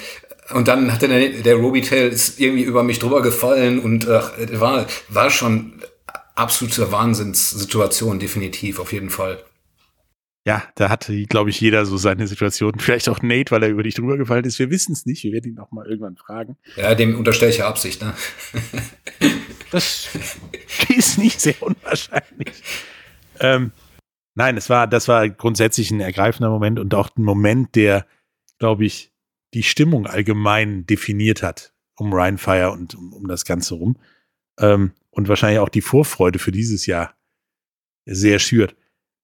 und 0.53 0.67
dann 0.67 0.91
hat 0.91 1.01
der, 1.01 1.29
der 1.29 1.55
Robitail 1.55 2.09
ist 2.09 2.39
irgendwie 2.39 2.63
über 2.63 2.83
mich 2.83 2.99
drüber 2.99 3.21
gefallen 3.21 3.79
und 3.79 4.07
ach, 4.07 4.33
war, 4.53 4.87
war 5.09 5.29
schon 5.29 5.81
absolute 6.35 6.91
Wahnsinnssituation, 6.91 8.19
definitiv, 8.19 8.79
auf 8.79 8.93
jeden 8.93 9.09
Fall. 9.09 9.43
Ja, 10.45 10.63
da 10.73 10.89
hatte, 10.89 11.15
glaube 11.25 11.51
ich, 11.51 11.61
jeder 11.61 11.85
so 11.85 11.97
seine 11.97 12.27
Situation. 12.27 12.73
Vielleicht 12.79 13.09
auch 13.09 13.21
Nate, 13.21 13.51
weil 13.51 13.61
er 13.61 13.69
über 13.69 13.83
dich 13.83 13.93
drüber 13.93 14.17
gefallen 14.17 14.43
ist. 14.45 14.57
Wir 14.57 14.71
wissen 14.71 14.93
es 14.93 15.05
nicht. 15.05 15.23
Wir 15.23 15.33
werden 15.33 15.51
ihn 15.51 15.59
auch 15.59 15.71
mal 15.71 15.85
irgendwann 15.85 16.17
fragen. 16.17 16.57
Ja, 16.75 16.95
dem 16.95 17.15
unterstelle 17.15 17.51
ich 17.51 17.59
ja 17.59 17.67
Absicht, 17.67 18.01
ne? 18.01 18.13
das 19.71 20.09
ist 20.89 21.19
nicht 21.19 21.39
sehr 21.39 21.61
unwahrscheinlich. 21.61 22.63
Ähm, 23.39 23.71
nein, 24.33 24.57
es 24.57 24.67
war, 24.69 24.87
das 24.87 25.07
war 25.07 25.29
grundsätzlich 25.29 25.91
ein 25.91 25.99
ergreifender 25.99 26.49
Moment 26.49 26.79
und 26.79 26.95
auch 26.95 27.09
ein 27.15 27.23
Moment, 27.23 27.75
der, 27.75 28.07
glaube 28.57 28.85
ich, 28.85 29.10
die 29.53 29.63
Stimmung 29.63 30.07
allgemein 30.07 30.85
definiert 30.85 31.43
hat 31.43 31.73
um 32.01 32.13
Rheinfire 32.13 32.71
und 32.71 32.95
um, 32.95 33.13
um 33.13 33.27
das 33.27 33.45
Ganze 33.45 33.75
rum. 33.75 33.95
Ähm, 34.59 34.93
und 35.11 35.27
wahrscheinlich 35.27 35.59
auch 35.59 35.69
die 35.69 35.81
Vorfreude 35.81 36.39
für 36.39 36.51
dieses 36.51 36.87
Jahr 36.87 37.15
sehr 38.05 38.39
schürt. 38.39 38.75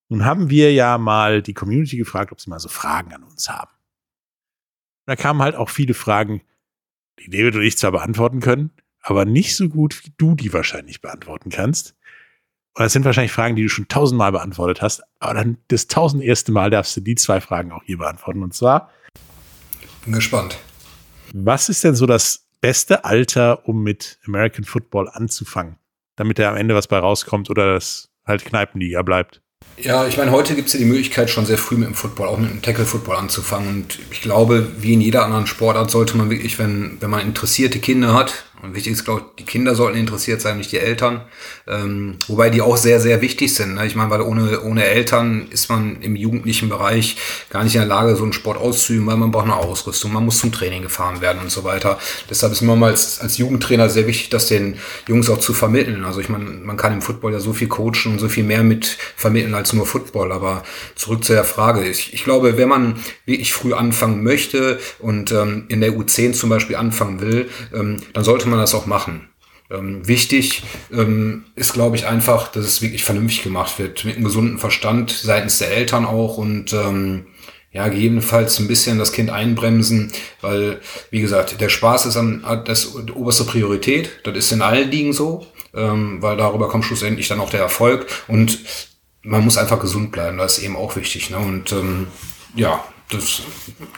Nun 0.09 0.25
haben 0.25 0.49
wir 0.49 0.71
ja 0.71 0.97
mal 0.97 1.41
die 1.41 1.55
Community 1.55 1.97
gefragt, 1.97 2.31
ob 2.31 2.39
sie 2.39 2.49
mal 2.49 2.59
so 2.59 2.69
Fragen 2.69 3.13
an 3.13 3.23
uns 3.23 3.49
haben. 3.49 3.71
Da 5.07 5.15
kamen 5.15 5.41
halt 5.41 5.55
auch 5.55 5.69
viele 5.69 5.95
Fragen, 5.95 6.41
die 7.19 7.29
David 7.29 7.55
und 7.55 7.63
ich 7.63 7.77
zwar 7.77 7.91
beantworten 7.91 8.41
können, 8.41 8.71
aber 9.01 9.25
nicht 9.25 9.55
so 9.55 9.69
gut, 9.69 10.05
wie 10.05 10.13
du 10.17 10.35
die 10.35 10.53
wahrscheinlich 10.53 11.01
beantworten 11.01 11.49
kannst. 11.49 11.95
das 12.75 12.93
sind 12.93 13.05
wahrscheinlich 13.05 13.31
Fragen, 13.31 13.55
die 13.55 13.63
du 13.63 13.69
schon 13.69 13.87
tausendmal 13.87 14.31
beantwortet 14.31 14.83
hast, 14.83 15.01
aber 15.19 15.33
dann 15.33 15.57
das 15.69 15.87
tausend 15.87 16.21
erste 16.21 16.51
Mal 16.51 16.69
darfst 16.69 16.95
du 16.95 17.01
die 17.01 17.15
zwei 17.15 17.41
Fragen 17.41 17.71
auch 17.71 17.83
hier 17.83 17.97
beantworten. 17.97 18.43
Und 18.43 18.53
zwar. 18.53 18.91
Bin 20.07 20.15
gespannt. 20.15 20.57
Was 21.33 21.67
ist 21.67 21.83
denn 21.83 21.93
so 21.93 22.05
das 22.05 22.45
beste 22.61 23.03
Alter, 23.03 23.67
um 23.67 23.83
mit 23.83 24.19
American 24.25 24.63
Football 24.63 25.09
anzufangen? 25.09 25.75
Damit 26.15 26.39
da 26.39 26.49
am 26.49 26.55
Ende 26.55 26.75
was 26.75 26.87
bei 26.87 26.97
rauskommt 26.97 27.49
oder 27.49 27.73
das 27.73 28.07
halt 28.25 28.45
Kneipenliga 28.45 29.01
bleibt? 29.01 29.41
Ja, 29.75 30.07
ich 30.07 30.17
meine, 30.17 30.31
heute 30.31 30.55
gibt 30.55 30.67
es 30.67 30.73
ja 30.73 30.79
die 30.79 30.85
Möglichkeit, 30.85 31.29
schon 31.29 31.45
sehr 31.45 31.57
früh 31.57 31.75
mit 31.75 31.89
dem 31.89 31.93
Football, 31.93 32.29
auch 32.29 32.37
mit 32.37 32.49
dem 32.49 32.61
Tackle-Football 32.61 33.17
anzufangen. 33.17 33.67
Und 33.67 33.99
ich 34.09 34.21
glaube, 34.21 34.71
wie 34.79 34.93
in 34.93 35.01
jeder 35.01 35.25
anderen 35.25 35.45
Sportart 35.45 35.91
sollte 35.91 36.15
man 36.15 36.29
wirklich, 36.29 36.57
wenn, 36.57 37.01
wenn 37.01 37.09
man 37.09 37.19
interessierte 37.19 37.79
Kinder 37.79 38.13
hat, 38.13 38.45
und 38.63 38.73
wichtig 38.73 38.93
ist, 38.93 39.05
glaube 39.05 39.21
ich, 39.21 39.35
die 39.39 39.45
Kinder 39.45 39.75
sollten 39.75 39.97
interessiert 39.97 40.41
sein, 40.41 40.57
nicht 40.57 40.71
die 40.71 40.79
Eltern. 40.79 41.21
Ähm, 41.67 42.17
wobei 42.27 42.49
die 42.49 42.61
auch 42.61 42.75
sehr, 42.75 42.99
sehr 42.99 43.21
wichtig 43.21 43.53
sind. 43.53 43.75
Ne? 43.75 43.85
Ich 43.85 43.95
meine, 43.95 44.09
weil 44.09 44.21
ohne, 44.21 44.61
ohne 44.61 44.83
Eltern 44.83 45.47
ist 45.51 45.69
man 45.69 46.01
im 46.01 46.15
jugendlichen 46.15 46.67
Bereich 46.67 47.17
gar 47.51 47.63
nicht 47.63 47.75
in 47.75 47.81
der 47.81 47.87
Lage, 47.87 48.15
so 48.15 48.23
einen 48.23 48.33
Sport 48.33 48.57
auszuüben, 48.57 49.05
weil 49.05 49.17
man 49.17 49.31
braucht 49.31 49.45
eine 49.45 49.55
Ausrüstung, 49.55 50.11
man 50.11 50.25
muss 50.25 50.39
zum 50.39 50.51
Training 50.51 50.81
gefahren 50.81 51.21
werden 51.21 51.39
und 51.41 51.51
so 51.51 51.63
weiter. 51.63 51.99
Deshalb 52.29 52.51
ist 52.51 52.61
mir 52.61 52.75
mal 52.75 52.89
als, 52.89 53.19
als 53.19 53.37
Jugendtrainer 53.37 53.89
sehr 53.89 54.07
wichtig, 54.07 54.29
das 54.29 54.47
den 54.47 54.77
Jungs 55.07 55.29
auch 55.29 55.39
zu 55.39 55.53
vermitteln. 55.53 56.03
Also 56.03 56.19
ich 56.19 56.29
meine, 56.29 56.45
man 56.45 56.77
kann 56.77 56.93
im 56.93 57.03
Football 57.03 57.33
ja 57.33 57.39
so 57.39 57.53
viel 57.53 57.67
coachen 57.67 58.13
und 58.13 58.19
so 58.19 58.27
viel 58.27 58.43
mehr 58.43 58.63
mit 58.63 58.97
vermitteln 59.15 59.53
als 59.53 59.73
nur 59.73 59.85
Football. 59.85 60.31
Aber 60.31 60.63
zurück 60.95 61.23
zu 61.23 61.33
der 61.33 61.43
Frage. 61.43 61.87
Ich, 61.87 62.13
ich 62.13 62.23
glaube, 62.23 62.57
wenn 62.57 62.69
man 62.69 62.95
wirklich 63.25 63.53
früh 63.53 63.73
anfangen 63.73 64.23
möchte 64.23 64.79
und 64.97 65.31
ähm, 65.31 65.65
in 65.67 65.81
der 65.81 65.91
U10 65.91 66.33
zum 66.33 66.49
Beispiel 66.49 66.75
anfangen 66.75 67.21
will, 67.21 67.49
ähm, 67.73 67.97
dann 68.13 68.23
sollte 68.23 68.46
sollte 68.47 68.55
man 68.55 68.59
das 68.59 68.73
auch 68.73 68.85
machen. 68.85 69.29
Ähm, 69.69 70.07
wichtig 70.07 70.63
ähm, 70.93 71.43
ist, 71.55 71.73
glaube 71.73 71.97
ich, 71.97 72.05
einfach, 72.05 72.49
dass 72.49 72.65
es 72.65 72.81
wirklich 72.81 73.03
vernünftig 73.03 73.43
gemacht 73.43 73.79
wird, 73.79 74.05
mit 74.05 74.15
einem 74.15 74.23
gesunden 74.23 74.57
Verstand 74.59 75.11
seitens 75.11 75.59
der 75.59 75.71
Eltern 75.71 76.05
auch 76.05 76.37
und 76.37 76.71
ähm, 76.71 77.27
ja, 77.71 77.89
gegebenenfalls 77.89 78.59
ein 78.59 78.69
bisschen 78.69 78.97
das 78.97 79.11
Kind 79.11 79.29
einbremsen, 79.29 80.13
weil, 80.39 80.79
wie 81.11 81.19
gesagt, 81.19 81.59
der 81.59 81.67
Spaß 81.67 82.05
ist 82.05 82.15
an 82.15 82.43
das 82.65 82.95
oberste 82.95 83.43
Priorität. 83.43 84.21
Das 84.23 84.37
ist 84.37 84.53
in 84.53 84.61
allen 84.61 84.89
Ligen 84.89 85.11
so, 85.11 85.45
ähm, 85.73 86.21
weil 86.21 86.37
darüber 86.37 86.69
kommt 86.69 86.85
schlussendlich 86.85 87.27
dann 87.27 87.41
auch 87.41 87.49
der 87.49 87.59
Erfolg 87.59 88.07
und 88.29 88.59
man 89.21 89.43
muss 89.43 89.57
einfach 89.57 89.81
gesund 89.81 90.13
bleiben, 90.13 90.37
das 90.37 90.57
ist 90.57 90.63
eben 90.63 90.77
auch 90.77 90.95
wichtig. 90.95 91.29
Ne? 91.29 91.37
Und 91.37 91.73
ähm, 91.73 92.07
ja, 92.55 92.81
das 93.09 93.41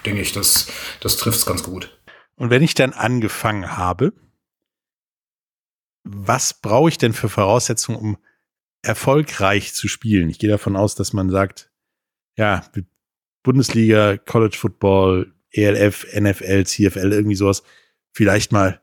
denke 0.03 0.21
ich, 0.21 0.33
das, 0.33 0.67
das 0.99 1.17
trifft 1.17 1.37
es 1.37 1.45
ganz 1.45 1.61
gut. 1.61 1.95
Und 2.35 2.49
wenn 2.49 2.63
ich 2.63 2.73
dann 2.73 2.93
angefangen 2.93 3.77
habe, 3.77 4.13
was 6.03 6.53
brauche 6.53 6.89
ich 6.89 6.97
denn 6.97 7.13
für 7.13 7.29
Voraussetzungen, 7.29 7.97
um 7.99 8.17
erfolgreich 8.81 9.73
zu 9.73 9.87
spielen? 9.87 10.29
Ich 10.29 10.39
gehe 10.39 10.49
davon 10.49 10.75
aus, 10.75 10.95
dass 10.95 11.13
man 11.13 11.29
sagt, 11.29 11.71
ja, 12.37 12.63
Bundesliga, 13.43 14.17
College 14.17 14.57
Football, 14.57 15.33
ELF, 15.51 16.05
NFL, 16.13 16.65
CFL, 16.65 17.11
irgendwie 17.11 17.35
sowas, 17.35 17.63
vielleicht 18.13 18.51
mal 18.51 18.81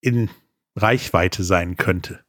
in 0.00 0.30
Reichweite 0.76 1.44
sein 1.44 1.76
könnte. 1.76 2.24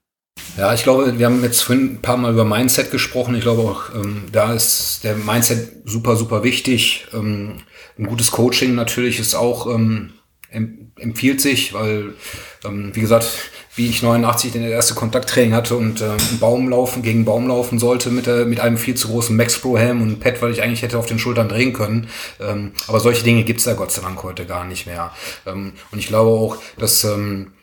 Ja, 0.58 0.74
ich 0.74 0.84
glaube, 0.84 1.20
wir 1.20 1.26
haben 1.26 1.44
jetzt 1.44 1.62
vorhin 1.62 1.94
ein 1.94 2.02
paar 2.02 2.18
Mal 2.18 2.34
über 2.34 2.46
Mindset 2.46 2.92
gesprochen. 2.92 3.36
Ich 3.36 3.42
glaube 3.42 3.62
auch, 3.62 3.94
ähm, 3.94 4.26
da 4.32 4.54
ist 4.54 5.04
der 5.04 5.16
Mindset 5.16 5.88
super, 5.88 6.16
super 6.16 6.44
wichtig. 6.44 7.08
Ähm, 7.14 7.62
ein 7.98 8.08
gutes 8.08 8.32
Coaching 8.32 8.76
natürlich 8.76 9.20
ist 9.20 9.36
auch 9.36 9.68
ähm, 9.68 10.14
empfiehlt 10.52 11.42
sich, 11.42 11.74
weil, 11.74 12.14
ähm, 12.66 12.92
wie 12.94 13.02
gesagt, 13.02 13.28
wie 13.76 13.88
ich 13.88 14.02
89 14.02 14.52
den 14.52 14.64
erste 14.64 14.94
Kontakttraining 14.94 15.54
hatte 15.54 15.76
und 15.76 16.02
äh, 16.02 16.06
einen 16.06 16.40
Baum 16.40 16.70
laufen, 16.70 17.02
gegen 17.02 17.24
Baum 17.24 17.48
laufen 17.48 17.80
sollte 17.80 18.10
mit, 18.10 18.26
der, 18.26 18.46
mit 18.46 18.60
einem 18.60 18.78
viel 18.78 18.96
zu 18.96 19.08
großen 19.08 19.36
Max 19.36 19.60
Pro 19.60 19.78
Helm 19.78 20.02
und 20.02 20.20
Pad, 20.20 20.42
weil 20.42 20.52
ich 20.52 20.62
eigentlich 20.62 20.82
hätte 20.82 20.98
auf 20.98 21.06
den 21.06 21.20
Schultern 21.20 21.50
drehen 21.50 21.74
können. 21.74 22.10
Ähm, 22.40 22.74
aber 22.88 23.00
solche 23.00 23.24
Dinge 23.24 23.44
gibt's 23.44 23.64
da 23.64 23.74
Gott 23.74 23.92
sei 23.92 24.02
Dank 24.02 24.22
heute 24.24 24.46
gar 24.46 24.66
nicht 24.66 24.86
mehr. 24.86 25.14
Ähm, 25.46 25.74
und 25.92 26.00
ich 26.00 26.08
glaube 26.08 26.32
auch, 26.32 26.58
dass, 26.78 27.04
ähm, 27.04 27.54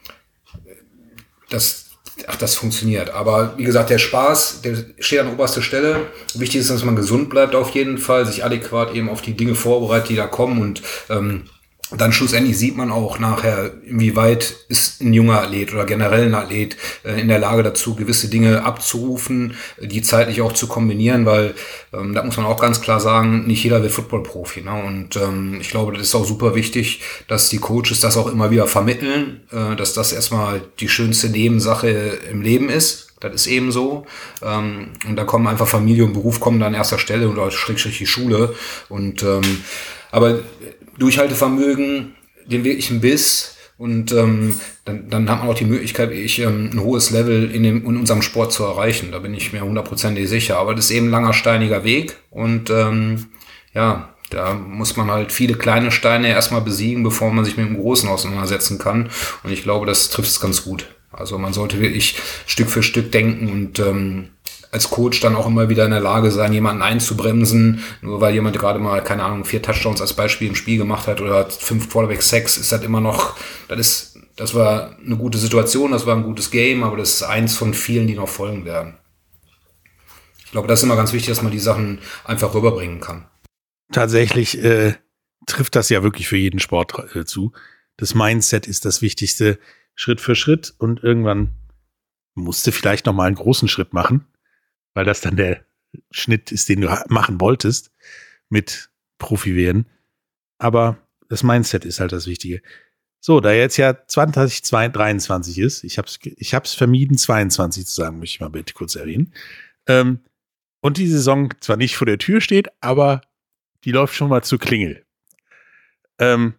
dass 1.50 1.86
ach, 2.26 2.36
das 2.36 2.54
funktioniert. 2.54 3.10
Aber 3.10 3.58
wie 3.58 3.64
gesagt, 3.64 3.90
der 3.90 3.98
Spaß, 3.98 4.62
der 4.62 4.76
steht 4.98 5.20
an 5.20 5.32
oberster 5.32 5.62
Stelle. 5.62 6.06
Wichtig 6.34 6.60
ist, 6.60 6.70
dass 6.70 6.84
man 6.84 6.96
gesund 6.96 7.30
bleibt 7.30 7.54
auf 7.54 7.70
jeden 7.70 7.98
Fall, 7.98 8.26
sich 8.26 8.44
adäquat 8.44 8.94
eben 8.94 9.10
auf 9.10 9.22
die 9.22 9.36
Dinge 9.36 9.54
vorbereitet, 9.54 10.10
die 10.10 10.16
da 10.16 10.26
kommen 10.26 10.62
und 10.62 10.82
ähm, 11.10 11.44
dann 11.92 12.12
schlussendlich 12.12 12.58
sieht 12.58 12.76
man 12.76 12.90
auch 12.90 13.20
nachher, 13.20 13.70
inwieweit 13.84 14.56
ist 14.68 15.00
ein 15.00 15.12
junger 15.12 15.42
Athlet 15.42 15.72
oder 15.72 15.84
generell 15.84 16.26
ein 16.26 16.34
Athlet 16.34 16.76
äh, 17.04 17.20
in 17.20 17.28
der 17.28 17.38
Lage 17.38 17.62
dazu, 17.62 17.94
gewisse 17.94 18.28
Dinge 18.28 18.64
abzurufen, 18.64 19.54
die 19.80 20.02
zeitlich 20.02 20.42
auch 20.42 20.52
zu 20.52 20.66
kombinieren, 20.66 21.26
weil 21.26 21.54
ähm, 21.92 22.12
da 22.12 22.24
muss 22.24 22.36
man 22.36 22.46
auch 22.46 22.60
ganz 22.60 22.80
klar 22.80 22.98
sagen, 22.98 23.46
nicht 23.46 23.62
jeder 23.62 23.82
wird 23.82 23.92
Football-Profi. 23.92 24.62
Ne? 24.62 24.72
Und 24.84 25.14
ähm, 25.16 25.58
ich 25.60 25.70
glaube, 25.70 25.92
das 25.92 26.02
ist 26.02 26.14
auch 26.16 26.24
super 26.24 26.56
wichtig, 26.56 27.02
dass 27.28 27.50
die 27.50 27.58
Coaches 27.58 28.00
das 28.00 28.16
auch 28.16 28.26
immer 28.26 28.50
wieder 28.50 28.66
vermitteln, 28.66 29.42
äh, 29.52 29.76
dass 29.76 29.94
das 29.94 30.12
erstmal 30.12 30.62
die 30.80 30.88
schönste 30.88 31.28
Nebensache 31.28 31.88
im 31.88 32.42
Leben 32.42 32.68
ist. 32.68 33.06
Das 33.20 33.32
ist 33.32 33.46
eben 33.46 33.70
so. 33.72 34.06
Ähm, 34.42 34.88
und 35.08 35.16
da 35.16 35.24
kommen 35.24 35.46
einfach 35.46 35.68
Familie 35.68 36.04
und 36.04 36.12
Beruf 36.12 36.40
kommen 36.40 36.58
dann 36.58 36.68
an 36.68 36.74
erster 36.74 36.98
Stelle 36.98 37.28
oder 37.28 37.50
schrägstrich 37.50 37.98
die 37.98 38.06
Schule. 38.06 38.54
Und 38.88 39.22
ähm, 39.22 39.42
aber 40.10 40.40
Durchhaltevermögen, 40.98 42.14
den 42.46 42.64
wirklichen 42.64 43.00
Biss 43.00 43.56
und 43.78 44.12
ähm, 44.12 44.58
dann, 44.84 45.10
dann 45.10 45.28
hat 45.28 45.40
man 45.40 45.48
auch 45.48 45.54
die 45.54 45.66
Möglichkeit, 45.66 46.10
ich, 46.12 46.38
ähm, 46.38 46.70
ein 46.72 46.80
hohes 46.80 47.10
Level 47.10 47.50
in, 47.50 47.62
dem, 47.62 47.84
in 47.84 47.96
unserem 47.96 48.22
Sport 48.22 48.52
zu 48.52 48.64
erreichen. 48.64 49.10
Da 49.12 49.18
bin 49.18 49.34
ich 49.34 49.52
mir 49.52 49.60
hundertprozentig 49.60 50.28
sicher. 50.28 50.56
Aber 50.58 50.74
das 50.74 50.86
ist 50.86 50.92
eben 50.92 51.08
ein 51.08 51.10
langer, 51.10 51.34
steiniger 51.34 51.84
Weg 51.84 52.16
und 52.30 52.70
ähm, 52.70 53.26
ja, 53.74 54.14
da 54.30 54.54
muss 54.54 54.96
man 54.96 55.10
halt 55.10 55.30
viele 55.30 55.54
kleine 55.54 55.90
Steine 55.92 56.28
erstmal 56.28 56.62
besiegen, 56.62 57.02
bevor 57.02 57.30
man 57.30 57.44
sich 57.44 57.56
mit 57.56 57.66
dem 57.66 57.76
Großen 57.76 58.08
auseinandersetzen 58.08 58.78
kann. 58.78 59.10
Und 59.44 59.52
ich 59.52 59.62
glaube, 59.62 59.86
das 59.86 60.08
trifft 60.08 60.30
es 60.30 60.40
ganz 60.40 60.64
gut. 60.64 60.86
Also 61.12 61.38
man 61.38 61.52
sollte 61.52 61.80
wirklich 61.80 62.18
Stück 62.46 62.68
für 62.68 62.82
Stück 62.82 63.12
denken 63.12 63.48
und 63.48 63.78
ähm, 63.78 64.28
als 64.76 64.90
Coach 64.90 65.20
dann 65.20 65.34
auch 65.36 65.46
immer 65.46 65.70
wieder 65.70 65.86
in 65.86 65.90
der 65.90 66.00
Lage 66.00 66.30
sein, 66.30 66.52
jemanden 66.52 66.82
einzubremsen, 66.82 67.82
nur 68.02 68.20
weil 68.20 68.34
jemand 68.34 68.58
gerade 68.58 68.78
mal, 68.78 69.02
keine 69.02 69.24
Ahnung, 69.24 69.46
vier 69.46 69.62
Touchdowns 69.62 70.02
als 70.02 70.12
Beispiel 70.12 70.48
im 70.48 70.54
Spiel 70.54 70.76
gemacht 70.76 71.06
hat 71.06 71.22
oder 71.22 71.48
fünf 71.48 71.88
Quarterback 71.88 72.20
Sex, 72.20 72.58
ist 72.58 72.72
das 72.72 72.82
immer 72.82 73.00
noch, 73.00 73.38
das 73.68 73.78
ist, 73.78 74.18
das 74.36 74.54
war 74.54 74.98
eine 74.98 75.16
gute 75.16 75.38
Situation, 75.38 75.92
das 75.92 76.04
war 76.04 76.14
ein 76.14 76.24
gutes 76.24 76.50
Game, 76.50 76.84
aber 76.84 76.98
das 76.98 77.14
ist 77.14 77.22
eins 77.22 77.56
von 77.56 77.72
vielen, 77.72 78.06
die 78.06 78.14
noch 78.14 78.28
folgen 78.28 78.66
werden. 78.66 78.98
Ich 80.44 80.50
glaube, 80.50 80.68
das 80.68 80.80
ist 80.80 80.82
immer 80.84 80.96
ganz 80.96 81.14
wichtig, 81.14 81.30
dass 81.30 81.42
man 81.42 81.52
die 81.52 81.58
Sachen 81.58 82.00
einfach 82.24 82.54
rüberbringen 82.54 83.00
kann. 83.00 83.24
Tatsächlich 83.92 84.62
äh, 84.62 84.92
trifft 85.46 85.74
das 85.74 85.88
ja 85.88 86.02
wirklich 86.02 86.28
für 86.28 86.36
jeden 86.36 86.60
Sport 86.60 87.16
äh, 87.16 87.24
zu. 87.24 87.52
Das 87.96 88.14
Mindset 88.14 88.66
ist 88.66 88.84
das 88.84 89.00
Wichtigste, 89.00 89.58
Schritt 89.94 90.20
für 90.20 90.34
Schritt 90.34 90.74
und 90.76 91.02
irgendwann 91.02 91.54
musste 92.34 92.72
vielleicht 92.72 93.06
noch 93.06 93.14
mal 93.14 93.24
einen 93.24 93.36
großen 93.36 93.68
Schritt 93.68 93.94
machen 93.94 94.26
weil 94.96 95.04
das 95.04 95.20
dann 95.20 95.36
der 95.36 95.62
Schnitt 96.10 96.50
ist, 96.50 96.70
den 96.70 96.80
du 96.80 96.88
machen 97.08 97.38
wolltest 97.38 97.92
mit 98.48 98.88
Profi 99.18 99.54
werden. 99.54 99.86
Aber 100.56 100.96
das 101.28 101.42
Mindset 101.42 101.84
ist 101.84 102.00
halt 102.00 102.12
das 102.12 102.26
Wichtige. 102.26 102.62
So, 103.20 103.40
da 103.40 103.52
jetzt 103.52 103.76
ja 103.76 104.06
2023 104.06 105.58
ist, 105.58 105.84
ich 105.84 105.98
habe 105.98 106.08
es 106.08 106.18
ich 106.22 106.54
hab's 106.54 106.72
vermieden, 106.72 107.18
22 107.18 107.86
zu 107.86 107.94
sagen, 107.94 108.18
möchte 108.18 108.36
ich 108.36 108.40
mal 108.40 108.48
bitte 108.48 108.72
kurz 108.72 108.96
erwähnen. 108.96 109.34
Ähm, 109.86 110.20
und 110.80 110.96
die 110.96 111.08
Saison 111.08 111.52
zwar 111.60 111.76
nicht 111.76 111.96
vor 111.96 112.06
der 112.06 112.18
Tür 112.18 112.40
steht, 112.40 112.68
aber 112.80 113.20
die 113.84 113.92
läuft 113.92 114.14
schon 114.14 114.30
mal 114.30 114.42
zu 114.42 114.56
Klingel. 114.56 115.04
Ähm, 116.18 116.54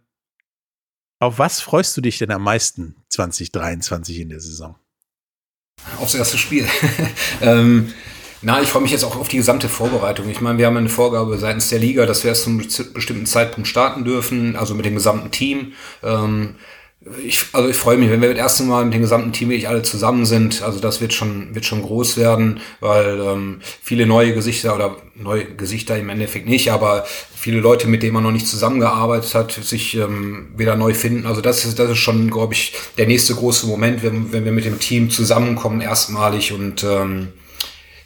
auf 1.17 1.39
was 1.39 1.59
freust 1.59 1.97
du 1.97 2.01
dich 2.01 2.19
denn 2.19 2.29
am 2.29 2.43
meisten 2.43 2.97
2023 3.09 4.19
in 4.19 4.29
der 4.29 4.41
Saison? 4.41 4.75
Aufs 5.97 6.13
erste 6.13 6.37
Spiel. 6.37 6.67
ähm, 7.41 7.91
na, 8.41 8.61
ich 8.61 8.69
freue 8.69 8.83
mich 8.83 8.91
jetzt 8.91 9.03
auch 9.03 9.15
auf 9.15 9.27
die 9.27 9.37
gesamte 9.37 9.69
Vorbereitung. 9.69 10.29
Ich 10.29 10.41
meine, 10.41 10.57
wir 10.57 10.67
haben 10.67 10.77
eine 10.77 10.89
Vorgabe 10.89 11.37
seitens 11.37 11.69
der 11.69 11.79
Liga, 11.79 12.05
dass 12.05 12.23
wir 12.23 12.29
erst 12.29 12.43
zu 12.43 12.49
einem 12.49 12.67
bestimmten 12.93 13.25
Zeitpunkt 13.25 13.67
starten 13.67 14.03
dürfen, 14.03 14.55
also 14.55 14.75
mit 14.75 14.85
dem 14.85 14.95
gesamten 14.95 15.31
Team. 15.31 15.73
Ähm, 16.03 16.55
ich, 17.23 17.45
also 17.53 17.69
ich 17.69 17.75
freue 17.75 17.97
mich, 17.97 18.09
wenn 18.09 18.21
wir 18.21 18.29
das 18.29 18.37
erste 18.37 18.63
Mal 18.63 18.85
mit 18.85 18.93
dem 18.93 19.01
gesamten 19.01 19.31
Team 19.31 19.49
wirklich 19.49 19.67
alle 19.67 19.81
zusammen 19.81 20.25
sind. 20.25 20.61
Also 20.61 20.79
das 20.79 20.99
wird 20.99 21.13
schon, 21.13 21.55
wird 21.55 21.65
schon 21.65 21.81
groß 21.81 22.17
werden, 22.17 22.59
weil 22.79 23.19
ähm, 23.19 23.59
viele 23.81 24.05
neue 24.05 24.33
Gesichter 24.33 24.75
oder 24.75 24.97
neue 25.15 25.45
Gesichter 25.45 25.97
im 25.97 26.09
Endeffekt 26.09 26.47
nicht, 26.47 26.71
aber 26.71 27.05
viele 27.35 27.59
Leute, 27.59 27.87
mit 27.87 28.03
denen 28.03 28.13
man 28.13 28.23
noch 28.23 28.31
nicht 28.31 28.47
zusammengearbeitet 28.47 29.33
hat, 29.35 29.51
sich 29.51 29.95
ähm, 29.95 30.49
wieder 30.57 30.75
neu 30.75 30.93
finden. 30.93 31.25
Also 31.25 31.41
das 31.41 31.65
ist, 31.65 31.79
das 31.79 31.91
ist 31.91 31.99
schon, 31.99 32.29
glaube 32.29 32.53
ich, 32.53 32.73
der 32.97 33.07
nächste 33.07 33.35
große 33.35 33.67
Moment, 33.67 34.03
wenn, 34.03 34.33
wenn 34.33 34.45
wir 34.45 34.51
mit 34.51 34.65
dem 34.65 34.79
Team 34.79 35.09
zusammenkommen, 35.09 35.81
erstmalig 35.81 36.51
und 36.51 36.83
ähm, 36.83 37.29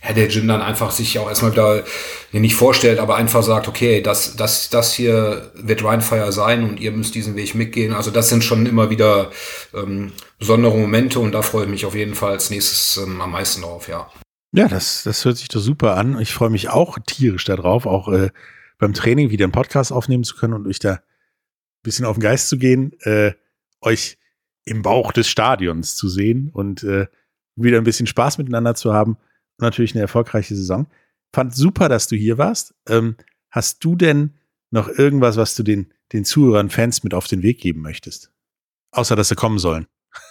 ja, 0.03 0.13
der 0.13 0.27
Jim 0.27 0.47
dann 0.47 0.61
einfach 0.61 0.91
sich 0.91 1.19
auch 1.19 1.29
erstmal 1.29 1.51
wieder 1.51 1.83
nicht 2.31 2.55
vorstellt, 2.55 2.99
aber 2.99 3.17
einfach 3.17 3.43
sagt, 3.43 3.67
okay, 3.67 4.01
das, 4.01 4.35
das, 4.35 4.69
das 4.69 4.93
hier 4.93 5.51
wird 5.55 5.83
Rheinfire 5.83 6.31
sein 6.31 6.67
und 6.67 6.79
ihr 6.79 6.91
müsst 6.91 7.13
diesen 7.13 7.35
Weg 7.35 7.53
mitgehen. 7.53 7.93
Also 7.93 8.09
das 8.09 8.29
sind 8.29 8.43
schon 8.43 8.65
immer 8.65 8.89
wieder 8.89 9.29
ähm, 9.75 10.11
besondere 10.39 10.75
Momente 10.75 11.19
und 11.19 11.33
da 11.33 11.43
freue 11.43 11.65
ich 11.65 11.69
mich 11.69 11.85
auf 11.85 11.93
jeden 11.93 12.15
Fall 12.15 12.31
als 12.31 12.49
nächstes 12.49 12.97
ähm, 12.97 13.21
am 13.21 13.31
meisten 13.31 13.61
drauf, 13.61 13.87
ja. 13.87 14.09
Ja, 14.53 14.67
das, 14.67 15.03
das 15.03 15.23
hört 15.23 15.37
sich 15.37 15.47
doch 15.47 15.61
super 15.61 15.95
an. 15.95 16.19
Ich 16.19 16.33
freue 16.33 16.49
mich 16.49 16.69
auch 16.69 16.97
tierisch 17.05 17.45
darauf, 17.45 17.85
auch 17.85 18.09
äh, 18.09 18.31
beim 18.79 18.93
Training 18.93 19.29
wieder 19.29 19.45
einen 19.45 19.53
Podcast 19.53 19.93
aufnehmen 19.93 20.23
zu 20.23 20.35
können 20.35 20.53
und 20.53 20.67
euch 20.67 20.79
da 20.79 20.93
ein 20.93 20.99
bisschen 21.83 22.05
auf 22.05 22.17
den 22.17 22.23
Geist 22.23 22.49
zu 22.49 22.57
gehen, 22.57 22.93
äh, 23.01 23.33
euch 23.81 24.17
im 24.65 24.81
Bauch 24.81 25.11
des 25.11 25.29
Stadions 25.29 25.95
zu 25.95 26.09
sehen 26.09 26.49
und 26.51 26.83
äh, 26.83 27.05
wieder 27.55 27.77
ein 27.77 27.83
bisschen 27.83 28.07
Spaß 28.07 28.39
miteinander 28.39 28.75
zu 28.75 28.93
haben 28.93 29.17
natürlich 29.61 29.93
eine 29.93 30.01
erfolgreiche 30.01 30.55
Saison. 30.55 30.87
Fand 31.33 31.55
super, 31.55 31.89
dass 31.89 32.07
du 32.07 32.15
hier 32.15 32.37
warst. 32.37 32.73
Ähm, 32.89 33.15
hast 33.49 33.83
du 33.83 33.95
denn 33.95 34.33
noch 34.69 34.87
irgendwas, 34.87 35.37
was 35.37 35.55
du 35.55 35.63
den, 35.63 35.93
den 36.13 36.25
Zuhörern, 36.25 36.69
Fans 36.69 37.03
mit 37.03 37.13
auf 37.13 37.27
den 37.27 37.43
Weg 37.43 37.59
geben 37.59 37.81
möchtest? 37.81 38.31
Außer, 38.91 39.15
dass 39.15 39.29
sie 39.29 39.35
kommen 39.35 39.59
sollen. 39.59 39.87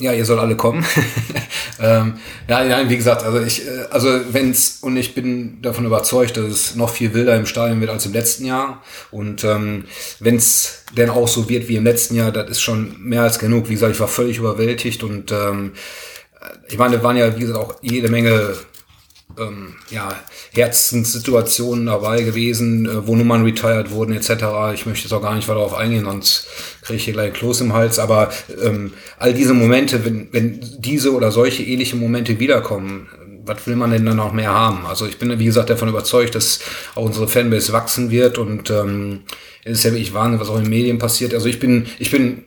Ja, 0.00 0.12
ihr 0.12 0.24
sollt 0.24 0.38
alle 0.38 0.56
kommen. 0.56 0.86
ähm, 1.80 2.20
ja, 2.48 2.62
nein, 2.62 2.88
wie 2.88 2.96
gesagt, 2.96 3.24
also 3.24 3.40
ich, 3.40 3.66
äh, 3.66 3.86
also 3.90 4.08
wenn's 4.30 4.78
und 4.80 4.96
ich 4.96 5.12
bin 5.12 5.60
davon 5.60 5.86
überzeugt, 5.86 6.36
dass 6.36 6.44
es 6.44 6.76
noch 6.76 6.90
viel 6.90 7.14
wilder 7.14 7.34
im 7.34 7.46
Stadion 7.46 7.80
wird 7.80 7.90
als 7.90 8.06
im 8.06 8.12
letzten 8.12 8.44
Jahr. 8.44 8.80
Und 9.10 9.42
ähm, 9.42 9.86
wenn 10.20 10.36
es 10.36 10.84
denn 10.96 11.10
auch 11.10 11.26
so 11.26 11.48
wird 11.48 11.66
wie 11.66 11.74
im 11.74 11.82
letzten 11.82 12.14
Jahr, 12.14 12.30
das 12.30 12.48
ist 12.48 12.60
schon 12.60 13.02
mehr 13.02 13.22
als 13.22 13.40
genug. 13.40 13.68
Wie 13.68 13.74
gesagt, 13.74 13.92
ich 13.92 13.98
war 13.98 14.06
völlig 14.06 14.38
überwältigt 14.38 15.02
und 15.02 15.32
ähm, 15.32 15.72
ich 16.68 16.78
meine, 16.78 16.98
da 16.98 17.02
waren 17.02 17.16
ja, 17.16 17.34
wie 17.34 17.40
gesagt, 17.40 17.58
auch 17.58 17.76
jede 17.82 18.08
Menge 18.08 18.54
ähm, 19.38 19.74
ja, 19.90 20.14
Herzenssituationen 20.52 21.86
dabei 21.86 22.22
gewesen, 22.22 22.86
äh, 22.86 23.06
wo 23.06 23.14
Nummern 23.14 23.44
retired 23.44 23.90
wurden 23.90 24.14
etc. 24.14 24.74
Ich 24.74 24.86
möchte 24.86 25.04
jetzt 25.04 25.12
auch 25.12 25.22
gar 25.22 25.34
nicht 25.34 25.48
weiter 25.48 25.60
darauf 25.60 25.74
eingehen, 25.74 26.04
sonst 26.04 26.46
kriege 26.82 26.96
ich 26.96 27.04
hier 27.04 27.14
gleich 27.14 27.32
Kloß 27.34 27.60
im 27.62 27.72
Hals. 27.72 27.98
Aber 27.98 28.30
ähm, 28.62 28.92
all 29.18 29.34
diese 29.34 29.54
Momente, 29.54 30.04
wenn, 30.04 30.28
wenn 30.32 30.60
diese 30.78 31.12
oder 31.12 31.30
solche 31.30 31.62
ähnliche 31.62 31.96
Momente 31.96 32.38
wiederkommen, 32.40 33.08
was 33.44 33.66
will 33.66 33.76
man 33.76 33.90
denn 33.90 34.04
dann 34.04 34.16
noch 34.16 34.32
mehr 34.32 34.52
haben? 34.52 34.86
Also 34.86 35.06
ich 35.06 35.18
bin, 35.18 35.38
wie 35.38 35.44
gesagt, 35.44 35.70
davon 35.70 35.88
überzeugt, 35.88 36.34
dass 36.34 36.60
auch 36.94 37.04
unsere 37.04 37.28
Fanbase 37.28 37.72
wachsen 37.72 38.10
wird 38.10 38.38
und 38.38 38.70
ähm, 38.70 39.20
es 39.64 39.78
ist 39.78 39.84
ja 39.84 39.90
wirklich 39.92 40.14
Wahnsinn, 40.14 40.40
was 40.40 40.48
auch 40.48 40.56
in 40.56 40.64
den 40.64 40.70
Medien 40.70 40.98
passiert. 40.98 41.34
Also 41.34 41.48
ich 41.48 41.58
bin, 41.58 41.86
ich 41.98 42.10
bin 42.10 42.44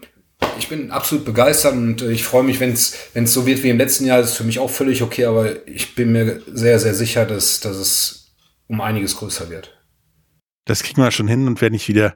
ich 0.57 0.67
bin 0.67 0.91
absolut 0.91 1.25
begeistert 1.25 1.73
und 1.73 2.01
ich 2.01 2.23
freue 2.23 2.43
mich, 2.43 2.59
wenn 2.59 2.71
es 2.73 3.09
so 3.25 3.45
wird 3.45 3.63
wie 3.63 3.69
im 3.69 3.77
letzten 3.77 4.05
Jahr. 4.05 4.19
Das 4.19 4.31
ist 4.31 4.37
für 4.37 4.43
mich 4.43 4.59
auch 4.59 4.69
völlig 4.69 5.01
okay, 5.01 5.25
aber 5.25 5.67
ich 5.67 5.95
bin 5.95 6.11
mir 6.11 6.41
sehr, 6.47 6.79
sehr 6.79 6.93
sicher, 6.93 7.25
dass, 7.25 7.59
dass 7.59 7.77
es 7.77 8.33
um 8.67 8.81
einiges 8.81 9.17
größer 9.17 9.49
wird. 9.49 9.77
Das 10.65 10.83
kriegen 10.83 11.01
wir 11.01 11.11
schon 11.11 11.27
hin 11.27 11.47
und 11.47 11.61
wenn 11.61 11.73
ich 11.73 11.87
wieder 11.87 12.15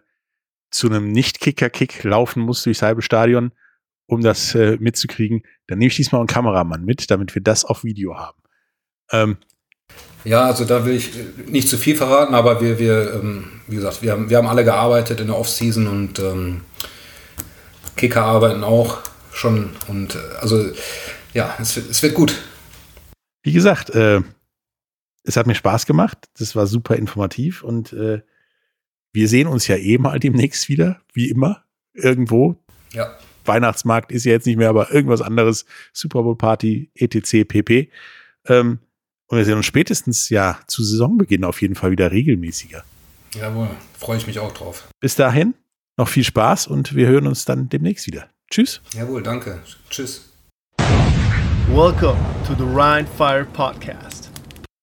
zu 0.71 0.87
einem 0.87 1.11
Nicht-Kicker-Kick 1.11 2.03
laufen 2.03 2.41
muss 2.41 2.63
durchs 2.63 2.81
halbe 2.81 3.01
Stadion, 3.01 3.51
um 4.07 4.21
das 4.21 4.53
äh, 4.55 4.77
mitzukriegen, 4.79 5.43
dann 5.67 5.79
nehme 5.79 5.87
ich 5.87 5.95
diesmal 5.95 6.21
einen 6.21 6.27
Kameramann 6.27 6.85
mit, 6.85 7.09
damit 7.09 7.33
wir 7.33 7.41
das 7.41 7.65
auf 7.65 7.83
Video 7.83 8.17
haben. 8.17 8.37
Ähm, 9.11 9.37
ja, 10.23 10.45
also 10.45 10.65
da 10.65 10.85
will 10.85 10.95
ich 10.95 11.11
nicht 11.47 11.69
zu 11.69 11.77
viel 11.77 11.95
verraten, 11.95 12.33
aber 12.33 12.59
wir, 12.59 12.79
wir 12.79 13.13
ähm, 13.13 13.61
wie 13.67 13.75
gesagt, 13.75 14.01
wir 14.01 14.11
haben, 14.11 14.29
wir 14.29 14.37
haben 14.37 14.47
alle 14.47 14.63
gearbeitet 14.63 15.19
in 15.19 15.27
der 15.27 15.37
Off-Season 15.37 15.87
und 15.87 16.19
ähm, 16.19 16.61
Kicker 17.95 18.23
arbeiten 18.23 18.63
auch 18.63 18.99
schon. 19.31 19.71
Und 19.87 20.15
äh, 20.15 20.19
also 20.39 20.71
ja, 21.33 21.55
es, 21.59 21.77
es, 21.77 22.01
wird 22.03 22.13
gut. 22.13 22.41
Wie 23.43 23.53
gesagt, 23.53 23.89
äh, 23.91 24.21
es 25.23 25.37
hat 25.37 25.47
mir 25.47 25.55
Spaß 25.55 25.85
gemacht. 25.85 26.17
Das 26.37 26.55
war 26.55 26.67
super 26.67 26.95
informativ 26.95 27.63
und 27.63 27.93
äh, 27.93 28.21
wir 29.13 29.29
sehen 29.29 29.47
uns 29.47 29.67
ja 29.67 29.77
eh 29.77 29.97
mal 29.97 30.19
demnächst 30.19 30.67
wieder, 30.67 31.01
wie 31.13 31.29
immer, 31.29 31.63
irgendwo. 31.93 32.57
Ja. 32.91 33.17
Weihnachtsmarkt 33.45 34.11
ist 34.11 34.25
ja 34.25 34.33
jetzt 34.33 34.45
nicht 34.45 34.57
mehr, 34.57 34.69
aber 34.69 34.91
irgendwas 34.91 35.21
anderes. 35.21 35.65
Super 35.93 36.23
Bowl 36.23 36.37
Party, 36.37 36.91
etc. 36.95 37.47
pp. 37.47 37.89
Ähm, 38.47 38.79
und 39.27 39.37
wir 39.37 39.45
sehen 39.45 39.55
uns 39.55 39.65
spätestens 39.65 40.29
ja 40.29 40.59
zu 40.67 40.83
Saisonbeginn 40.83 41.43
auf 41.43 41.61
jeden 41.61 41.75
Fall 41.75 41.91
wieder 41.91 42.11
regelmäßiger. 42.11 42.83
Jawohl, 43.33 43.69
freue 43.97 44.17
ich 44.17 44.27
mich 44.27 44.39
auch 44.39 44.53
drauf. 44.53 44.87
Bis 44.99 45.15
dahin, 45.15 45.53
noch 45.97 46.07
viel 46.07 46.23
Spaß 46.23 46.67
und 46.67 46.95
wir 46.95 47.07
hören 47.07 47.27
uns 47.27 47.45
dann 47.45 47.69
demnächst 47.69 48.07
wieder. 48.07 48.29
Tschüss. 48.49 48.81
Jawohl, 48.93 49.23
danke. 49.23 49.61
Tschüss. 49.89 50.29
Welcome 51.69 52.19
to 52.47 52.53
the 52.55 52.63
Rhine 52.63 53.07
Fire 53.17 53.45
Podcast. 53.45 54.14